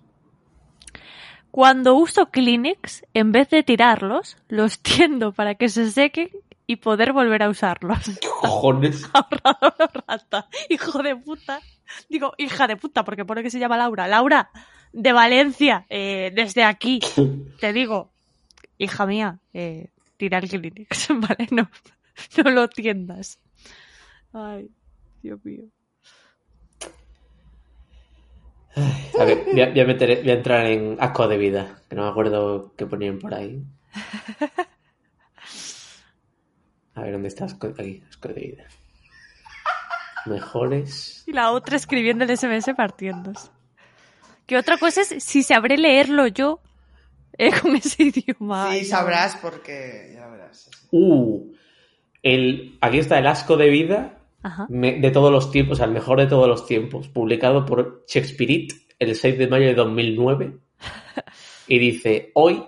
Cuando 1.51 1.95
uso 1.95 2.31
Kleenex, 2.31 3.05
en 3.15 3.33
vez 3.33 3.51
de 3.51 3.63
tirarlos, 3.63 4.37
los 4.49 4.79
tiendo 4.83 5.33
para 5.33 5.55
que 5.55 5.69
se 5.69 5.91
sequen 5.91 6.31
y 6.67 6.77
poder 6.77 7.13
volver 7.13 7.43
a 7.43 7.49
usarlos. 7.49 7.99
¿Qué 8.21 8.29
cojones? 8.41 9.09
Ahorrador 9.13 10.05
rata. 10.07 10.49
Hijo 10.69 11.03
de 11.03 11.17
puta. 11.17 11.61
Digo, 12.09 12.35
hija 12.37 12.67
de 12.67 12.77
puta, 12.77 13.05
porque 13.05 13.25
pone 13.25 13.43
que 13.43 13.51
se 13.51 13.59
llama 13.59 13.79
Laura. 13.79 14.07
Laura, 14.07 14.51
de 14.93 15.13
Valencia, 15.13 15.87
eh, 15.89 16.31
desde 16.35 16.65
aquí, 16.65 17.01
te 17.61 17.73
digo, 17.73 18.11
hija 18.77 19.07
mía, 19.07 19.39
eh, 19.55 19.89
tira 20.19 20.39
el 20.39 20.49
Kleenex, 20.51 21.09
¿vale? 21.15 21.49
No, 21.51 21.71
no 22.45 22.51
lo 22.51 22.69
tiendas. 22.69 23.39
Ay, 24.35 24.69
Dios 25.23 25.43
mío. 25.45 25.65
A 29.19 29.25
ver, 29.25 29.45
voy 29.53 29.61
a, 29.63 29.71
voy 29.71 29.81
a 29.81 29.85
meter- 29.85 30.21
voy 30.23 30.31
a 30.31 30.35
entrar 30.35 30.67
en 30.67 30.97
asco 31.01 31.27
de 31.27 31.37
vida, 31.39 31.81
que 31.89 31.97
no 31.97 32.05
me 32.05 32.11
acuerdo 32.11 32.75
qué 32.77 32.87
ponían 32.87 33.19
por 33.19 33.35
ahí. 33.35 33.63
A 36.95 37.03
ver, 37.03 37.13
¿dónde 37.13 37.29
está 37.29 37.45
asco? 37.45 37.69
Aquí, 37.69 38.03
asco 38.09 38.29
de 38.29 38.35
vida. 38.35 38.65
Mejores. 40.27 41.25
Y 41.27 41.33
la 41.33 41.53
otra 41.53 41.77
escribiendo 41.77 42.25
el 42.25 42.37
SMS 42.37 42.67
partiéndose. 42.77 43.51
Que 44.47 44.57
otra 44.57 44.79
cosa 44.79 45.03
es 45.03 45.23
si 45.23 45.43
sabré 45.43 45.77
leerlo 45.79 46.27
yo 46.27 46.61
eh, 47.37 47.51
con 47.61 47.77
ese 47.77 48.05
idioma. 48.05 48.73
Sí, 48.73 48.85
sabrás 48.85 49.37
porque 49.37 50.13
ya 50.15 50.27
verás. 50.29 50.71
Uh, 50.91 51.53
el, 52.23 52.77
aquí 52.81 52.99
está 52.99 53.19
el 53.19 53.27
asco 53.27 53.57
de 53.57 53.69
vida. 53.69 54.18
Me- 54.69 55.01
de 55.01 55.11
todos 55.11 55.31
los 55.33 55.51
tiempos, 55.51 55.73
o 55.73 55.77
sea, 55.77 55.87
el 55.87 55.93
mejor 55.93 56.19
de 56.21 56.27
todos 56.27 56.47
los 56.49 56.67
tiempos, 56.67 57.09
publicado 57.09 57.65
por 57.67 58.05
Shakespeare 58.07 58.69
el 58.99 59.15
6 59.15 59.39
de 59.39 59.49
mayo 59.49 59.67
de 59.67 59.75
2009. 59.75 60.59
Y 61.71 61.79
dice, 61.79 62.31
hoy 62.35 62.65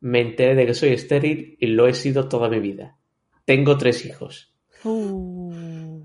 me 0.00 0.20
enteré 0.22 0.54
de 0.54 0.64
que 0.66 0.72
soy 0.74 0.90
estéril 0.90 1.56
y 1.60 1.66
lo 1.66 1.86
he 1.86 1.92
sido 1.92 2.26
toda 2.28 2.48
mi 2.48 2.58
vida. 2.58 2.96
Tengo 3.44 3.76
tres 3.76 4.06
hijos. 4.06 4.54
Uh, 4.84 6.00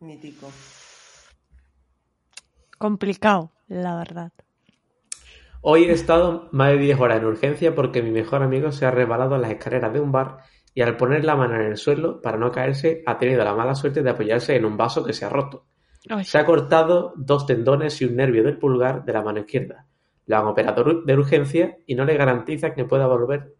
Mítico. 0.00 0.50
complicado, 2.78 3.50
la 3.68 3.96
verdad. 3.96 4.32
Hoy 5.62 5.84
he 5.84 5.92
estado 5.92 6.48
más 6.52 6.70
de 6.70 6.78
10 6.78 6.98
horas 6.98 7.18
en 7.18 7.26
urgencia 7.26 7.74
porque 7.74 8.02
mi 8.02 8.10
mejor 8.10 8.42
amigo 8.42 8.72
se 8.72 8.86
ha 8.86 8.90
resbalado 8.90 9.34
en 9.36 9.42
las 9.42 9.50
escaleras 9.50 9.92
de 9.92 10.00
un 10.00 10.10
bar 10.12 10.38
y 10.80 10.82
al 10.82 10.96
poner 10.96 11.26
la 11.26 11.36
mano 11.36 11.56
en 11.56 11.66
el 11.66 11.76
suelo 11.76 12.22
para 12.22 12.38
no 12.38 12.50
caerse 12.50 13.02
ha 13.04 13.18
tenido 13.18 13.44
la 13.44 13.52
mala 13.54 13.74
suerte 13.74 14.02
de 14.02 14.08
apoyarse 14.08 14.56
en 14.56 14.64
un 14.64 14.78
vaso 14.78 15.04
que 15.04 15.12
se 15.12 15.26
ha 15.26 15.28
roto. 15.28 15.66
Ay, 16.08 16.24
Se 16.24 16.38
ha 16.38 16.46
cortado 16.46 17.12
dos 17.16 17.44
tendones 17.44 18.00
y 18.00 18.06
un 18.06 18.16
nervio 18.16 18.42
del 18.42 18.56
pulgar 18.56 19.04
de 19.04 19.12
la 19.12 19.20
mano 19.20 19.40
izquierda. 19.40 19.84
Lo 20.24 20.38
han 20.38 20.46
operado 20.46 21.02
de 21.02 21.14
urgencia 21.14 21.76
y 21.86 21.94
no 21.94 22.06
le 22.06 22.16
garantiza 22.16 22.72
que 22.72 22.86
pueda 22.86 23.06
volver 23.06 23.54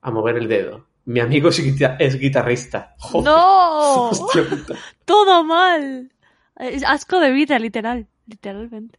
a 0.00 0.10
mover 0.10 0.38
el 0.38 0.48
dedo. 0.48 0.86
Mi 1.04 1.20
amigo 1.20 1.50
es, 1.50 1.58
guita- 1.62 1.96
es 1.98 2.18
guitarrista. 2.18 2.94
Joder, 2.98 3.26
¡No! 3.26 4.08
hostia 4.08 4.42
puta. 4.48 4.74
Todo 5.04 5.44
mal. 5.44 6.10
Es 6.56 6.82
asco 6.86 7.20
de 7.20 7.32
vida, 7.32 7.58
literal. 7.58 8.06
Literalmente. 8.26 8.98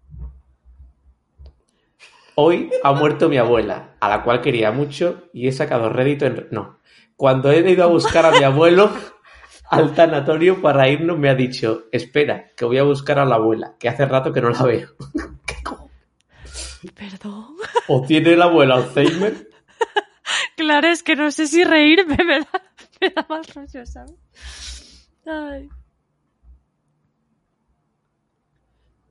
Hoy 2.36 2.70
ha 2.84 2.94
muerto 2.94 3.30
mi 3.30 3.38
abuela, 3.38 3.96
a 4.00 4.10
la 4.10 4.22
cual 4.24 4.42
quería 4.42 4.72
mucho 4.72 5.24
y 5.34 5.48
he 5.48 5.52
sacado 5.52 5.90
rédito 5.90 6.26
en... 6.28 6.48
No. 6.52 6.78
Cuando 7.24 7.52
he 7.52 7.72
ido 7.72 7.86
a 7.86 7.88
buscar 7.88 8.26
a 8.26 8.32
mi 8.32 8.44
abuelo 8.44 8.92
al 9.70 9.96
tanatorio 9.96 10.62
para 10.62 10.90
irnos 10.90 11.18
me 11.18 11.30
ha 11.30 11.36
dicho, 11.36 11.86
espera, 11.90 12.52
que 12.54 12.66
voy 12.66 12.80
a 12.80 12.84
buscar 12.84 13.18
a 13.18 13.24
la 13.24 13.36
abuela, 13.36 13.78
que 13.80 13.88
hace 13.88 14.06
rato 14.06 14.34
que 14.34 14.42
no 14.42 14.50
la 14.50 14.62
veo. 14.62 14.90
Perdón. 16.94 17.56
O 17.88 18.02
tiene 18.02 18.34
el 18.34 18.42
abuelo 18.42 18.74
Alzheimer 18.74 19.48
Claro, 20.58 20.90
es 20.90 21.02
que 21.02 21.16
no 21.16 21.32
sé 21.32 21.48
si 21.48 21.64
reírme, 21.64 22.18
me 22.18 22.40
da, 22.40 22.62
me 23.00 23.10
da 23.12 23.26
mal 23.30 23.46
rollo, 23.56 23.86
¿sabes? 23.86 25.08
Ay. 25.26 25.70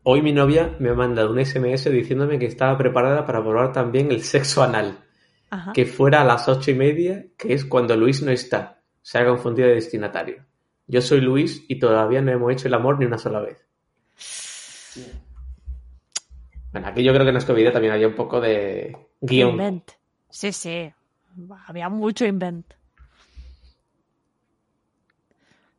Hoy 0.02 0.20
mi 0.20 0.32
novia 0.32 0.76
me 0.80 0.90
ha 0.90 0.94
mandado 0.94 1.32
un 1.32 1.42
SMS 1.42 1.90
diciéndome 1.90 2.38
que 2.38 2.44
estaba 2.44 2.76
preparada 2.76 3.24
para 3.24 3.42
probar 3.42 3.72
también 3.72 4.10
el 4.12 4.22
sexo 4.22 4.62
anal, 4.62 4.98
Ajá. 5.54 5.72
que 5.74 5.84
fuera 5.84 6.22
a 6.22 6.24
las 6.24 6.48
ocho 6.48 6.70
y 6.70 6.74
media, 6.74 7.26
que 7.36 7.52
es 7.52 7.64
cuando 7.66 7.94
Luis 7.96 8.22
no 8.22 8.30
está. 8.30 8.80
Se 9.02 9.18
ha 9.18 9.26
confundido 9.26 9.68
de 9.68 9.74
destinatario. 9.74 10.44
Yo 10.86 11.00
soy 11.02 11.20
Luis 11.20 11.64
y 11.68 11.78
todavía 11.78 12.22
no 12.22 12.32
hemos 12.32 12.50
hecho 12.52 12.68
el 12.68 12.74
amor 12.74 12.98
ni 12.98 13.04
una 13.04 13.18
sola 13.18 13.40
vez. 13.40 13.66
Bueno, 16.72 16.88
aquí 16.88 17.02
yo 17.04 17.12
creo 17.12 17.24
que 17.24 17.30
en 17.30 17.36
Asco 17.36 17.52
Vida 17.54 17.70
también 17.70 17.92
había 17.92 18.08
un 18.08 18.14
poco 18.14 18.40
de 18.40 18.96
guion. 19.20 19.50
Invent. 19.50 19.90
Sí, 20.30 20.52
sí. 20.52 20.90
Había 21.66 21.88
mucho 21.90 22.24
invent. 22.24 22.66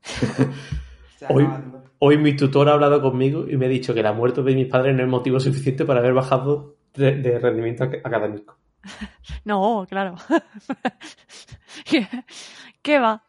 Hoy, 1.29 1.47
hoy 1.99 2.17
mi 2.17 2.35
tutor 2.35 2.67
ha 2.67 2.73
hablado 2.73 3.01
conmigo 3.01 3.45
y 3.49 3.55
me 3.55 3.67
ha 3.67 3.69
dicho 3.69 3.93
que 3.93 4.03
la 4.03 4.11
muerte 4.11 4.43
de 4.43 4.53
mis 4.55 4.67
padres 4.67 4.93
no 4.93 5.03
es 5.03 5.09
motivo 5.09 5.39
suficiente 5.39 5.85
para 5.85 5.99
haber 6.01 6.13
bajado 6.13 6.75
de, 6.93 7.15
de 7.15 7.39
rendimiento 7.39 7.85
ac- 7.85 8.01
académico. 8.03 8.57
No, 9.45 9.85
claro. 9.89 10.15
¿Qué, 12.81 12.99
va? 12.99 13.23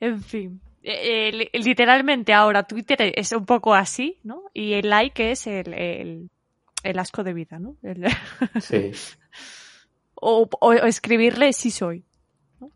En 0.00 0.22
fin. 0.22 0.60
Eh, 0.82 1.28
eh, 1.28 1.32
li- 1.32 1.50
literalmente 1.62 2.32
ahora 2.32 2.62
Twitter 2.64 3.12
es 3.16 3.32
un 3.32 3.46
poco 3.46 3.74
así, 3.74 4.18
¿no? 4.22 4.44
Y 4.52 4.74
el 4.74 4.88
like 4.90 5.30
es 5.32 5.46
el, 5.46 5.72
el, 5.72 6.30
el 6.82 6.98
asco 6.98 7.22
de 7.24 7.32
vida, 7.32 7.58
¿no? 7.58 7.76
El- 7.82 8.04
Sí. 8.60 8.90
o, 10.14 10.48
o- 10.60 10.68
o 10.68 10.72
escribirle 10.72 11.52
sí 11.52 11.70
soy. 11.70 12.04
O 12.60 12.70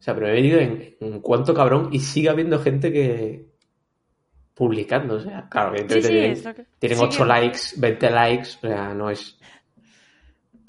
sea, 0.00 0.14
pero 0.14 0.28
he 0.28 0.32
venido 0.32 0.60
en, 0.60 0.96
en 1.00 1.20
cuánto 1.20 1.52
cabrón 1.52 1.88
y 1.92 1.98
sigue 2.00 2.28
habiendo 2.28 2.60
gente 2.60 2.92
que 2.92 3.46
publicando. 4.54 5.14
O 5.16 5.20
sea, 5.20 5.48
claro, 5.48 5.76
Sí, 5.76 6.00
sí, 6.02 6.08
tienen, 6.08 6.34
que... 6.54 6.66
tienen 6.78 6.98
sigue- 6.98 7.08
8 7.08 7.24
likes, 7.24 7.58
20 7.76 8.10
likes, 8.10 8.48
o 8.62 8.68
sea, 8.68 8.94
no 8.94 9.10
es. 9.10 9.38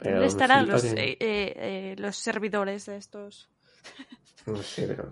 ¿Dónde 0.02 0.26
estarán 0.26 0.68
los, 0.68 0.84
eh, 0.84 0.95
eh, 0.97 1.18
eh, 1.20 1.95
los 1.97 2.16
servidores 2.16 2.86
de 2.86 2.97
estos? 2.97 3.50
No 4.45 4.64
sé, 4.64 4.88
pero... 4.88 5.12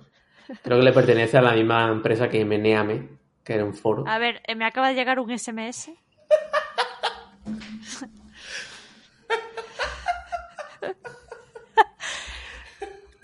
Creo 0.63 0.77
que 0.79 0.83
le 0.83 0.93
pertenece 0.93 1.37
a 1.37 1.41
la 1.41 1.51
misma 1.51 1.91
empresa 1.91 2.29
que 2.29 2.43
Meneame, 2.45 3.09
que 3.43 3.53
era 3.53 3.65
un 3.65 3.75
foro. 3.75 4.05
A 4.07 4.17
ver, 4.17 4.41
me 4.55 4.65
acaba 4.65 4.87
de 4.87 4.95
llegar 4.95 5.19
un 5.19 5.37
SMS. 5.37 5.91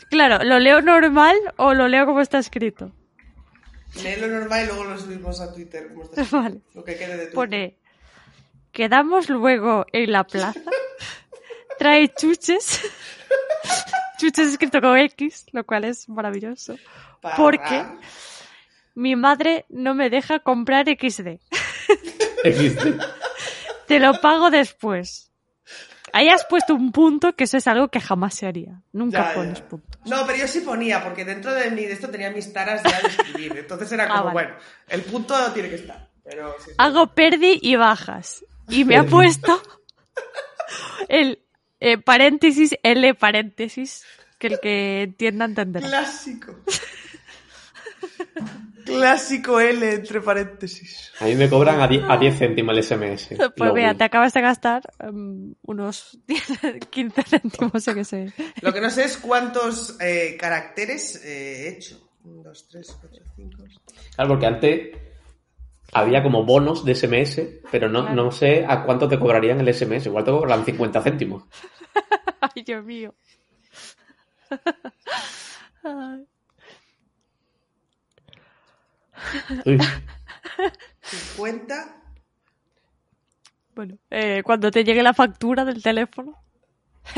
claro, 0.10 0.44
¿lo 0.44 0.60
leo 0.60 0.82
normal 0.82 1.36
o 1.58 1.74
lo 1.74 1.88
leo 1.88 2.06
como 2.06 2.22
está 2.22 2.40
escrito? 2.40 2.92
Léelo 4.02 4.28
normal 4.28 4.64
y 4.64 4.68
luego 4.68 4.84
lo 4.86 4.98
subimos 4.98 5.40
a 5.40 5.54
Twitter. 5.54 5.90
como 5.90 6.04
está 6.04 6.22
escrito. 6.24 6.44
Vale. 6.44 6.62
Lo 6.74 6.84
que 6.84 6.96
quede 6.98 7.12
de 7.12 7.18
Twitter. 7.18 7.34
Pone, 7.34 7.78
quedamos 8.72 9.30
luego 9.30 9.86
en 9.92 10.12
la 10.12 10.24
plaza, 10.24 10.60
trae 11.78 12.14
chuches, 12.14 12.82
chuches 14.20 14.50
escrito 14.50 14.82
con 14.82 14.98
X, 14.98 15.46
lo 15.52 15.66
cual 15.66 15.86
es 15.86 16.08
maravilloso, 16.10 16.76
Parra. 17.22 17.36
porque 17.38 17.86
mi 18.96 19.16
madre 19.16 19.66
no 19.70 19.94
me 19.96 20.10
deja 20.10 20.40
comprar 20.40 20.86
XD. 20.88 21.40
XD. 22.44 23.02
Te 23.88 24.00
lo 24.00 24.20
pago 24.22 24.50
después. 24.50 25.30
Ahí 26.16 26.30
has 26.30 26.46
puesto 26.46 26.76
un 26.76 26.92
punto 26.92 27.36
que 27.36 27.46
eso 27.46 27.58
es 27.58 27.66
algo 27.68 27.88
que 27.88 28.00
jamás 28.00 28.36
se 28.36 28.46
haría. 28.46 28.82
Nunca 28.92 29.18
Ya, 29.20 29.30
ya. 29.30 29.34
pones 29.34 29.62
puntos. 29.62 30.00
No, 30.06 30.26
pero 30.28 30.38
yo 30.38 30.48
sí 30.48 30.60
ponía, 30.60 31.04
porque 31.04 31.26
dentro 31.26 31.52
de 31.54 31.72
mí 31.72 31.86
de 31.86 31.94
esto 31.94 32.08
tenía 32.10 32.30
mis 32.30 32.54
taras 32.54 32.84
ya 32.84 33.02
de 33.02 33.08
escribir. 33.08 33.58
Entonces 33.58 33.92
era 33.92 34.08
como, 34.08 34.20
Ah, 34.20 34.24
vale. 34.24 34.34
bueno, 34.34 34.56
el 34.90 35.02
punto 35.02 35.36
tiene 35.54 35.70
que 35.70 35.76
estar. 35.76 36.10
Pero 36.24 36.56
sí, 36.60 36.66
sí. 36.68 36.76
Hago 36.78 37.08
perdi 37.16 37.58
y 37.64 37.76
bajas. 37.78 38.46
Y 38.70 38.86
me 38.86 38.96
ha 38.96 39.04
puesto 39.06 39.60
el 41.10 41.43
eh, 41.84 41.98
paréntesis 41.98 42.76
L 42.82 43.14
paréntesis, 43.16 44.06
que 44.40 44.48
el 44.48 44.60
que 44.60 45.04
entienda 45.04 45.46
entenderá. 45.46 45.88
Clásico. 45.88 46.56
Clásico 48.86 49.60
L 49.60 49.94
entre 49.94 50.22
paréntesis. 50.22 51.12
A 51.20 51.26
mí 51.26 51.36
me 51.36 51.50
cobran 51.50 51.80
a 51.80 51.88
10, 51.88 52.04
a 52.08 52.18
10 52.18 52.38
céntimos 52.38 52.76
el 52.76 52.84
SMS. 52.84 53.30
Pues 53.38 53.52
Lo 53.58 53.74
vi. 53.74 53.84
te 53.96 54.04
acabas 54.04 54.34
de 54.34 54.42
gastar 54.42 54.82
em, 55.00 55.54
unos 55.64 56.20
10, 56.28 56.44
15 56.90 57.24
céntimos, 57.24 57.84
sé 57.84 57.94
que 57.96 58.04
sé. 58.04 58.34
Lo 58.62 58.74
que 58.74 58.82
no 58.82 58.90
sé 58.90 59.06
es 59.06 59.18
cuántos 59.18 59.98
eh, 60.02 60.38
caracteres 60.40 61.24
eh, 61.24 61.66
he 61.66 61.70
hecho. 61.70 62.00
1, 62.26 62.44
2, 62.44 62.68
3, 62.70 62.98
4, 63.02 63.24
5. 63.36 63.64
Claro, 64.16 64.30
porque 64.30 64.46
antes 64.46 64.90
había 65.94 66.22
como 66.24 66.44
bonos 66.46 66.84
de 66.86 66.96
SMS, 66.96 67.42
pero 67.72 67.90
no, 67.90 68.02
Claro. 68.02 68.16
no 68.16 68.32
sé 68.32 68.66
a 68.68 68.84
cuánto 68.84 69.08
te 69.08 69.20
cobrarían 69.20 69.60
el 69.60 69.74
SMS. 69.74 70.06
Igual 70.08 70.24
te 70.26 70.32
cobran 70.32 70.66
50 70.66 71.02
céntimos. 71.02 71.44
Ay, 72.42 72.64
Dios 72.64 72.84
mío. 72.84 73.14
Ay. 75.84 76.26
Uy, 79.66 79.78
50. 81.02 81.96
Bueno, 83.76 83.98
eh, 84.10 84.42
cuando 84.44 84.70
te 84.72 84.84
llegue 84.84 85.02
la 85.02 85.14
factura 85.14 85.66
del 85.66 85.82
teléfono, 85.82 86.44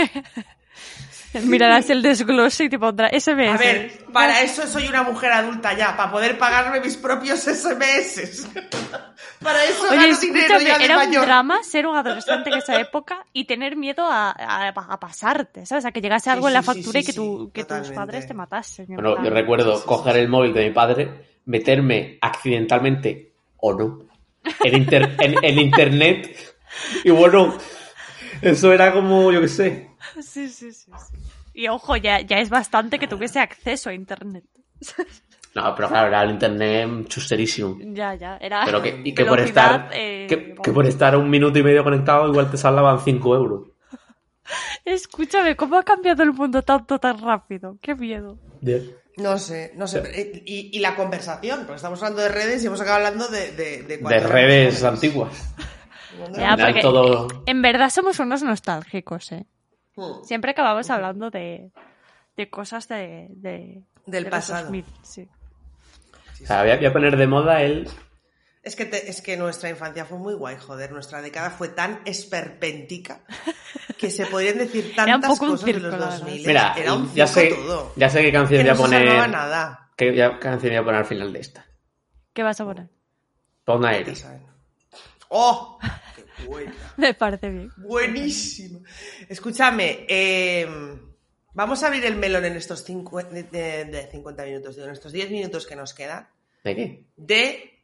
mirarás 1.45 1.89
el 1.89 2.01
desglose 2.01 2.65
y 2.65 2.69
te 2.69 2.79
pondrá 2.79 3.09
SMS. 3.09 3.49
A 3.53 3.57
ver, 3.57 3.91
para 4.13 4.41
eso 4.41 4.65
soy 4.67 4.88
una 4.88 5.03
mujer 5.03 5.31
adulta 5.31 5.75
ya, 5.77 5.95
para 5.97 6.11
poder 6.11 6.38
pagarme 6.38 6.79
mis 6.81 6.97
propios 6.97 7.39
SMS. 7.39 8.47
para 9.41 9.63
eso 9.65 9.83
Oye, 9.89 9.97
gano 10.07 10.17
dinero 10.19 10.59
ya 10.59 10.77
de 10.79 10.86
era 10.86 10.97
un 10.97 11.05
mayor. 11.09 11.25
drama 11.25 11.63
ser 11.63 11.88
un 11.88 11.95
adolescente 11.95 12.49
en 12.49 12.57
esa 12.57 12.79
época 12.79 13.25
y 13.33 13.45
tener 13.45 13.75
miedo 13.75 14.05
a, 14.07 14.31
a- 14.31 14.67
a 14.69 14.99
pasarte, 14.99 15.65
¿sabes? 15.65 15.86
A 15.86 15.91
que 15.91 16.01
llegase 16.01 16.25
Sí, 16.25 16.29
algo 16.31 16.47
en 16.47 16.53
la 16.53 16.61
sí, 16.61 16.65
sí, 16.73 16.73
factura 16.83 16.99
sí, 16.99 17.03
y 17.03 17.05
que, 17.05 17.11
sí, 17.11 17.17
tu- 17.17 17.51
que 17.53 17.63
tus 17.63 17.89
padres 17.91 18.27
te 18.27 18.33
matasen. 18.33 18.86
en 18.89 18.95
Bueno, 18.95 19.23
yo 19.23 19.29
recuerdo 19.29 19.83
coger 19.86 20.17
el 20.17 20.27
móvil 20.29 20.53
de 20.53 20.65
mi 20.67 20.71
padre, 20.73 21.09
meterme 21.45 22.17
accidentalmente 22.21 23.33
o 23.57 23.73
no 23.73 23.99
en, 24.63 24.75
inter- 24.75 25.15
en, 25.19 25.43
en 25.43 25.59
internet 25.59 26.55
y 27.03 27.09
bueno, 27.11 27.55
eso 28.41 28.71
era 28.73 28.91
como, 28.93 29.31
yo 29.31 29.41
qué 29.41 29.47
sé. 29.47 29.89
Sí, 30.21 30.47
sí, 30.49 30.71
sí, 30.71 30.91
sí. 30.91 31.17
Y 31.56 31.68
ojo, 31.70 31.95
ya, 31.95 32.20
ya 32.22 32.39
es 32.39 32.49
bastante 32.49 32.99
que 32.99 33.08
tuviese 33.08 33.39
acceso 33.39 33.89
a 33.89 33.93
internet. 33.93 34.43
No, 35.56 35.74
pero 35.74 35.88
claro, 35.88 36.08
era 36.10 36.22
el 36.24 36.32
internet 36.32 37.08
chusterísimo. 37.08 37.78
Ya, 37.93 38.14
ya, 38.16 38.36
era... 38.41 38.66
Pero 38.66 38.82
que, 38.82 39.01
y 39.06 39.14
que 39.16 39.24
por 39.24 39.39
estar 39.39 39.89
eh, 39.93 40.28
que, 40.28 40.72
por 40.74 40.86
estar 40.86 41.16
un 41.16 41.30
minuto 41.30 41.58
y 41.58 41.64
medio 41.64 41.82
conectado 41.84 42.28
igual 42.28 42.51
te 42.51 42.58
saldaban 42.58 42.99
5 42.99 43.36
euros. 43.36 43.70
Escúchame, 44.84 45.56
¿cómo 45.56 45.78
ha 45.78 45.84
cambiado 45.84 46.24
el 46.24 46.34
mundo 46.34 46.62
tanto, 46.62 46.99
tan 46.99 47.20
rápido? 47.20 47.78
Qué 47.82 47.95
miedo. 47.95 48.38
No 49.18 49.38
sé, 49.38 49.72
no 49.76 49.88
sé. 49.88 50.03
eh, 50.14 50.43
Y, 50.45 50.78
y 50.78 50.80
la 50.80 50.95
conversación, 50.95 51.60
porque 51.62 51.78
estamos 51.78 52.03
hablando 52.03 52.22
de 52.22 52.30
redes 52.30 52.62
y 52.64 52.68
hemos 52.68 52.82
acabado 52.82 53.06
hablando 53.06 53.30
de... 53.30 53.51
De, 53.53 53.84
de, 53.84 54.20
redes 54.20 54.84
antiguas. 54.84 55.53
Ya, 56.38 56.58
porque- 56.58 56.82
todo... 56.82 57.28
En 57.45 57.62
verdad 57.62 57.89
somos 57.89 58.20
unos 58.20 58.43
nostálgicos, 58.43 59.32
¿eh? 59.32 59.45
Hmm. 59.96 60.24
Siempre 60.24 60.52
acabamos 60.52 60.89
hablando 60.89 61.30
de, 61.30 61.72
de 62.36 62.50
cosas 62.50 62.88
de, 62.88 63.28
de- 63.30 63.84
Del 64.06 64.24
de 64.26 64.30
los 64.30 64.30
pasado. 64.30 64.64
2000, 64.64 64.86
sí. 65.04 65.28
O 66.43 66.46
sea, 66.48 66.62
voy 66.64 66.72
a, 66.72 66.76
voy 66.78 66.86
a 66.86 66.93
poner 66.93 67.16
de 67.18 67.28
moda 67.28 67.62
el... 67.62 67.89
Es 68.62 68.76
que, 68.76 68.86
te- 68.86 69.10
es 69.10 69.22
que 69.22 69.38
nuestra 69.38 69.70
infancia 69.70 70.06
fue 70.06 70.18
muy 70.18 70.34
guay, 70.34 70.58
joder. 70.58 70.91
Nuestra 70.91 71.22
década 71.22 71.50
fue 71.52 71.70
tan 71.70 72.02
esperpéntica 72.06 73.22
que 73.98 74.10
se 74.12 74.26
podrían 74.26 74.58
decir 74.58 74.91
Era 74.93 75.04
un 75.16 75.22
tantas 75.22 75.30
poco 75.32 75.46
un 75.46 75.52
cosas 75.52 75.66
circo, 75.66 75.82
de 75.86 75.91
los 75.91 76.00
la 76.00 76.06
verdad. 76.08 76.20
2000. 76.20 76.48
Mira, 76.48 76.74
Era 76.76 76.93
un 76.93 77.14
ya 77.14 77.28
sé, 77.28 77.48
todo. 77.54 77.93
ya 77.96 78.10
sé 78.10 78.22
qué 78.24 78.32
canción 78.32 78.64
que 78.64 78.72
voy 78.72 78.72
a 78.72 78.74
no 78.74 78.82
poner... 78.82 79.30
nada. 79.30 79.91
¿Qué 79.96 80.16
ya- 80.16 80.39
canción 80.39 80.72
voy 80.72 80.78
a 80.78 80.84
poner 80.84 81.00
al 81.00 81.06
final 81.06 81.32
de 81.32 81.39
esta? 81.39 81.66
¿Qué 82.34 82.43
vas 82.43 82.60
a 82.60 82.66
poner? 82.66 82.89
Pon 83.64 83.86
Aeri. 83.86 84.16
saben. 84.16 84.46
¡Oh! 85.30 85.80
Me 86.97 87.13
parece 87.13 87.49
bien. 87.49 87.71
Buenísimo. 87.77 88.81
Escúchame, 89.29 90.05
eh, 90.09 90.67
vamos 91.53 91.83
a 91.83 91.88
abrir 91.88 92.05
el 92.05 92.15
melón 92.15 92.45
en 92.45 92.55
estos 92.55 92.88
cincu- 92.88 93.27
de, 93.29 93.43
de- 93.43 93.86
de 93.86 94.07
50 94.11 94.43
minutos, 94.43 94.75
digo, 94.75 94.88
en 94.88 94.93
estos 94.93 95.11
10 95.11 95.29
minutos 95.31 95.65
que 95.65 95.75
nos 95.75 95.93
quedan, 95.93 96.27
¿De 96.63 96.75
qué? 96.75 97.03
de, 97.17 97.79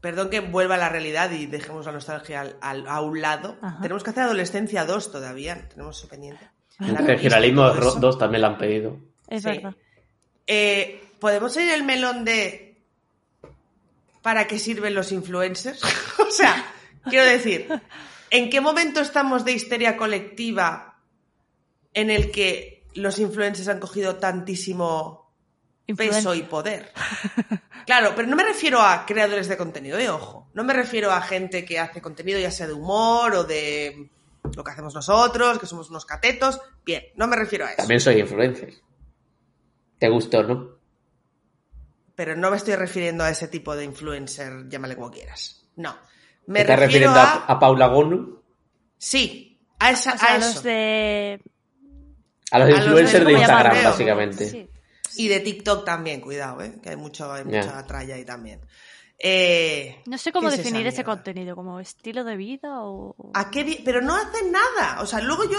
perdón 0.00 0.30
que 0.30 0.40
vuelva 0.40 0.74
a 0.74 0.78
la 0.78 0.88
realidad 0.88 1.30
y 1.30 1.46
dejemos 1.46 1.86
la 1.86 1.92
nostalgia 1.92 2.40
al- 2.42 2.56
al- 2.60 2.88
a 2.88 3.00
un 3.00 3.20
lado, 3.20 3.56
Ajá. 3.62 3.78
tenemos 3.80 4.02
que 4.02 4.10
hacer 4.10 4.24
Adolescencia 4.24 4.84
2 4.84 5.10
todavía, 5.12 5.68
tenemos 5.68 5.98
eso 5.98 6.08
pendiente. 6.08 6.48
El 6.80 6.96
eso. 7.88 8.00
2 8.00 8.18
también 8.18 8.42
la 8.42 8.48
han 8.48 8.58
pedido. 8.58 8.98
Es 9.28 9.42
Sí. 9.42 9.48
verdad. 9.50 9.74
Eh, 10.46 11.00
¿Podemos 11.20 11.56
ir 11.56 11.70
el 11.70 11.84
melón 11.84 12.24
de 12.24 12.76
para 14.22 14.46
qué 14.46 14.58
sirven 14.58 14.94
los 14.94 15.12
influencers? 15.12 15.80
o 16.18 16.30
sea, 16.30 16.64
quiero 17.08 17.24
decir, 17.24 17.68
¿en 18.30 18.50
qué 18.50 18.60
momento 18.60 19.00
estamos 19.00 19.44
de 19.44 19.52
histeria 19.52 19.96
colectiva 19.96 21.00
en 21.92 22.10
el 22.10 22.30
que 22.30 22.86
los 22.94 23.18
influencers 23.18 23.68
han 23.68 23.80
cogido 23.80 24.16
tantísimo 24.16 25.32
peso 25.96 26.34
y 26.34 26.42
poder? 26.42 26.92
Claro, 27.86 28.12
pero 28.16 28.26
no 28.28 28.36
me 28.36 28.44
refiero 28.44 28.80
a 28.80 29.04
creadores 29.04 29.48
de 29.48 29.56
contenido, 29.56 29.98
de 29.98 30.08
ojo. 30.08 30.48
No 30.54 30.64
me 30.64 30.72
refiero 30.72 31.10
a 31.12 31.20
gente 31.20 31.64
que 31.64 31.78
hace 31.78 32.00
contenido 32.00 32.38
ya 32.38 32.50
sea 32.50 32.66
de 32.66 32.72
humor 32.72 33.34
o 33.34 33.44
de 33.44 34.10
lo 34.56 34.64
que 34.64 34.70
hacemos 34.70 34.94
nosotros, 34.94 35.58
que 35.58 35.66
somos 35.66 35.90
unos 35.90 36.06
catetos. 36.06 36.60
Bien, 36.84 37.04
no 37.16 37.26
me 37.26 37.36
refiero 37.36 37.66
a 37.66 37.68
eso. 37.68 37.78
También 37.78 38.00
soy 38.00 38.20
influencer. 38.20 38.74
¿Te 39.98 40.08
gustó, 40.08 40.42
no? 40.42 40.78
Pero 42.14 42.36
no 42.36 42.50
me 42.50 42.56
estoy 42.56 42.76
refiriendo 42.76 43.24
a 43.24 43.30
ese 43.30 43.48
tipo 43.48 43.74
de 43.74 43.84
influencer, 43.84 44.68
llámale 44.68 44.94
como 44.94 45.10
quieras. 45.10 45.66
No. 45.76 45.96
Me 46.46 46.54
¿Te 46.56 46.60
estás 46.62 46.78
refiero 46.80 47.06
refiriendo 47.12 47.20
a... 47.20 47.44
a, 47.46 47.52
a 47.54 47.58
Paula 47.58 47.86
Gonu? 47.88 48.40
Sí, 48.98 49.60
a, 49.78 49.90
esa, 49.90 50.14
O 50.14 50.18
sea, 50.18 50.28
a 50.34 50.38
los 50.38 50.46
eso. 50.50 50.62
de... 50.62 51.40
A 52.50 52.58
los 52.58 52.68
A 52.68 52.70
los 52.70 52.78
influencers 52.80 53.12
de- 53.12 53.18
de 53.18 53.24
¿cómo 53.32 53.38
Instagram, 53.38 53.72
llamarlo? 53.72 53.90
básicamente. 53.90 54.48
Sí. 54.50 54.70
Y 55.16 55.28
de 55.28 55.40
TikTok 55.40 55.84
también, 55.84 56.20
cuidado, 56.20 56.60
¿eh? 56.62 56.78
que 56.82 56.90
hay, 56.90 56.96
mucho, 56.96 57.32
hay 57.32 57.44
Ya. 57.48 57.62
mucha 57.62 57.86
tralla 57.86 58.14
ahí 58.16 58.24
también. 58.24 58.60
Eh, 59.18 60.02
No 60.06 60.18
sé 60.18 60.32
cómo 60.32 60.48
¿qué 60.48 60.54
es 60.54 60.60
esa 60.60 60.68
definir 60.68 60.86
ese 60.86 61.04
contenido, 61.04 61.54
como 61.56 61.80
estilo 61.80 62.24
de 62.24 62.36
vida 62.36 62.82
o... 62.82 63.14
¿A 63.34 63.50
qué 63.50 63.62
vi- 63.62 63.80
Pero 63.84 64.00
no 64.02 64.14
hacen 64.16 64.50
nada. 64.52 65.00
O 65.00 65.06
sea, 65.06 65.20
luego 65.20 65.44
yo... 65.44 65.58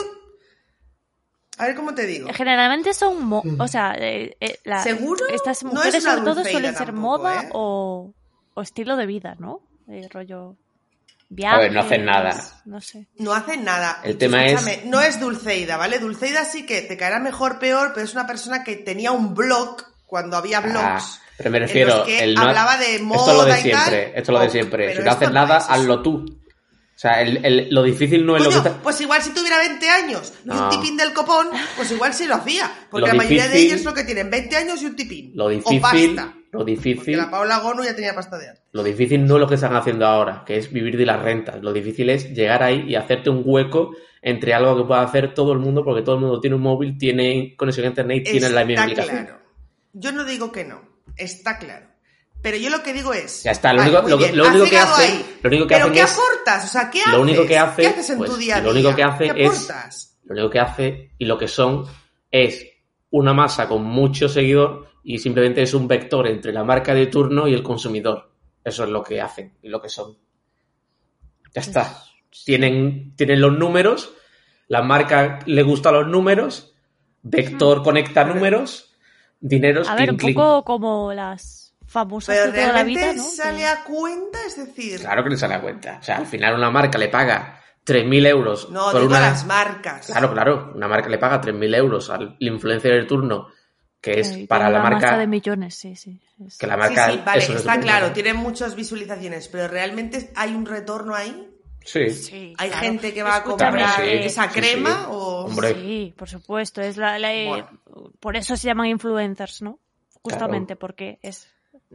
A 1.58 1.68
ver 1.68 1.76
cómo 1.76 1.96
te 1.96 2.06
digo. 2.06 2.28
Generalmente 2.34 2.94
son, 2.94 3.24
mo- 3.26 3.44
o 3.60 3.68
sea, 3.68 3.96
eh, 3.98 4.36
eh, 4.42 4.60
la- 4.66 4.84
¿Seguro? 4.84 5.26
Estas 5.30 5.64
No 5.64 5.70
mujeres 5.72 5.96
es 5.96 6.04
una 6.04 6.14
sobre 6.16 6.26
todo 6.26 6.44
suelen 6.44 6.76
ser 6.76 6.88
tampoco, 6.88 7.18
moda 7.20 7.44
¿eh? 7.44 7.50
o, 7.54 8.14
o 8.54 8.62
estilo 8.62 8.98
de 8.98 9.06
vida, 9.06 9.36
¿no? 9.40 9.62
Eh, 9.88 10.08
rollo 10.12 10.58
A 11.46 11.58
ver, 11.60 11.72
no 11.74 11.80
hacen 11.82 12.06
nada. 12.06 12.62
No 12.66 12.80
sé. 12.82 13.08
No 13.18 13.34
hacen 13.34 13.64
nada. 13.64 14.00
El 14.04 14.18
tema 14.18 14.46
Escúchame, 14.46 14.84
No 14.86 15.02
es 15.02 15.20
Dulceida, 15.20 15.76
¿vale? 15.78 16.00
Dulceida 16.00 16.46
sí 16.46 16.66
que 16.66 16.82
te 16.82 16.98
caerá 16.98 17.20
mejor, 17.20 17.60
peor, 17.60 17.92
pero 17.94 18.06
es 18.06 18.14
una 18.14 18.28
persona 18.28 18.64
que 18.64 18.76
tenía 18.76 19.12
un 19.12 19.34
blog 19.34 19.78
cuando 20.06 20.38
había 20.38 20.60
blogs. 20.62 20.76
Ah, 20.80 21.02
pero 21.38 21.50
me 21.52 21.58
en 21.58 21.64
refiero, 21.64 21.98
los 21.98 22.06
que 22.08 22.24
el 22.24 22.36
no- 22.36 22.42
hablaba 22.42 22.78
de 22.78 22.96
esto 22.96 23.04
es 23.04 23.10
lo 23.12 23.26
de 23.26 23.34
moda 23.36 23.60
y 23.60 23.72
tal. 23.72 23.82
siempre, 23.84 24.06
esto 24.10 24.20
es 24.20 24.30
lo 24.30 24.40
de 24.40 24.50
siempre. 24.50 24.86
pero 24.88 25.00
Si 25.00 25.04
no 25.06 25.12
haces 25.12 25.22
esto 25.24 25.34
no 25.34 25.42
nada, 25.42 25.58
es 25.58 25.66
hazlo 25.68 26.02
tú. 26.02 26.26
O 26.96 26.98
sea, 26.98 27.22
el- 27.22 27.44
el- 27.46 27.68
lo 27.72 27.84
difícil 27.84 28.26
no 28.26 28.38
es 28.38 28.44
lo 28.44 28.50
que 28.52 28.56
está... 28.58 28.74
pues 28.82 29.02
igual 29.02 29.22
si 29.22 29.32
tuviera 29.32 29.58
20 29.58 29.90
años 29.90 30.32
y 30.46 30.50
un 30.52 30.56
No. 30.56 30.70
tipín 30.70 30.96
del 30.96 31.12
copón, 31.12 31.50
pues 31.76 31.92
igual 31.92 32.14
sí 32.14 32.26
lo 32.26 32.36
hacía. 32.36 32.72
Porque 32.90 33.02
Lo 33.02 33.08
la 33.08 33.14
mayoría 33.16 33.50
de 33.50 33.58
ellos 33.60 33.84
lo 33.84 33.94
que 33.94 34.06
tienen 34.06 34.30
20 34.30 34.56
años 34.56 34.82
y 34.82 34.86
un 34.86 34.96
tipín. 34.96 35.32
Lo 35.36 35.46
O 35.46 35.50
difícil, 35.50 35.82
pasta. 35.82 36.34
Lo 36.58 36.66
Porque 36.66 36.72
difícil, 36.76 37.18
la 37.18 37.30
Paula 37.30 37.60
Gonu 37.60 37.84
ya 37.84 37.96
tenía 37.96 38.14
pasta 38.16 38.38
de 38.38 38.50
arte. 38.50 38.62
lo 38.72 38.84
difícil 38.84 39.26
no 39.26 39.36
es 39.36 39.40
lo 39.42 39.48
que 39.48 39.56
están 39.56 39.76
haciendo 39.76 40.06
ahora, 40.06 40.44
que 40.46 40.58
es 40.58 40.72
vivir 40.72 40.98
de 40.98 41.06
las 41.06 41.22
rentas. 41.22 41.62
Lo 41.62 41.74
difícil 41.74 42.10
es 42.10 42.32
llegar 42.34 42.64
ahí 42.64 42.86
y 42.88 42.96
hacerte 42.96 43.30
un 43.30 43.42
hueco 43.46 43.92
entre 44.22 44.54
algo 44.54 44.76
que 44.78 44.84
pueda 44.84 45.02
hacer 45.02 45.34
todo 45.34 45.54
el 45.54 45.60
mundo, 45.60 45.84
porque 45.84 46.02
todo 46.02 46.16
el 46.16 46.22
mundo 46.22 46.40
tiene 46.40 46.56
un 46.56 46.62
móvil, 46.64 46.98
tiene 46.98 47.56
conexión 47.58 47.86
a 47.86 47.90
internet 47.90 48.24
y 48.28 48.32
tiene 48.32 48.50
la 48.50 48.66
misma 48.66 48.84
aplicación. 48.84 49.26
claro. 49.26 49.40
Yo 49.94 50.12
no 50.12 50.24
digo 50.26 50.52
que 50.52 50.66
no, 50.66 50.82
está 51.16 51.58
claro. 51.60 51.88
Pero 52.42 52.58
yo 52.58 52.70
lo 52.70 52.84
que 52.84 52.94
digo 52.94 53.14
es. 53.14 53.44
Ya 53.44 53.52
está, 53.52 53.74
lo 53.74 53.82
único- 53.82 54.02
lo 54.02 54.16
único 54.48 54.66
que 54.70 54.78
hacen- 54.78 55.12
ahí. 55.12 55.26
lo 55.42 55.50
único 55.50 55.68
que 55.68 55.74
¿Pero 55.76 55.86
hacen 55.86 55.94
qué 55.96 56.02
es- 56.02 56.14
aportas? 56.14 56.66
O 56.66 56.68
sea, 56.68 56.90
¿qué 56.92 57.02
haces? 57.02 57.14
Lo 57.14 57.22
único 57.22 57.46
que 57.46 57.58
hace, 57.58 57.82
¿Qué 57.82 57.88
haces 57.88 58.10
en 58.12 58.18
pues, 58.20 58.30
tu 58.32 58.38
día 58.38 58.58
a 58.58 58.62
lo 58.62 58.72
único 58.72 58.96
que 58.96 59.04
hace 59.04 59.30
¿Qué 59.34 59.46
es- 59.46 59.52
aportas? 59.70 60.18
Lo 60.26 60.34
único 60.34 60.50
que 60.52 60.60
hace 60.60 61.12
y 61.18 61.26
lo 61.26 61.38
que 61.38 61.48
son 61.48 61.86
es 62.32 62.66
una 63.10 63.34
masa 63.34 63.68
con 63.68 63.84
mucho 63.84 64.28
seguidor 64.30 64.88
y 65.06 65.20
simplemente 65.20 65.62
es 65.62 65.74
un 65.74 65.88
vector 65.88 66.28
entre 66.28 66.52
la 66.52 66.64
marca 66.66 66.94
de 66.94 67.08
turno 67.08 67.48
y 67.48 67.54
el 67.54 67.64
consumidor. 67.64 68.32
Eso 68.64 68.84
es 68.84 68.90
lo 68.90 69.02
que 69.04 69.22
hacen 69.22 69.54
y 69.62 69.70
lo 69.70 69.82
que 69.82 69.88
son. 69.90 70.18
Ya 71.54 71.62
está. 71.62 72.02
Tienen, 72.44 73.16
tienen 73.16 73.40
los 73.40 73.58
números, 73.58 74.14
la 74.68 74.82
marca 74.82 75.40
le 75.46 75.64
gusta 75.64 75.92
los 75.92 76.08
números, 76.08 76.74
Vector 77.28 77.82
conecta 77.82 78.24
números, 78.24 78.94
dineros, 79.40 79.88
A 79.90 79.96
ver, 79.96 80.12
un 80.12 80.18
clink, 80.18 80.36
clink. 80.36 80.38
poco 80.38 80.64
como 80.64 81.12
las 81.14 81.76
famosas 81.88 82.36
Pero 82.36 82.52
de 82.52 82.58
toda 82.60 82.68
la 82.68 82.74
realmente 82.74 83.00
vida, 83.02 83.14
¿no? 83.16 83.24
sale 83.24 83.58
Que- 83.60 83.66
a 83.66 83.84
cuenta, 83.84 84.40
es 84.46 84.58
decir. 84.58 85.00
Claro 85.00 85.24
que 85.24 85.30
le 85.32 85.38
sale 85.38 85.54
a 85.56 85.62
cuenta. 85.62 85.98
O 86.02 86.04
sea, 86.04 86.18
al 86.18 86.28
final 86.28 86.54
una 86.56 86.70
marca 86.70 86.98
le 87.00 87.08
paga 87.08 87.60
3.000 87.84 88.26
euros 88.28 88.70
No, 88.70 88.92
por 88.92 89.02
digo 89.02 89.12
una... 89.14 89.22
las 89.22 89.46
marcas. 89.46 90.06
Claro, 90.08 90.32
claro. 90.34 90.72
Una 90.76 90.88
marca 90.88 91.10
le 91.10 91.18
paga 91.18 91.42
3.000 91.42 91.76
euros 91.76 92.10
al 92.12 92.36
influencer 92.40 92.94
del 92.94 93.08
turno, 93.08 93.48
que 94.06 94.20
es 94.20 94.32
que 94.32 94.46
para 94.48 94.66
tiene 94.66 94.78
la 94.78 94.84
marca... 94.84 95.06
masa 95.08 95.18
de 95.18 95.28
millones, 95.28 95.76
sí, 95.76 95.96
sí. 95.96 96.22
Que 96.60 96.68
la 96.68 96.74
Sí, 96.76 96.80
marca... 96.80 97.12
sí, 97.12 97.22
vale, 97.26 97.44
está 97.44 97.80
claro, 97.80 98.12
tienen 98.12 98.36
muchas 98.38 98.76
visualizaciones, 98.76 99.48
pero 99.48 99.68
realmente 99.68 100.32
hay 100.36 100.54
un 100.54 100.66
retorno 100.66 101.16
ahí. 101.16 101.50
Sí. 101.84 102.10
Sí, 102.12 102.54
¿Hay 102.58 102.70
claro. 102.70 102.84
gente 102.86 103.14
que 103.14 103.22
va 103.24 103.36
a 103.38 103.44
comprar 103.44 103.96
sí, 103.98 104.02
esa 104.06 104.50
sí, 104.50 104.60
crema 104.60 105.02
sí. 105.02 105.06
o 105.10 105.46
Hombre. 105.46 105.74
Sí, 105.74 106.14
por 106.18 106.28
supuesto. 106.30 106.82
Es 106.82 106.98
la, 106.98 107.20
la- 107.20 107.34
eh, 107.34 107.48
Bueno. 107.48 107.70
Por 108.20 108.36
eso 108.38 108.56
se 108.58 108.68
llaman 108.68 108.88
influencers, 108.88 109.62
¿no? 109.62 109.80
Justamente 110.24 110.76
porque 110.76 111.20
es. 111.22 111.48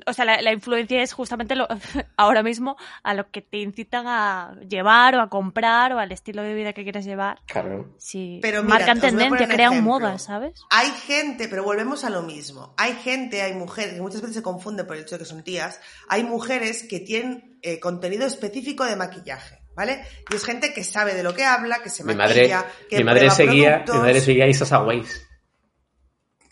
O 0.07 0.12
sea, 0.12 0.24
la, 0.24 0.40
la 0.42 0.53
influencia 0.53 1.03
es 1.03 1.12
justamente 1.12 1.57
lo, 1.57 1.66
ahora 2.16 2.42
mismo 2.42 2.76
a 3.03 3.14
lo 3.14 3.30
que 3.30 3.42
te 3.42 3.59
incitan 3.59 4.07
a 4.07 4.55
llevar 4.68 5.14
o 5.16 5.20
a 5.20 5.28
comprar 5.28 5.92
o 5.92 5.98
al 5.98 6.12
estilo 6.12 6.42
de 6.42 6.55
vida 6.55 6.72
que 6.72 6.82
quieres 6.82 7.05
llevar. 7.05 7.40
Claro. 7.46 7.94
Sí, 7.98 8.38
Pero 8.42 8.62
mira, 8.62 8.76
marcan 8.76 9.01
tendencia, 9.01 9.46
un 9.46 9.53
crean 9.53 9.72
ejemplo. 9.72 9.82
moda, 10.01 10.18
¿sabes? 10.18 10.61
Hay 10.70 10.88
gente, 10.90 11.48
pero 11.48 11.64
volvemos 11.64 12.05
a 12.05 12.11
lo 12.11 12.22
mismo. 12.22 12.74
Hay 12.78 12.92
gente, 12.94 13.42
hay 13.42 13.55
mujeres, 13.55 13.94
que 13.94 14.01
muchas 14.03 14.20
veces 14.20 14.36
se 14.36 14.42
confunden 14.42 14.86
por 14.86 14.96
el 14.96 15.03
hecho 15.03 15.16
de 15.16 15.20
que 15.20 15.24
son 15.24 15.42
tías. 15.42 15.80
Hay 16.09 16.24
mujeres 16.24 16.86
que 16.88 17.01
tienen 17.01 17.59
eh, 17.62 17.78
contenido 17.80 18.26
específico 18.26 18.84
de 18.84 18.96
maquillaje, 18.96 19.59
¿vale? 19.76 20.03
Y 20.30 20.36
es 20.36 20.44
gente 20.44 20.72
que 20.72 20.84
sabe 20.84 21.14
de 21.14 21.22
lo 21.22 21.34
que 21.34 21.44
habla, 21.44 21.82
que 21.82 21.90
se 21.90 22.05
Mi 22.05 22.14
maquilla, 22.14 22.59
madre, 22.61 22.72
que 22.88 22.96
mi 22.98 23.05
madre 23.05 23.20
prueba 23.20 23.34
seguía, 23.34 23.70
productos. 23.70 23.94
mi 23.96 24.01
madre 24.03 24.20
seguía 24.20 24.44
a 24.44 24.48
Isa 24.48 24.64
Saways. 24.66 25.26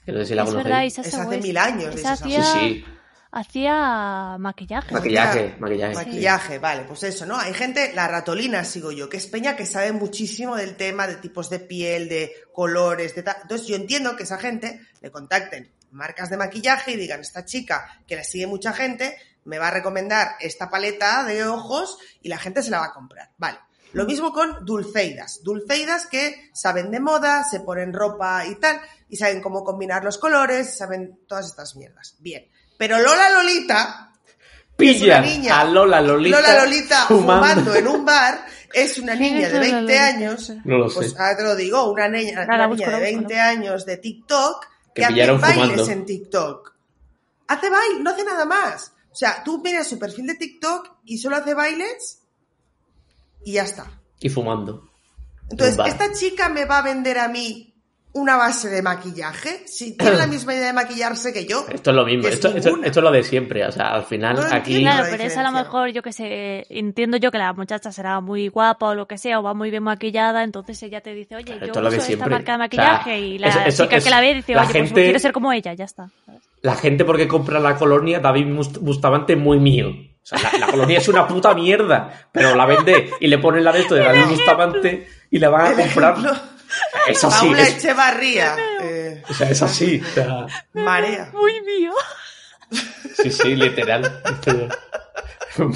Que 0.04 0.12
no 0.12 0.18
sé 0.20 0.26
si 0.26 0.34
la 0.34 0.42
es 0.42 0.48
conocéis. 0.48 0.64
verdad, 0.64 0.84
Isa 0.84 1.00
Es 1.02 1.14
hace 1.14 1.38
mil 1.38 1.56
años 1.58 1.94
de 1.94 2.00
Esa 2.00 2.14
Isa 2.14 2.24
hacía, 2.24 2.42
Sí, 2.42 2.58
sí. 2.58 2.84
Hacía 3.30 4.36
maquillaje. 4.38 4.92
Maquillaje, 4.92 5.56
maquillaje. 5.58 5.94
Maquillaje, 5.94 6.58
vale, 6.58 6.84
pues 6.84 7.02
eso, 7.02 7.26
¿no? 7.26 7.38
Hay 7.38 7.54
gente, 7.54 7.92
la 7.94 8.08
ratolina 8.08 8.64
sigo 8.64 8.92
yo, 8.92 9.08
que 9.08 9.16
es 9.18 9.26
peña 9.26 9.56
que 9.56 9.66
sabe 9.66 9.92
muchísimo 9.92 10.56
del 10.56 10.76
tema 10.76 11.06
de 11.06 11.16
tipos 11.16 11.50
de 11.50 11.60
piel, 11.60 12.08
de 12.08 12.32
colores, 12.52 13.14
de 13.14 13.22
tal. 13.22 13.36
Entonces 13.42 13.66
yo 13.66 13.76
entiendo 13.76 14.16
que 14.16 14.22
esa 14.22 14.38
gente 14.38 14.80
le 15.00 15.10
contacten 15.10 15.72
marcas 15.90 16.30
de 16.30 16.36
maquillaje 16.36 16.92
y 16.92 16.96
digan, 16.96 17.20
esta 17.20 17.44
chica 17.44 18.02
que 18.06 18.16
la 18.16 18.24
sigue 18.24 18.46
mucha 18.46 18.72
gente, 18.72 19.16
me 19.44 19.58
va 19.58 19.68
a 19.68 19.72
recomendar 19.72 20.32
esta 20.40 20.68
paleta 20.68 21.24
de 21.24 21.44
ojos 21.44 21.98
y 22.20 22.28
la 22.28 22.38
gente 22.38 22.62
se 22.62 22.70
la 22.70 22.80
va 22.80 22.86
a 22.86 22.92
comprar. 22.92 23.30
Vale. 23.38 23.58
Lo 23.92 24.04
mismo 24.04 24.34
con 24.34 24.66
dulceidas. 24.66 25.40
Dulceidas 25.42 26.06
que 26.06 26.50
saben 26.52 26.90
de 26.90 27.00
moda, 27.00 27.42
se 27.44 27.60
ponen 27.60 27.94
ropa 27.94 28.44
y 28.46 28.56
tal, 28.56 28.78
y 29.08 29.16
saben 29.16 29.40
cómo 29.40 29.64
combinar 29.64 30.04
los 30.04 30.18
colores, 30.18 30.76
saben 30.76 31.20
todas 31.26 31.46
estas 31.46 31.74
mierdas. 31.74 32.16
Bien. 32.18 32.46
Pero 32.78 32.98
Lola 33.00 33.28
Lolita, 33.30 34.12
es 34.14 35.02
una 35.02 35.20
Pillan 35.20 35.22
niña. 35.24 35.60
a 35.60 35.64
Lola 35.64 36.00
Lolita, 36.00 36.40
Lola 36.40 36.64
Lolita 36.64 37.06
fumando. 37.06 37.44
fumando. 37.64 37.74
en 37.74 37.88
un 37.88 38.04
bar 38.04 38.46
es 38.72 38.98
una 38.98 39.16
¿Quién 39.16 39.34
niña 39.34 39.46
es 39.48 39.52
de 39.52 39.58
Lola 39.58 39.70
20 39.72 39.80
Lolita? 39.82 40.06
años. 40.06 40.52
No 40.64 40.78
lo 40.78 40.88
Pues 40.90 41.10
sé. 41.10 41.16
ahora 41.18 41.36
te 41.36 41.42
lo 41.42 41.56
digo, 41.56 41.90
una 41.90 42.08
niña, 42.08 42.44
Nada, 42.46 42.54
una 42.54 42.66
busco, 42.68 42.86
niña 42.86 42.98
de 42.98 43.04
busco, 43.12 43.18
20 43.28 43.40
años 43.40 43.84
de 43.86 43.96
TikTok 43.98 44.66
Que 44.94 45.00
que, 45.02 45.04
hace 45.06 45.32
bailes 45.32 45.54
fumando. 45.64 45.90
en 45.90 46.06
TikTok. 46.06 46.74
Hace 47.48 47.70
baile, 47.70 48.00
no 48.00 48.10
hace 48.10 48.24
nada 48.24 48.44
más. 48.44 48.92
O 49.10 49.16
sea, 49.16 49.42
tú 49.42 49.60
miras 49.62 49.88
su 49.88 49.98
perfil 49.98 50.26
de 50.28 50.34
TikTok 50.36 50.98
y 51.04 51.18
solo 51.18 51.36
hace 51.36 51.54
bailes 51.54 52.20
y 53.44 53.52
ya 53.52 53.62
está. 53.64 53.86
Y 54.20 54.28
fumando. 54.28 54.88
Entonces. 55.50 55.78
¿esta 55.86 56.12
chica 56.12 56.48
me 56.50 56.66
va 56.66 56.78
a 56.78 56.82
vender 56.82 57.18
a 57.18 57.28
mí 57.28 57.67
una 58.14 58.36
base 58.36 58.68
de 58.68 58.82
maquillaje? 58.82 59.62
Si 59.66 59.96
tiene 59.96 60.16
la 60.16 60.26
misma 60.28 60.54
idea 60.54 60.68
de 60.68 60.72
maquillarse 60.72 61.32
que 61.32 61.46
yo. 61.46 61.64
Esto 61.68 61.90
es 61.90 61.96
lo 61.96 62.04
mismo, 62.04 62.26
es 62.26 62.34
esto, 62.34 62.48
esto, 62.48 62.70
esto 62.82 63.00
es 63.00 63.04
lo 63.04 63.10
de 63.10 63.22
siempre. 63.22 63.64
O 63.66 63.70
sea, 63.72 63.88
al 63.94 64.04
final 64.04 64.36
No 64.36 64.42
aquí. 64.42 64.56
entiendo. 64.56 64.90
Claro, 64.90 65.04
la 65.04 65.10
pero 65.10 65.22
es 65.24 65.36
a 65.36 65.42
lo 65.42 65.52
mejor, 65.52 65.88
yo 65.90 66.02
que 66.02 66.12
sé, 66.12 66.66
entiendo 66.70 67.16
yo 67.18 67.30
que 67.30 67.38
la 67.38 67.52
muchacha 67.52 67.92
será 67.92 68.20
muy 68.20 68.48
guapa 68.48 68.86
o 68.88 68.94
lo 68.94 69.06
que 69.06 69.18
sea, 69.18 69.38
o 69.38 69.42
va 69.42 69.54
muy 69.54 69.70
bien 69.70 69.82
maquillada, 69.82 70.42
entonces 70.42 70.82
ella 70.82 71.00
te 71.00 71.14
dice, 71.14 71.36
oye, 71.36 71.44
Claro, 71.58 71.66
yo 71.66 71.72
uso 71.88 71.96
esta 72.12 72.26
marca 72.26 72.36
de 72.36 72.40
O 72.40 72.44
sea, 72.44 72.58
maquillaje, 72.58 73.18
y 73.20 73.38
la 73.38 73.48
eso- 73.48 73.60
eso 73.66 73.84
chica 73.84 74.00
que 74.00 74.10
la 74.10 74.20
ve 74.20 74.34
dice, 74.34 74.54
la 74.54 74.62
oye, 74.62 74.70
pues 74.72 74.84
gente- 74.84 75.04
quiero 75.04 75.18
ser 75.18 75.32
como 75.32 75.52
ella, 75.52 75.74
ya 75.74 75.84
está. 75.84 76.08
La 76.62 76.74
gente 76.74 77.04
porque 77.04 77.28
compra 77.28 77.60
la 77.60 77.76
colonia 77.76 78.18
David 78.20 78.46
Bust- 78.46 78.78
Bustamante 78.80 79.36
muy 79.36 79.60
mío. 79.60 79.90
O 79.90 80.26
sea, 80.36 80.40
la, 80.52 80.58
la 80.58 80.66
colonia 80.72 80.98
es 80.98 81.08
una 81.08 81.26
puta 81.26 81.54
mierda, 81.54 82.28
pero 82.32 82.54
la 82.54 82.66
vende 82.66 83.10
y 83.20 83.28
le 83.28 83.38
ponen 83.38 83.62
la 83.64 83.72
de 83.72 83.80
esto 83.80 83.94
de 83.94 84.00
David 84.04 84.24
Bustamante 84.28 85.06
y 85.30 85.38
la 85.38 85.48
van 85.50 85.66
a 85.72 85.76
comprar. 85.76 86.16
Es 87.08 87.24
así, 87.24 87.46
Paula 87.46 87.62
es, 87.62 87.74
Echevarría. 87.76 88.56
eh, 88.82 89.22
o 89.28 89.34
sea, 89.34 89.50
es 89.50 89.62
así. 89.62 90.02
o 90.04 90.14
sea, 90.14 90.46
marea. 90.74 91.30
Muy 91.32 91.60
mío. 91.62 91.92
sí, 93.22 93.30
sí, 93.30 93.54
literal. 93.56 94.22
Lo 95.56 95.70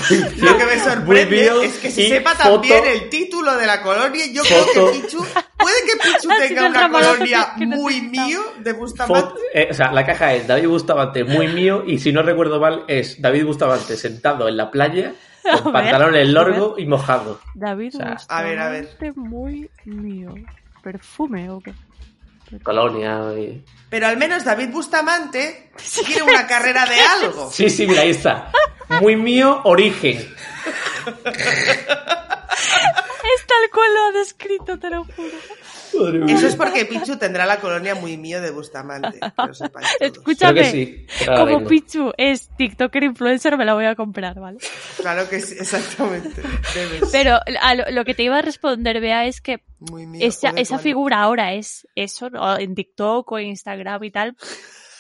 que 0.59 0.65
me 0.65 0.79
sorprende 0.79 1.25
bien, 1.25 1.55
es 1.63 1.79
que 1.79 1.91
se 1.91 2.09
sepa 2.09 2.35
foto- 2.37 2.53
también 2.61 2.85
el 2.87 3.09
título 3.09 3.57
de 3.57 3.67
la 3.67 3.83
colonia. 3.83 4.27
Yo 4.33 4.45
Foto. 4.45 4.65
creo 4.73 4.93
que 4.93 4.99
Pichu, 5.01 5.27
puede 5.59 5.77
que 5.85 5.97
Pichu 5.97 6.29
tenga 6.39 6.67
una 6.69 6.89
colonia 6.91 7.53
muy 7.57 8.01
mío 8.03 8.41
de 8.61 8.73
Bustamante. 8.75 9.41
Eh, 9.55 9.69
o 9.71 9.75
sea, 9.75 9.91
la 9.93 10.07
caja 10.07 10.35
es 10.35 10.47
David 10.47 10.69
Bustamante 10.69 11.25
muy 11.25 11.49
mío 11.49 11.83
y 11.87 11.99
si 11.99 12.13
no 12.13 12.23
recuerdo 12.23 12.61
mal 12.61 12.85
es 12.87 13.21
David 13.21 13.45
Bustamante 13.47 13.97
sentado 13.97 14.47
en 14.49 14.57
la 14.57 14.71
playa 14.71 15.15
con 15.63 15.73
pantalones 15.73 16.29
a 16.29 16.33
largos 16.33 16.79
y 16.79 16.87
mojado. 16.87 17.41
David 17.55 17.95
O 17.95 17.99
sea, 17.99 18.17
a 18.29 18.43
ver, 18.43 18.59
a 18.61 18.69
ver. 18.69 18.89
Muy 19.17 19.69
mío. 19.85 20.35
¿Perfume 20.83 21.51
o 21.51 21.61
qué? 21.61 21.73
Colonia 22.63 23.33
y... 23.39 23.65
Pero 23.89 24.07
al 24.07 24.17
menos 24.17 24.45
David 24.45 24.71
Bustamante 24.71 25.71
tiene 26.05 26.23
una 26.23 26.47
carrera 26.47 26.85
de 26.85 27.01
algo. 27.01 27.51
Sí, 27.51 27.71
sí, 27.71 27.87
mira, 27.87 28.03
ahí 28.03 28.11
está. 28.11 28.51
Muy 29.01 29.17
mío, 29.17 29.63
origen. 29.65 30.29
Es 33.37 33.47
tal 33.47 33.71
cual 33.73 33.95
lo 33.95 34.01
ha 34.05 34.13
descrito, 34.19 34.79
te 34.79 34.91
lo 34.91 35.05
juro. 35.05 36.27
Eso 36.29 36.47
es 36.47 36.57
porque 36.57 36.85
Pichu 36.87 37.17
tendrá 37.19 37.45
la 37.47 37.61
colonia 37.61 37.95
muy 37.95 38.17
mío 38.17 38.41
de 38.41 38.51
Bustamante. 38.51 39.21
que. 39.21 40.07
Escúchame, 40.07 40.65
sí, 40.71 41.07
como 41.27 41.45
vengo. 41.47 41.69
Pichu 41.69 42.13
es 42.17 42.49
TikToker 42.57 43.03
influencer, 43.05 43.57
me 43.59 43.65
la 43.65 43.75
voy 43.75 43.85
a 43.85 43.95
comprar, 43.95 44.39
¿vale? 44.41 44.59
Claro 44.97 45.29
que 45.29 45.41
sí, 45.41 45.55
exactamente. 45.59 46.43
Debes. 46.75 47.11
Pero 47.13 47.39
a 47.61 47.75
lo, 47.75 47.85
lo 47.91 48.05
que 48.05 48.15
te 48.15 48.23
iba 48.23 48.39
a 48.39 48.43
responder, 48.43 49.01
Bea, 49.01 49.27
es 49.27 49.41
que 49.41 49.63
Muy 49.79 50.07
mío. 50.07 50.27
esa, 50.27 50.51
joder, 50.51 50.63
esa 50.63 50.75
vale. 50.77 50.83
figura 50.83 51.21
ahora 51.23 51.53
es 51.55 51.87
eso, 51.95 52.31
¿no? 52.31 52.59
en 52.59 52.75
TikTok 52.75 53.31
o 53.31 53.39
en 53.39 53.49
Instagram 53.49 54.03
y 54.05 54.11
tal, 54.11 54.37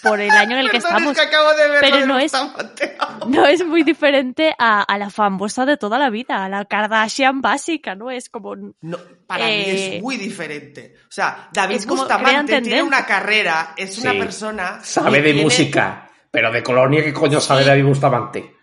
por 0.03 0.21
el 0.21 0.31
año 0.31 0.53
en 0.53 0.59
el 0.65 0.71
que 0.71 0.81
Perdón, 0.81 0.97
estamos. 0.97 1.13
es 1.17 1.23
que 1.23 1.29
acabo 1.29 1.53
de 1.55 1.69
ver 1.69 1.81
pero 1.81 2.07
no 2.07 2.19
es- 2.19 2.33
Bustamante. 2.33 2.97
No 3.29 3.47
es 3.47 3.65
muy 3.65 3.83
diferente 3.85 4.55
a, 4.59 4.83
a 4.83 4.99
la 4.99 5.09
famosa 5.11 5.65
de 5.65 5.77
toda 5.77 5.99
la 5.99 6.11
vida, 6.11 6.45
a 6.45 6.49
la 6.49 6.65
Kardashian 6.65 7.41
básica, 7.41 7.95
¿no? 7.95 8.11
Es 8.11 8.29
como... 8.29 8.57
No, 8.81 8.99
para 9.27 9.45
mí 9.47 9.51
Eh, 9.53 9.97
es 9.97 10.03
muy 10.03 10.17
diferente. 10.17 10.97
O 11.09 11.13
sea, 11.13 11.49
David 11.53 11.83
Bustamante 11.87 12.31
tiene 12.31 12.45
tendencia. 12.63 12.85
una 12.85 13.07
carrera, 13.07 13.75
es 13.77 13.97
una 13.99 14.13
Sí. 14.13 14.19
persona. 14.19 14.81
Sabe 14.83 15.19
de 15.19 15.23
tiene 15.31 15.43
música, 15.43 16.11
pero 16.31 16.51
de 16.51 16.63
colonia, 16.63 17.05
¿qué 17.05 17.13
coño 17.13 17.41
sabe 17.41 17.63
Sí. 17.63 17.69
David 17.69 17.85
Bustamante? 17.85 18.57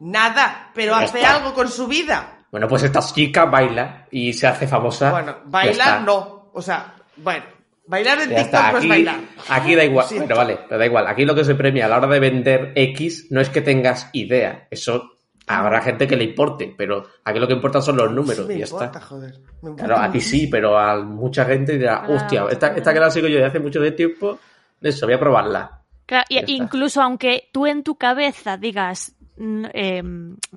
Nada, 0.00 0.70
pero 0.74 0.92
Ya 0.92 0.98
hace 1.04 1.18
está. 1.18 1.36
algo 1.36 1.54
con 1.54 1.70
su 1.70 1.86
vida. 1.86 2.32
Bueno, 2.50 2.68
pues 2.68 2.82
esta 2.82 3.00
chica 3.00 3.44
baila 3.46 4.06
y 4.10 4.32
se 4.32 4.46
hace 4.46 4.66
famosa. 4.66 5.10
Bueno, 5.10 5.36
bailar 5.46 6.02
no. 6.02 6.50
O 6.52 6.62
sea, 6.62 6.94
bueno, 7.16 7.44
bailar 7.86 8.20
en 8.20 8.30
Ya 8.30 8.36
TikTok 8.36 8.46
está, 8.46 8.72
no 8.72 8.78
es 8.78 8.84
aquí, 8.84 8.88
bailar. 8.88 9.20
aquí 9.48 9.74
da 9.74 9.84
igual, 9.84 10.06
pero 10.18 10.36
vale, 10.36 10.58
pero 10.68 10.78
da 10.78 10.86
igual. 10.86 11.06
Aquí 11.06 11.24
lo 11.24 11.34
que 11.34 11.44
se 11.44 11.54
premia 11.54 11.86
a 11.86 11.88
la 11.88 11.96
hora 11.98 12.08
de 12.08 12.20
vender 12.20 12.72
X 12.74 13.28
no 13.30 13.40
es 13.40 13.48
que 13.50 13.60
tengas 13.60 14.10
idea, 14.12 14.66
eso 14.70 15.12
Habrá 15.48 15.80
gente 15.80 16.08
que 16.08 16.16
le 16.16 16.24
importe, 16.24 16.74
pero 16.76 17.04
aquí 17.22 17.38
lo 17.38 17.46
que 17.46 17.52
importa 17.52 17.80
son 17.80 17.96
los 17.96 18.10
números 18.10 18.46
Sí 18.46 18.48
me 18.48 18.54
y 18.54 18.58
ya 18.58 18.64
importa, 18.64 18.86
está. 18.86 19.00
joder. 19.00 19.30
Me 19.62 19.70
importa 19.70 19.84
Claro, 19.84 20.00
a 20.02 20.10
ti 20.10 20.20
sí, 20.20 20.48
pero 20.48 20.76
a 20.76 21.00
mucha 21.04 21.44
gente 21.44 21.78
dirá, 21.78 22.00
Claro, 22.00 22.14
hostia, 22.14 22.44
esta, 22.50 22.74
esta 22.74 22.92
que 22.92 22.98
la 22.98 23.10
sigo 23.12 23.28
yo 23.28 23.38
de 23.38 23.44
hace 23.44 23.60
mucho 23.60 23.78
de 23.80 23.92
tiempo, 23.92 24.40
de 24.80 24.88
eso, 24.88 25.06
voy 25.06 25.14
a 25.14 25.20
probarla. 25.20 25.82
Claro, 26.04 26.24
y- 26.28 26.42
incluso 26.52 27.00
aunque 27.00 27.48
tú 27.52 27.64
en 27.68 27.84
tu 27.84 27.94
cabeza 27.94 28.56
digas 28.56 29.14
"N- 29.38 29.70
eh, 29.72 30.02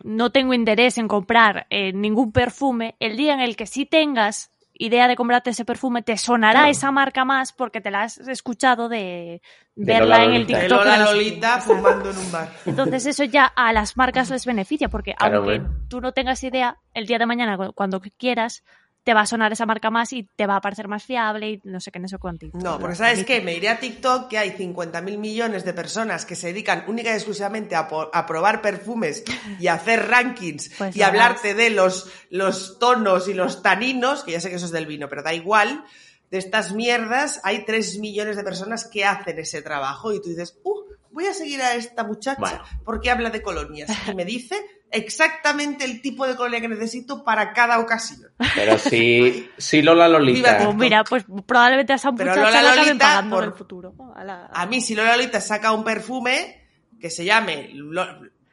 no 0.04 0.32
tengo 0.32 0.56
interés 0.56 0.98
en 0.98 1.08
comprar 1.08 1.68
eh, 1.70 1.94
ningún 1.94 2.32
perfume, 2.32 2.96
el 3.00 3.16
día 3.16 3.36
en 3.36 3.42
el 3.42 3.56
que 3.56 3.68
sí 3.68 3.86
tengas 3.86 4.50
idea 4.80 5.08
de 5.08 5.16
comprarte 5.16 5.52
ese 5.52 5.66
perfume, 5.66 6.02
te 6.02 6.18
sonará 6.18 6.62
Claro. 6.62 6.72
esa 6.72 6.90
marca 6.92 7.26
más 7.26 7.54
porque 7.54 7.82
te 7.82 7.92
la 7.92 8.04
has 8.04 8.18
escuchado 8.18 8.90
de, 8.90 9.42
De 9.76 9.86
verla 9.94 10.20
Lola 10.20 10.24
en 10.24 10.34
el. 10.34 10.48
De 10.48 10.54
TikTok. 10.56 10.70
Lola 10.80 10.92
de 11.00 11.06
sé 11.06 11.14
Lolita 11.14 11.60
fumando 11.62 12.10
en 12.10 12.18
un 12.18 12.32
bar. 12.32 12.50
Entonces 12.66 13.06
eso 13.06 13.24
ya 13.26 13.46
a 13.46 13.72
las 13.74 13.96
marcas 13.98 14.30
les 14.32 14.46
beneficia 14.46 14.90
porque 14.90 15.14
Claro, 15.14 15.38
aunque 15.40 15.60
bueno. 15.60 15.76
tú 15.90 16.02
no 16.02 16.14
tengas 16.14 16.44
idea, 16.44 16.78
el 16.94 17.06
día 17.06 17.20
de 17.20 17.26
mañana 17.28 17.58
cu- 17.58 17.74
cuando 17.74 18.02
quieras 18.18 18.64
te 19.04 19.14
va 19.14 19.22
a 19.22 19.26
sonar 19.26 19.52
esa 19.52 19.66
marca 19.66 19.90
más 19.90 20.14
y 20.14 20.30
te 20.36 20.46
va 20.46 20.58
a 20.58 20.62
parecer 20.62 20.88
más 20.88 21.04
fiable 21.04 21.50
y 21.50 21.62
no 21.64 21.80
sé 21.80 21.92
qué, 21.92 22.00
no 22.00 22.08
sé 22.08 22.18
cuánto. 22.18 22.48
No, 22.54 22.80
porque 22.80 22.96
¿sabes 22.96 23.26
qué? 23.26 23.42
Me 23.42 23.56
iré 23.56 23.70
a 23.70 23.80
TikTok 23.80 24.28
que 24.28 24.38
hay 24.38 24.52
50.000 24.52 25.18
millones 25.18 25.66
de 25.66 25.74
personas 25.74 26.26
que 26.26 26.36
se 26.36 26.48
dedican 26.48 26.84
única 26.88 27.12
y 27.12 27.14
exclusivamente 27.14 27.76
a, 27.76 27.88
probar 28.28 28.62
perfumes 28.62 29.24
y 29.60 29.68
a 29.68 29.74
hacer 29.74 30.08
rankings 30.08 30.70
Pues 30.78 30.96
y 30.96 31.02
hablarte 31.02 31.54
de 31.54 31.70
los, 31.70 32.12
los 32.30 32.78
tonos 32.80 33.28
y 33.28 33.34
los 33.34 33.64
taninos, 33.64 34.24
que 34.24 34.34
ya 34.34 34.42
sé 34.42 34.50
que 34.50 34.56
eso 34.56 34.66
es 34.66 34.72
del 34.72 34.86
vino, 34.86 35.10
pero 35.10 35.24
da 35.24 35.34
igual, 35.34 35.84
de 36.30 36.38
estas 36.38 36.74
mierdas 36.74 37.42
hay 37.44 37.66
3 37.66 38.00
millones 38.00 38.36
de 38.36 38.44
personas 38.44 38.88
que 38.88 39.06
hacen 39.06 39.40
ese 39.40 39.62
trabajo 39.62 40.14
y 40.14 40.22
tú 40.22 40.30
dices, 40.30 40.60
uh, 40.64 40.89
voy 41.20 41.28
a 41.30 41.34
seguir 41.34 41.62
a 41.62 41.76
esta 41.76 42.04
muchacha 42.04 42.40
Bueno. 42.40 42.64
porque 42.84 43.10
habla 43.12 43.30
de 43.30 43.42
colonias 43.42 43.90
y 44.08 44.14
me 44.16 44.26
dice 44.26 44.56
exactamente 44.92 45.86
el 45.86 46.02
tipo 46.02 46.26
de 46.28 46.36
colonia 46.36 46.62
que 46.62 46.68
necesito 46.68 47.24
para 47.24 47.54
cada 47.54 47.80
ocasión. 47.80 48.32
Pero 48.56 48.78
si, 48.78 49.50
si 49.58 49.82
Lola 49.82 50.08
Lolita, 50.08 50.58
Pues 50.64 50.76
mira, 50.76 51.04
pues 51.04 51.26
probablemente 51.46 51.94
a 51.94 51.98
esa 51.98 52.12
Pero 52.14 52.32
muchacha 52.32 52.48
Lola 52.48 52.62
la 52.62 52.70
acaben 52.72 52.88
Lolita, 52.88 53.06
pagando 53.06 53.36
por- 53.36 53.44
en 53.44 53.50
el 53.52 53.56
futuro. 53.56 53.94
A 54.16 54.24
la- 54.24 54.46
A 54.54 54.66
mí, 54.66 54.82
si 54.82 54.96
Lola 54.96 55.16
Lolita 55.16 55.42
saca 55.42 55.72
un 55.72 55.84
perfume 55.84 56.68
que 57.00 57.10
se 57.10 57.26
llame. 57.26 57.70
Lo- 57.74 58.06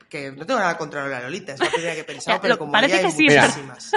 que 0.08 0.30
no 0.30 0.46
tengo 0.46 0.60
nada 0.60 0.78
contra 0.78 1.02
Lola 1.02 1.20
Lolita, 1.22 1.54
es 1.54 1.58
la 1.60 1.68
primera 1.68 1.94
que 1.94 2.00
he 2.00 2.04
pensado, 2.04 2.38
pero 2.40 2.56
como 2.56 2.70
parece 2.70 2.98
ella 3.00 3.08
hay 3.08 3.12
que 3.12 3.16
sí. 3.16 3.36
muchísimas. 3.38 3.90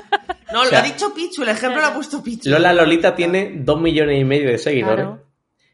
No, 0.51 0.61
O 0.61 0.65
sea, 0.65 0.79
lo 0.79 0.85
ha 0.85 0.89
dicho 0.91 1.13
Pichu, 1.13 1.43
el 1.43 1.49
ejemplo 1.49 1.79
lo 1.81 1.87
ha 1.87 1.93
puesto 1.93 2.23
Pichu. 2.23 2.49
Lola 2.49 2.73
Lolita 2.73 3.15
tiene 3.15 3.51
dos 3.57 3.79
millones 3.79 4.19
y 4.19 4.23
medio 4.23 4.49
de 4.49 4.57
seguidores 4.57 5.05
Claro. 5.05 5.23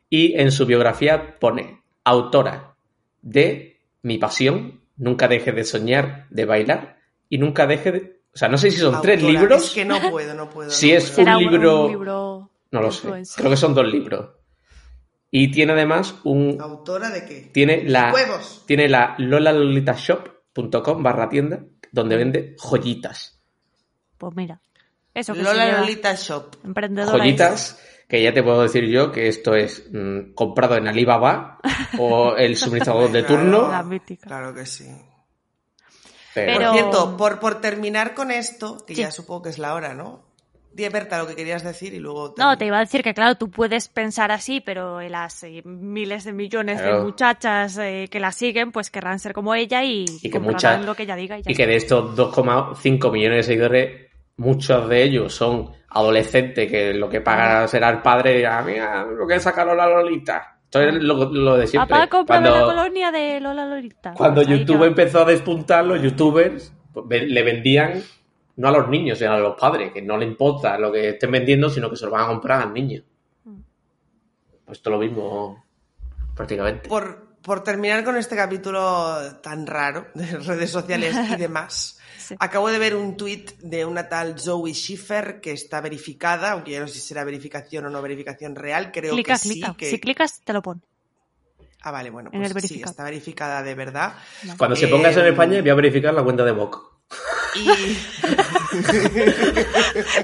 y 0.09 0.37
en 0.37 0.51
su 0.51 0.65
biografía 0.65 1.39
pone 1.39 1.81
autora 2.03 2.74
de 3.25 3.81
Mi 4.01 4.17
pasión, 4.17 4.85
Nunca 4.97 5.27
deje 5.27 5.51
de 5.51 5.65
soñar, 5.65 6.25
de 6.29 6.45
bailar 6.45 6.99
y 7.27 7.37
nunca 7.37 7.67
deje 7.67 7.91
de... 7.91 8.21
O 8.33 8.37
sea, 8.37 8.47
no 8.47 8.57
sé 8.57 8.71
si 8.71 8.77
son 8.77 9.01
tres 9.01 9.21
libros. 9.21 9.65
Es 9.65 9.71
que 9.71 9.83
no 9.83 9.99
puedo, 10.09 10.33
no 10.33 10.49
puedo. 10.49 10.69
Si 10.69 10.91
no 10.91 10.97
es 10.97 11.09
puedo. 11.11 11.15
Será 11.25 11.37
un 11.37 11.43
libro- 11.43 11.87
libro 11.89 12.51
No 12.71 12.81
lo 12.81 12.91
sé. 12.91 13.09
Creo 13.35 13.49
que 13.49 13.57
son 13.57 13.73
dos 13.73 13.85
libros. 13.85 14.29
Y 15.31 15.51
tiene 15.51 15.73
además 15.73 16.15
un... 16.23 16.57
¿Autora 16.61 17.09
de 17.09 17.25
qué? 17.25 17.49
Tiene 17.53 17.83
la... 17.83 18.13
Huevos. 18.13 18.63
Tiene 18.65 18.87
la 18.87 19.15
lolalolitashop.com 19.17 21.03
barra 21.03 21.27
tienda 21.27 21.65
donde 21.91 22.15
vende 22.15 22.55
joyitas. 22.57 23.41
Pues 24.17 24.33
mira, 24.35 24.61
eso 25.13 25.33
que 25.33 25.43
Lola. 25.43 25.79
Lolita 25.81 26.15
Shop. 26.15 26.55
Emprendedora. 26.63 27.17
Joyitas 27.17 27.81
que 28.07 28.21
ya 28.21 28.33
te 28.33 28.43
puedo 28.43 28.61
decir 28.61 28.85
yo 28.85 29.11
que 29.11 29.27
esto 29.27 29.55
es 29.55 29.89
mm, 29.91 30.33
comprado 30.33 30.75
en 30.77 30.87
Alibaba 30.87 31.59
o 31.99 32.35
el 32.35 32.55
suministrador 32.55 33.11
de 33.11 33.25
Claro, 33.25 33.41
turno. 33.41 33.67
La 33.71 33.83
mítica. 33.83 34.27
Claro 34.27 34.53
que 34.53 34.65
sí. 34.65 34.85
Pero, 36.33 36.65
Por 36.69 36.73
cierto, 36.73 37.17
por, 37.17 37.39
por 37.39 37.61
terminar 37.61 38.13
con 38.13 38.29
esto, 38.29 38.77
que 38.85 38.93
Sí. 38.95 39.01
ya 39.01 39.11
supongo 39.11 39.43
que 39.43 39.49
es 39.49 39.57
la 39.57 39.73
hora, 39.73 39.93
¿no? 39.93 40.25
Di, 40.73 40.89
Berta, 40.89 41.17
lo 41.17 41.25
que 41.27 41.37
querías 41.37 41.63
decir 41.63 41.93
y 41.93 41.99
luego... 41.99 42.33
No, 42.37 42.57
te 42.57 42.65
iba 42.65 42.75
a 42.75 42.81
decir 42.81 43.01
que 43.01 43.13
claro, 43.13 43.35
tú 43.35 43.49
puedes 43.49 43.87
pensar 43.87 44.33
así, 44.33 44.59
pero 44.59 44.99
las 45.03 45.41
eh, 45.43 45.61
miles 45.63 46.25
de 46.25 46.33
millones 46.33 46.81
de 46.81 46.91
muchachas 46.99 47.77
eh, 47.77 48.09
que 48.11 48.19
la 48.19 48.33
siguen, 48.33 48.73
pues 48.73 48.91
querrán 48.91 49.19
ser 49.19 49.31
como 49.31 49.55
ella 49.55 49.85
y, 49.85 50.03
Y 50.21 50.29
que 50.29 50.39
muchas- 50.39 50.83
lo 50.83 50.93
que 50.93 51.03
ella 51.03 51.15
diga. 51.15 51.39
Y, 51.39 51.43
ya 51.43 51.51
y 51.51 51.55
que 51.55 51.65
de 51.65 51.77
estos 51.77 52.13
2,5 52.17 53.09
millones 53.13 53.37
de 53.37 53.53
seguidores, 53.53 54.04
muchos 54.37 54.89
de 54.89 55.03
ellos 55.03 55.33
son 55.33 55.71
adolescentes 55.89 56.69
que 56.69 56.93
lo 56.93 57.09
que 57.09 57.21
paga 57.21 57.67
será 57.67 57.89
el 57.89 58.01
padre 58.01 58.37
dirá, 58.37 58.61
mira, 58.61 59.05
lo 59.05 59.25
que 59.27 59.39
saca 59.39 59.63
Lola 59.63 59.87
Lolita. 59.87 60.57
Esto 60.65 60.81
es 60.81 60.95
lo, 60.95 61.31
lo 61.31 61.57
de 61.57 61.67
siempre. 61.67 61.95
Papá, 61.95 62.25
Cuando- 62.25 62.51
la 62.51 62.65
colonia 62.65 63.11
de 63.11 63.39
Lola 63.39 63.65
Lolita. 63.65 64.13
Cuando 64.13 64.43
Pues 64.43 64.59
YouTube 64.59 64.83
empezó 64.83 65.21
a 65.21 65.25
despuntar, 65.25 65.85
los 65.85 66.01
youtubers 66.01 66.73
pues, 66.93 67.23
le 67.23 67.43
vendían 67.43 68.01
no 68.57 68.67
a 68.69 68.71
los 68.71 68.89
niños, 68.89 69.17
sino 69.19 69.33
a 69.33 69.39
los 69.39 69.59
padres, 69.59 69.91
que 69.91 70.01
no 70.01 70.17
le 70.17 70.25
importa 70.25 70.77
lo 70.77 70.91
que 70.91 71.09
estén 71.09 71.31
vendiendo, 71.31 71.69
sino 71.69 71.89
que 71.89 71.95
se 71.95 72.05
lo 72.05 72.11
van 72.11 72.23
a 72.23 72.27
comprar 72.27 72.61
al 72.61 72.73
niño. 72.73 73.01
Mm. 73.43 73.59
Pues 74.65 74.77
esto 74.77 74.89
lo 74.89 74.97
mismo, 74.97 75.63
prácticamente. 76.35 76.87
Por, 76.87 77.37
por 77.41 77.63
terminar 77.63 78.03
con 78.03 78.15
este 78.17 78.35
capítulo 78.35 79.17
tan 79.41 79.67
raro 79.67 80.07
de 80.13 80.25
redes 80.39 80.71
sociales 80.71 81.15
y 81.31 81.35
demás, 81.35 81.94
Sí. 82.27 82.35
acabo 82.39 82.69
de 82.69 82.79
ver 82.79 82.95
un 82.95 83.17
tuit 83.17 83.51
de 83.59 83.85
una 83.85 84.07
tal 84.09 84.39
Zoe 84.39 84.73
Schiffer 84.73 85.39
que 85.41 85.51
está 85.51 85.81
verificada, 85.81 86.51
aunque 86.51 86.71
yo 86.71 86.79
no 86.79 86.87
sé 86.87 86.95
si 86.95 86.99
será 87.01 87.23
verificación 87.23 87.85
o 87.85 87.89
no 87.89 88.01
verificación 88.01 88.55
real, 88.55 88.91
creo 88.91 89.13
Clica, 89.13 89.33
que 89.33 89.39
sí. 89.39 89.61
Que... 89.77 89.89
Si 89.89 89.99
clicas, 89.99 90.41
te 90.43 90.53
lo 90.53 90.61
pone. 90.61 90.81
Ah, 91.81 91.91
vale, 91.91 92.09
bueno, 92.09 92.31
en 92.33 92.51
pues 92.51 92.65
sí, 92.65 92.81
está 92.83 93.03
verificada 93.03 93.61
de 93.61 93.75
verdad. 93.75 94.15
Cuando 94.57 94.75
se 94.75 94.85
Eh, 94.85 94.89
ponga 94.89 95.09
eso 95.11 95.19
en 95.19 95.27
España, 95.27 95.61
voy 95.61 95.69
a 95.69 95.75
verificar 95.75 96.13
la 96.15 96.23
cuenta 96.23 96.43
de 96.43 96.53
Mock. 96.53 96.93
Y 97.55 97.69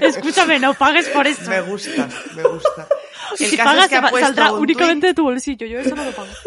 Escúchame, 0.00 0.58
no 0.58 0.74
pagues 0.74 1.08
por 1.08 1.26
esto. 1.26 1.48
me 1.48 1.60
gusta, 1.60 2.08
me 2.34 2.42
gusta. 2.42 2.88
El 3.38 3.46
si 3.46 3.56
caso 3.56 3.70
pagas, 3.70 3.84
es 3.84 3.90
que 3.90 3.96
ha 3.96 4.10
puesto 4.10 4.26
saldrá 4.26 4.52
un 4.52 4.60
únicamente 4.60 5.06
de 5.06 5.14
tu 5.14 5.22
bolsillo. 5.22 5.66
Yo 5.66 5.78
eso 5.78 5.94
no 5.94 6.04
lo 6.04 6.12
pago. 6.12 6.28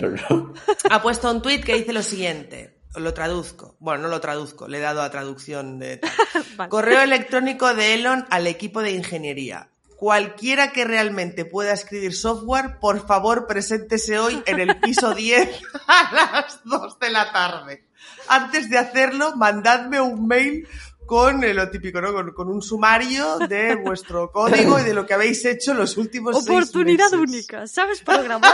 No, 0.00 0.08
no. 0.10 0.54
ha 0.90 1.02
puesto 1.02 1.30
un 1.30 1.42
tuit 1.42 1.64
que 1.64 1.74
dice 1.74 1.92
lo 1.92 2.02
siguiente. 2.02 2.79
Lo 2.96 3.14
traduzco. 3.14 3.76
Bueno, 3.78 4.02
no 4.02 4.08
lo 4.08 4.20
traduzco, 4.20 4.66
le 4.66 4.78
he 4.78 4.80
dado 4.80 5.02
a 5.02 5.10
traducción 5.10 5.78
de... 5.78 6.00
Vale. 6.56 6.68
Correo 6.68 7.02
electrónico 7.02 7.74
de 7.74 7.94
Elon 7.94 8.26
al 8.30 8.46
equipo 8.46 8.82
de 8.82 8.92
ingeniería. 8.92 9.70
Cualquiera 9.96 10.72
que 10.72 10.84
realmente 10.84 11.44
pueda 11.44 11.72
escribir 11.72 12.14
software, 12.14 12.78
por 12.80 13.06
favor, 13.06 13.46
preséntese 13.46 14.18
hoy 14.18 14.42
en 14.46 14.58
el 14.58 14.80
piso 14.80 15.14
10 15.14 15.60
a 15.86 16.14
las 16.14 16.64
2 16.64 16.98
de 16.98 17.10
la 17.10 17.30
tarde. 17.32 17.84
Antes 18.28 18.70
de 18.70 18.78
hacerlo, 18.78 19.36
mandadme 19.36 20.00
un 20.00 20.26
mail 20.26 20.66
con 21.10 21.42
eh, 21.42 21.52
lo 21.52 21.68
típico, 21.68 22.00
¿no? 22.00 22.12
Con, 22.12 22.30
con 22.30 22.48
un 22.48 22.62
sumario 22.62 23.36
de 23.48 23.74
vuestro 23.84 24.30
código 24.30 24.78
y 24.78 24.84
de 24.84 24.94
lo 24.94 25.04
que 25.04 25.14
habéis 25.14 25.44
hecho 25.44 25.74
los 25.74 25.96
últimos 25.96 26.36
seis 26.36 26.48
Oportunidad 26.48 27.10
meses. 27.10 27.18
única. 27.18 27.66
¿Sabes 27.66 28.00
programar? 28.00 28.52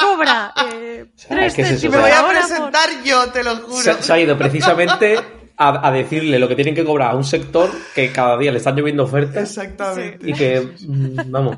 Cobra 0.00 0.52
eh, 0.72 1.06
sea, 1.16 1.28
tres 1.48 1.82
me 1.82 1.98
voy 1.98 2.10
a 2.12 2.20
por- 2.22 2.30
presentar 2.30 2.88
yo, 3.04 3.26
te 3.32 3.42
lo 3.42 3.56
juro. 3.56 3.82
Se, 3.82 4.00
se 4.02 4.12
ha 4.12 4.20
ido 4.20 4.38
precisamente 4.38 5.18
a, 5.56 5.88
a 5.88 5.90
decirle 5.90 6.38
lo 6.38 6.46
que 6.46 6.54
tienen 6.54 6.76
que 6.76 6.84
cobrar 6.84 7.10
a 7.10 7.16
un 7.16 7.24
sector 7.24 7.68
que 7.92 8.12
cada 8.12 8.38
día 8.38 8.52
le 8.52 8.58
están 8.58 8.76
lloviendo 8.76 9.02
ofertas 9.02 9.42
Exactamente. 9.42 10.30
y 10.30 10.32
que, 10.34 10.60
mm, 10.80 11.16
vamos, 11.32 11.56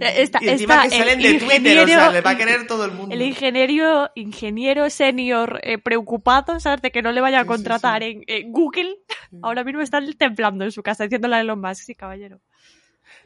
Esta, 0.00 0.38
y 0.42 0.48
encima 0.48 0.84
esta, 0.84 0.88
que 0.88 0.98
salen 0.98 1.20
de 1.20 1.38
Twitter, 1.38 1.84
o 1.84 1.86
sea, 1.86 2.10
le 2.10 2.20
va 2.20 2.30
a 2.30 2.36
querer 2.36 2.66
todo 2.66 2.84
el 2.84 2.92
mundo. 2.92 3.14
El 3.14 3.22
ingeniero, 3.22 4.10
ingeniero 4.14 4.88
senior 4.90 5.60
eh, 5.62 5.78
preocupado, 5.78 6.58
¿sabes? 6.60 6.82
De 6.82 6.90
que 6.90 7.02
no 7.02 7.12
le 7.12 7.20
vaya 7.20 7.38
a 7.38 7.42
Sí, 7.42 7.44
sí, 7.44 7.48
contratar 7.48 8.02
sí. 8.02 8.08
en 8.08 8.24
eh, 8.26 8.44
Google. 8.48 8.96
Ahora 9.42 9.64
mismo 9.64 9.80
está 9.80 10.00
templando 10.16 10.64
en 10.64 10.72
su 10.72 10.82
casa 10.82 11.04
diciéndole 11.04 11.36
a 11.36 11.40
Elon 11.40 11.60
Musk, 11.60 11.84
sí, 11.84 11.94
caballero. 11.94 12.40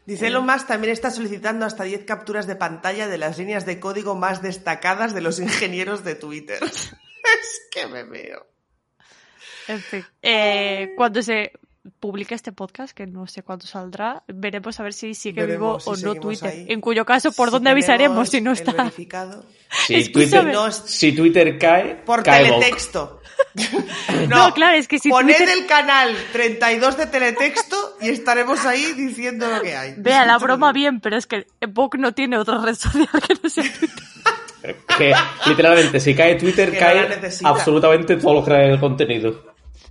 Dice 0.07 0.29
Elon 0.29 0.47
Musk 0.47 0.67
también 0.67 0.93
está 0.93 1.11
solicitando 1.11 1.67
hasta 1.67 1.85
10 1.85 2.05
capturas 2.05 2.47
de 2.47 2.57
pantalla 2.57 3.09
de 3.09 3.19
las 3.19 3.39
líneas 3.39 3.67
de 3.67 3.79
código 3.79 4.15
más 4.15 4.43
destacadas 4.43 5.15
de 5.15 5.21
los 5.21 5.39
ingenieros 5.39 6.03
de 6.03 6.15
Twitter. 6.15 6.59
es 6.63 7.61
que 7.71 7.87
me 7.87 8.05
veo. 8.05 8.47
En 9.69 9.81
fin. 9.81 10.05
Eh, 10.23 10.95
cuando 10.97 11.23
se 11.23 11.53
publique 12.01 12.35
este 12.35 12.53
podcast, 12.53 12.95
que 12.97 13.07
no 13.07 13.27
sé 13.27 13.43
cuándo 13.43 13.67
saldrá, 13.67 14.23
veremos 14.29 14.79
a 14.81 14.83
ver 14.83 14.93
si 14.93 15.15
sigue 15.15 15.47
Veremos 15.47 15.85
vivo 15.85 15.97
si 15.97 16.05
o 16.05 16.09
no 16.15 16.21
Twitter. 16.21 16.49
ahí. 16.51 16.67
En 16.69 16.81
cuyo 16.81 17.05
caso, 17.05 17.33
¿por 17.33 17.49
Si 17.49 17.53
dónde 17.53 17.71
avisaremos 17.71 18.29
si 18.29 18.41
no 18.41 18.53
el 18.53 18.59
está? 18.59 18.91
si. 19.87 20.09
Twitter, 20.13 20.45
No, 20.47 20.71
si 20.73 21.13
Twitter 21.13 21.59
cae, 21.59 21.97
Por 22.05 22.23
cae 22.23 22.45
teletexto. 22.45 23.21
No, 24.29 24.53
claro, 24.53 24.77
es 24.77 24.89
que 24.89 24.99
si 24.99 25.11
Poned 25.11 25.37
Twitter- 25.37 25.57
el 25.59 25.67
canal 25.67 26.15
32 26.33 26.97
de 26.97 27.07
teletexto 27.07 27.77
y 28.01 28.09
estaremos 28.09 28.65
ahí 28.67 28.93
diciendo 28.95 29.47
lo 29.49 29.63
que 29.63 29.77
hay. 29.77 29.95
Vea, 29.97 30.27
la 30.27 30.39
broma 30.39 30.73
bien, 30.73 31.01
pero 31.01 31.17
es 31.17 31.27
que 31.27 31.47
Vogue 31.69 31.99
no 31.99 32.13
tiene 32.13 32.37
otra 32.39 32.59
red 32.61 32.75
social 32.75 33.09
que 33.27 33.35
no 33.43 33.49
sea 33.49 33.65
Twitter. 33.79 34.05
Que 34.99 35.15
literalmente, 35.47 36.01
si 36.01 36.15
cae 36.17 36.35
Twitter, 36.35 36.73
Que 36.73 36.79
cae 36.79 37.21
absolutamente 37.45 38.17
todo 38.17 38.35
lo 38.35 38.45
que 38.45 38.53
de 38.53 38.81
contenido. 38.81 39.48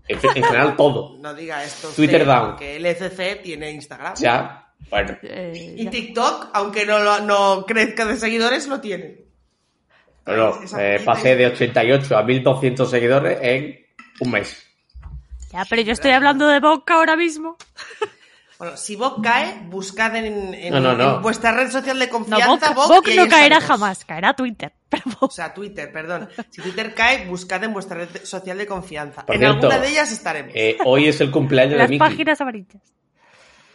En, 0.08 0.20
en 0.24 0.44
general, 0.44 0.76
todo. 0.76 1.18
No 1.22 1.34
diga 1.34 1.64
esto. 1.64 1.90
Twitter 1.96 2.22
usted, 2.22 2.34
down. 2.34 2.56
Que 2.58 2.76
el 2.78 2.86
ECC 2.86 3.42
tiene 3.44 3.72
Instagram. 3.72 4.16
Sea, 4.16 4.70
bueno, 4.90 5.18
Eh, 5.24 5.76
Y 5.78 5.84
ya. 5.86 5.90
TikTok, 5.92 6.50
aunque 6.54 6.86
no, 6.86 7.00
lo- 7.00 7.20
no 7.22 7.66
crezca 7.66 8.06
de 8.06 8.16
seguidores, 8.18 8.68
lo 8.68 8.80
tiene. 8.80 9.26
Esa 10.26 10.96
eh, 10.96 11.00
pasé 11.00 11.36
de 11.38 11.48
88 11.48 12.18
a 12.18 12.24
1200 12.24 12.90
seguidores 12.90 13.40
en 13.42 13.80
un 14.20 14.32
mes. 14.32 14.62
Ya, 15.54 15.64
pero 15.70 15.82
yo 15.82 15.94
estoy 15.94 16.12
hablando 16.12 16.48
de 16.48 16.60
Boca 16.60 16.96
ahora 16.96 17.16
mismo. 17.16 17.58
Bueno, 18.60 18.76
si 18.76 18.96
Vox 18.96 19.22
cae, 19.22 19.62
buscad 19.70 20.16
en, 20.16 20.54
en- 20.56 20.74
No, 20.74 20.80
no, 20.80 20.96
no. 20.96 21.16
en 21.18 21.22
vuestra 21.22 21.52
red 21.52 21.70
social 21.70 22.00
de 22.00 22.06
No, 22.08 22.12
confianza 22.12 22.74
y 23.06 23.10
ahí 23.12 23.16
no 23.18 23.28
caerá 23.28 23.62
jamás, 23.62 24.04
caerá 24.04 24.34
Twitter. 24.36 24.74
Pero 24.90 25.04
O 25.20 25.30
sea, 25.30 25.54
Twitter, 25.54 25.92
perdón. 25.92 26.28
Si 26.50 26.62
Twitter 26.62 26.94
cae, 26.96 27.28
buscad 27.28 27.64
en 27.64 27.74
vuestra 27.74 27.98
red 27.98 28.10
social 28.24 28.58
de 28.58 28.66
confianza. 28.66 29.26
Por 29.26 29.36
en 29.36 29.42
cierto, 29.42 29.68
alguna 29.68 29.80
de 29.80 29.90
ellas 29.90 30.12
estaremos. 30.12 30.54
Eh, 30.56 30.78
hoy 30.86 31.08
es 31.08 31.22
el 31.22 31.30
cumpleaños 31.30 31.74
de 31.74 31.78
las 31.80 31.90
Mickey. 31.90 32.00
páginas 32.00 32.42
amarillas. 32.42 32.82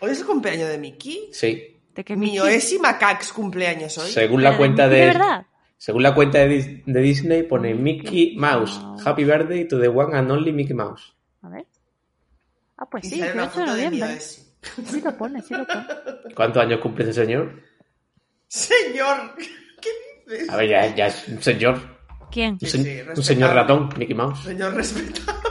¿Hoy 0.00 0.10
es 0.10 0.20
el 0.20 0.26
cumpleaños 0.26 0.68
de 0.68 0.78
Mickey? 0.78 1.28
Sí. 1.32 1.76
De 1.94 2.02
que 2.04 2.16
Mío 2.16 2.44
Mickey- 2.44 2.56
es 2.56 2.72
y 2.72 2.78
Macax 2.80 3.32
cumpleaños 3.32 3.96
hoy. 3.98 4.10
Según 4.10 4.42
la 4.42 4.56
cuenta 4.56 4.88
de, 4.88 4.96
de 5.00 5.06
verdad. 5.06 5.46
según 5.76 6.02
la 6.02 6.12
cuenta 6.14 6.38
de, 6.38 6.48
Dis- 6.58 6.82
de 6.86 7.00
Disney 7.00 7.42
pone 7.44 7.74
Mickey 7.74 8.34
Mouse. 8.36 8.80
Happy 9.04 9.22
birthday 9.24 9.68
to 9.68 9.78
the 9.78 9.88
one 9.88 10.16
and 10.16 10.28
only 10.30 10.52
Mickey 10.52 10.74
Mouse. 10.74 11.14
A 11.42 11.50
ver. 11.50 11.66
Ah, 12.78 12.86
pues 12.90 13.04
Y 13.04 13.10
sí, 13.10 13.18
sale 13.20 13.32
una 13.34 13.42
18 13.44 13.60
de 13.60 13.76
de 13.76 13.84
noviembre. 13.90 14.16
es. 14.16 14.41
Sí 14.62 15.00
lo 15.00 15.16
pone, 15.16 15.42
sí 15.42 15.54
lo 15.54 15.66
pone. 15.66 15.84
¿Cuántos 16.34 16.62
años 16.62 16.80
cumple 16.80 17.04
ese 17.04 17.12
señor? 17.24 17.60
Señor, 18.46 19.34
¿qué 19.80 19.90
dices? 20.30 20.48
A 20.50 20.56
ver, 20.56 20.68
ya, 20.70 20.94
ya 20.94 21.06
es 21.08 21.28
un 21.28 21.42
señor. 21.42 21.80
¿Quién? 22.30 22.52
Un, 22.54 22.60
Sí, 22.60 22.66
se- 22.66 22.70
sí, 22.78 22.78
un 22.82 22.86
respetable. 22.86 23.22
señor 23.24 23.54
ratón, 23.54 23.88
Mickey 23.98 24.14
Mouse. 24.14 24.44
Señor 24.44 24.74
respetado. 24.74 25.42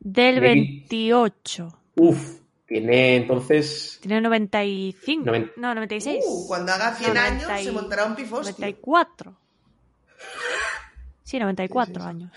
Del 0.00 0.40
Mickey. 0.40 0.80
28. 0.88 1.78
Uf, 1.96 2.40
tiene 2.66 3.16
entonces. 3.16 3.98
Tiene 4.00 4.20
95. 4.20 5.24
Noven- 5.26 5.52
No, 5.56 5.74
96. 5.74 6.24
Uh, 6.26 6.46
cuando 6.48 6.72
haga 6.72 6.94
100 6.94 7.16
años 7.16 7.42
90 7.44 7.60
y- 7.60 7.64
se 7.64 7.72
montará 7.72 8.04
un 8.06 8.14
pifostio. 8.16 8.52
94. 8.58 9.36
Sí, 11.22 11.38
94 11.38 12.02
años. 12.02 12.32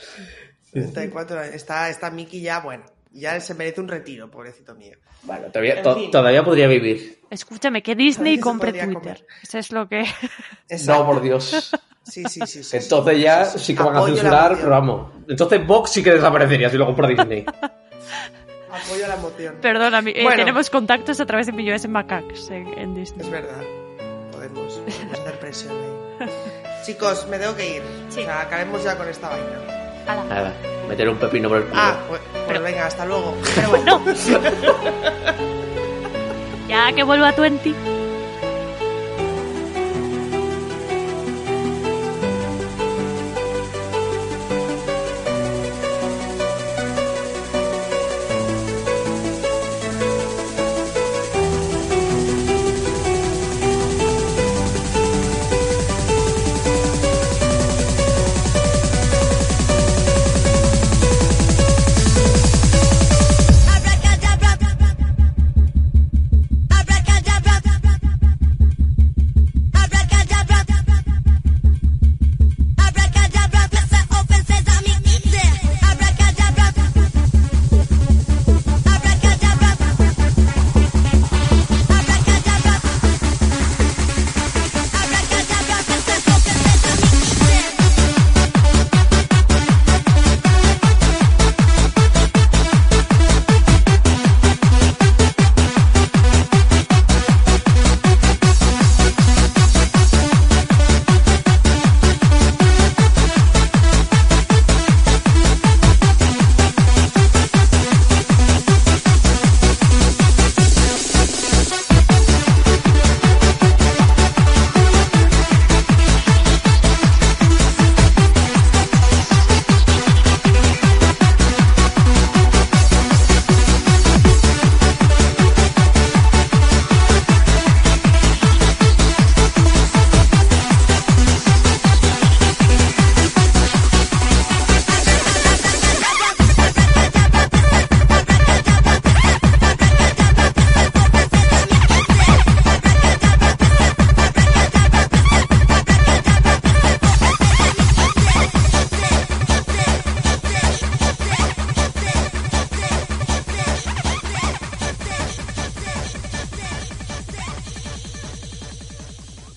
34 0.71 1.39
años. 1.39 1.55
Está, 1.55 1.89
está 1.89 2.11
Mickey 2.11 2.41
ya, 2.41 2.59
bueno, 2.59 2.83
ya 3.19 3.39
se 3.39 3.53
merece 3.53 3.81
un 3.81 3.87
retiro, 3.87 4.29
pobrecito 4.29 4.75
mío. 4.75 4.97
Bueno, 5.23 5.47
todavía, 5.47 5.75
En 5.77 5.83
to- 5.83 5.95
fin. 5.95 6.11
todavía 6.11 6.43
podría 6.43 6.67
vivir. 6.67 7.19
Escúchame, 7.29 7.81
que 7.81 7.95
Disney 7.95 8.39
compre 8.39 8.71
Twitter. 8.71 8.93
comer. 8.93 9.25
Eso 9.41 9.57
es 9.57 9.71
lo 9.71 9.87
que... 9.87 10.01
Exacto. 10.69 11.03
No, 11.03 11.05
por 11.11 11.21
Dios. 11.21 11.71
Sí, 12.03 12.23
sí, 12.29 12.39
sí. 12.45 12.63
sí, 12.63 12.77
Entonces 12.77 13.15
sí, 13.15 13.21
ya 13.23 13.45
sí, 13.45 13.57
sí. 13.59 13.65
sí 13.65 13.75
que 13.75 13.81
van 13.83 13.95
a 13.97 14.05
censurar, 14.05 14.55
pero 14.57 14.69
vamos. 14.69 15.11
Entonces 15.27 15.65
Vox 15.65 15.89
sí 15.91 16.03
que 16.03 16.11
desaparecería 16.13 16.69
si 16.69 16.77
lo 16.77 16.85
compra 16.85 17.07
Disney. 17.07 17.43
Apoyo 18.71 19.07
la 19.07 19.15
moción. 19.15 19.55
Perdona, 19.61 19.99
eh, 20.05 20.21
Bueno. 20.23 20.35
tenemos 20.37 20.69
contactos 20.69 21.19
a 21.21 21.25
través 21.25 21.47
de 21.47 21.53
millones 21.53 21.85
en 21.85 21.91
Macax 21.93 22.49
en, 22.51 22.67
en 22.77 22.93
Disney. 22.93 23.25
Es 23.25 23.31
verdad. 23.31 23.63
Podemos, 24.31 24.73
podemos 24.73 25.19
hacer 25.19 25.39
presión 25.39 25.73
ahí. 26.19 26.29
Chicos, 26.85 27.25
me 27.29 27.39
tengo 27.39 27.55
que 27.55 27.77
ir. 27.77 27.81
Sí. 28.09 28.19
O 28.19 28.23
sea, 28.25 28.41
acabemos 28.41 28.83
ya 28.83 28.97
con 28.97 29.07
esta 29.07 29.29
vaina. 29.29 29.84
Ala. 30.07 30.23
Nada, 30.25 30.53
meter 30.87 31.09
un 31.09 31.17
pepino 31.17 31.49
por 31.49 31.57
el 31.59 31.63
culo. 31.65 31.75
Ah, 31.81 31.95
pues, 32.07 32.21
pues 32.31 32.43
Pero- 32.47 32.61
venga, 32.61 32.85
hasta 32.87 33.05
luego. 33.05 33.35
Pero 33.55 33.69
bueno. 33.69 34.01
ya 36.67 36.91
que 36.93 37.03
vuelva 37.03 37.29
a 37.29 37.31
20. 37.33 37.73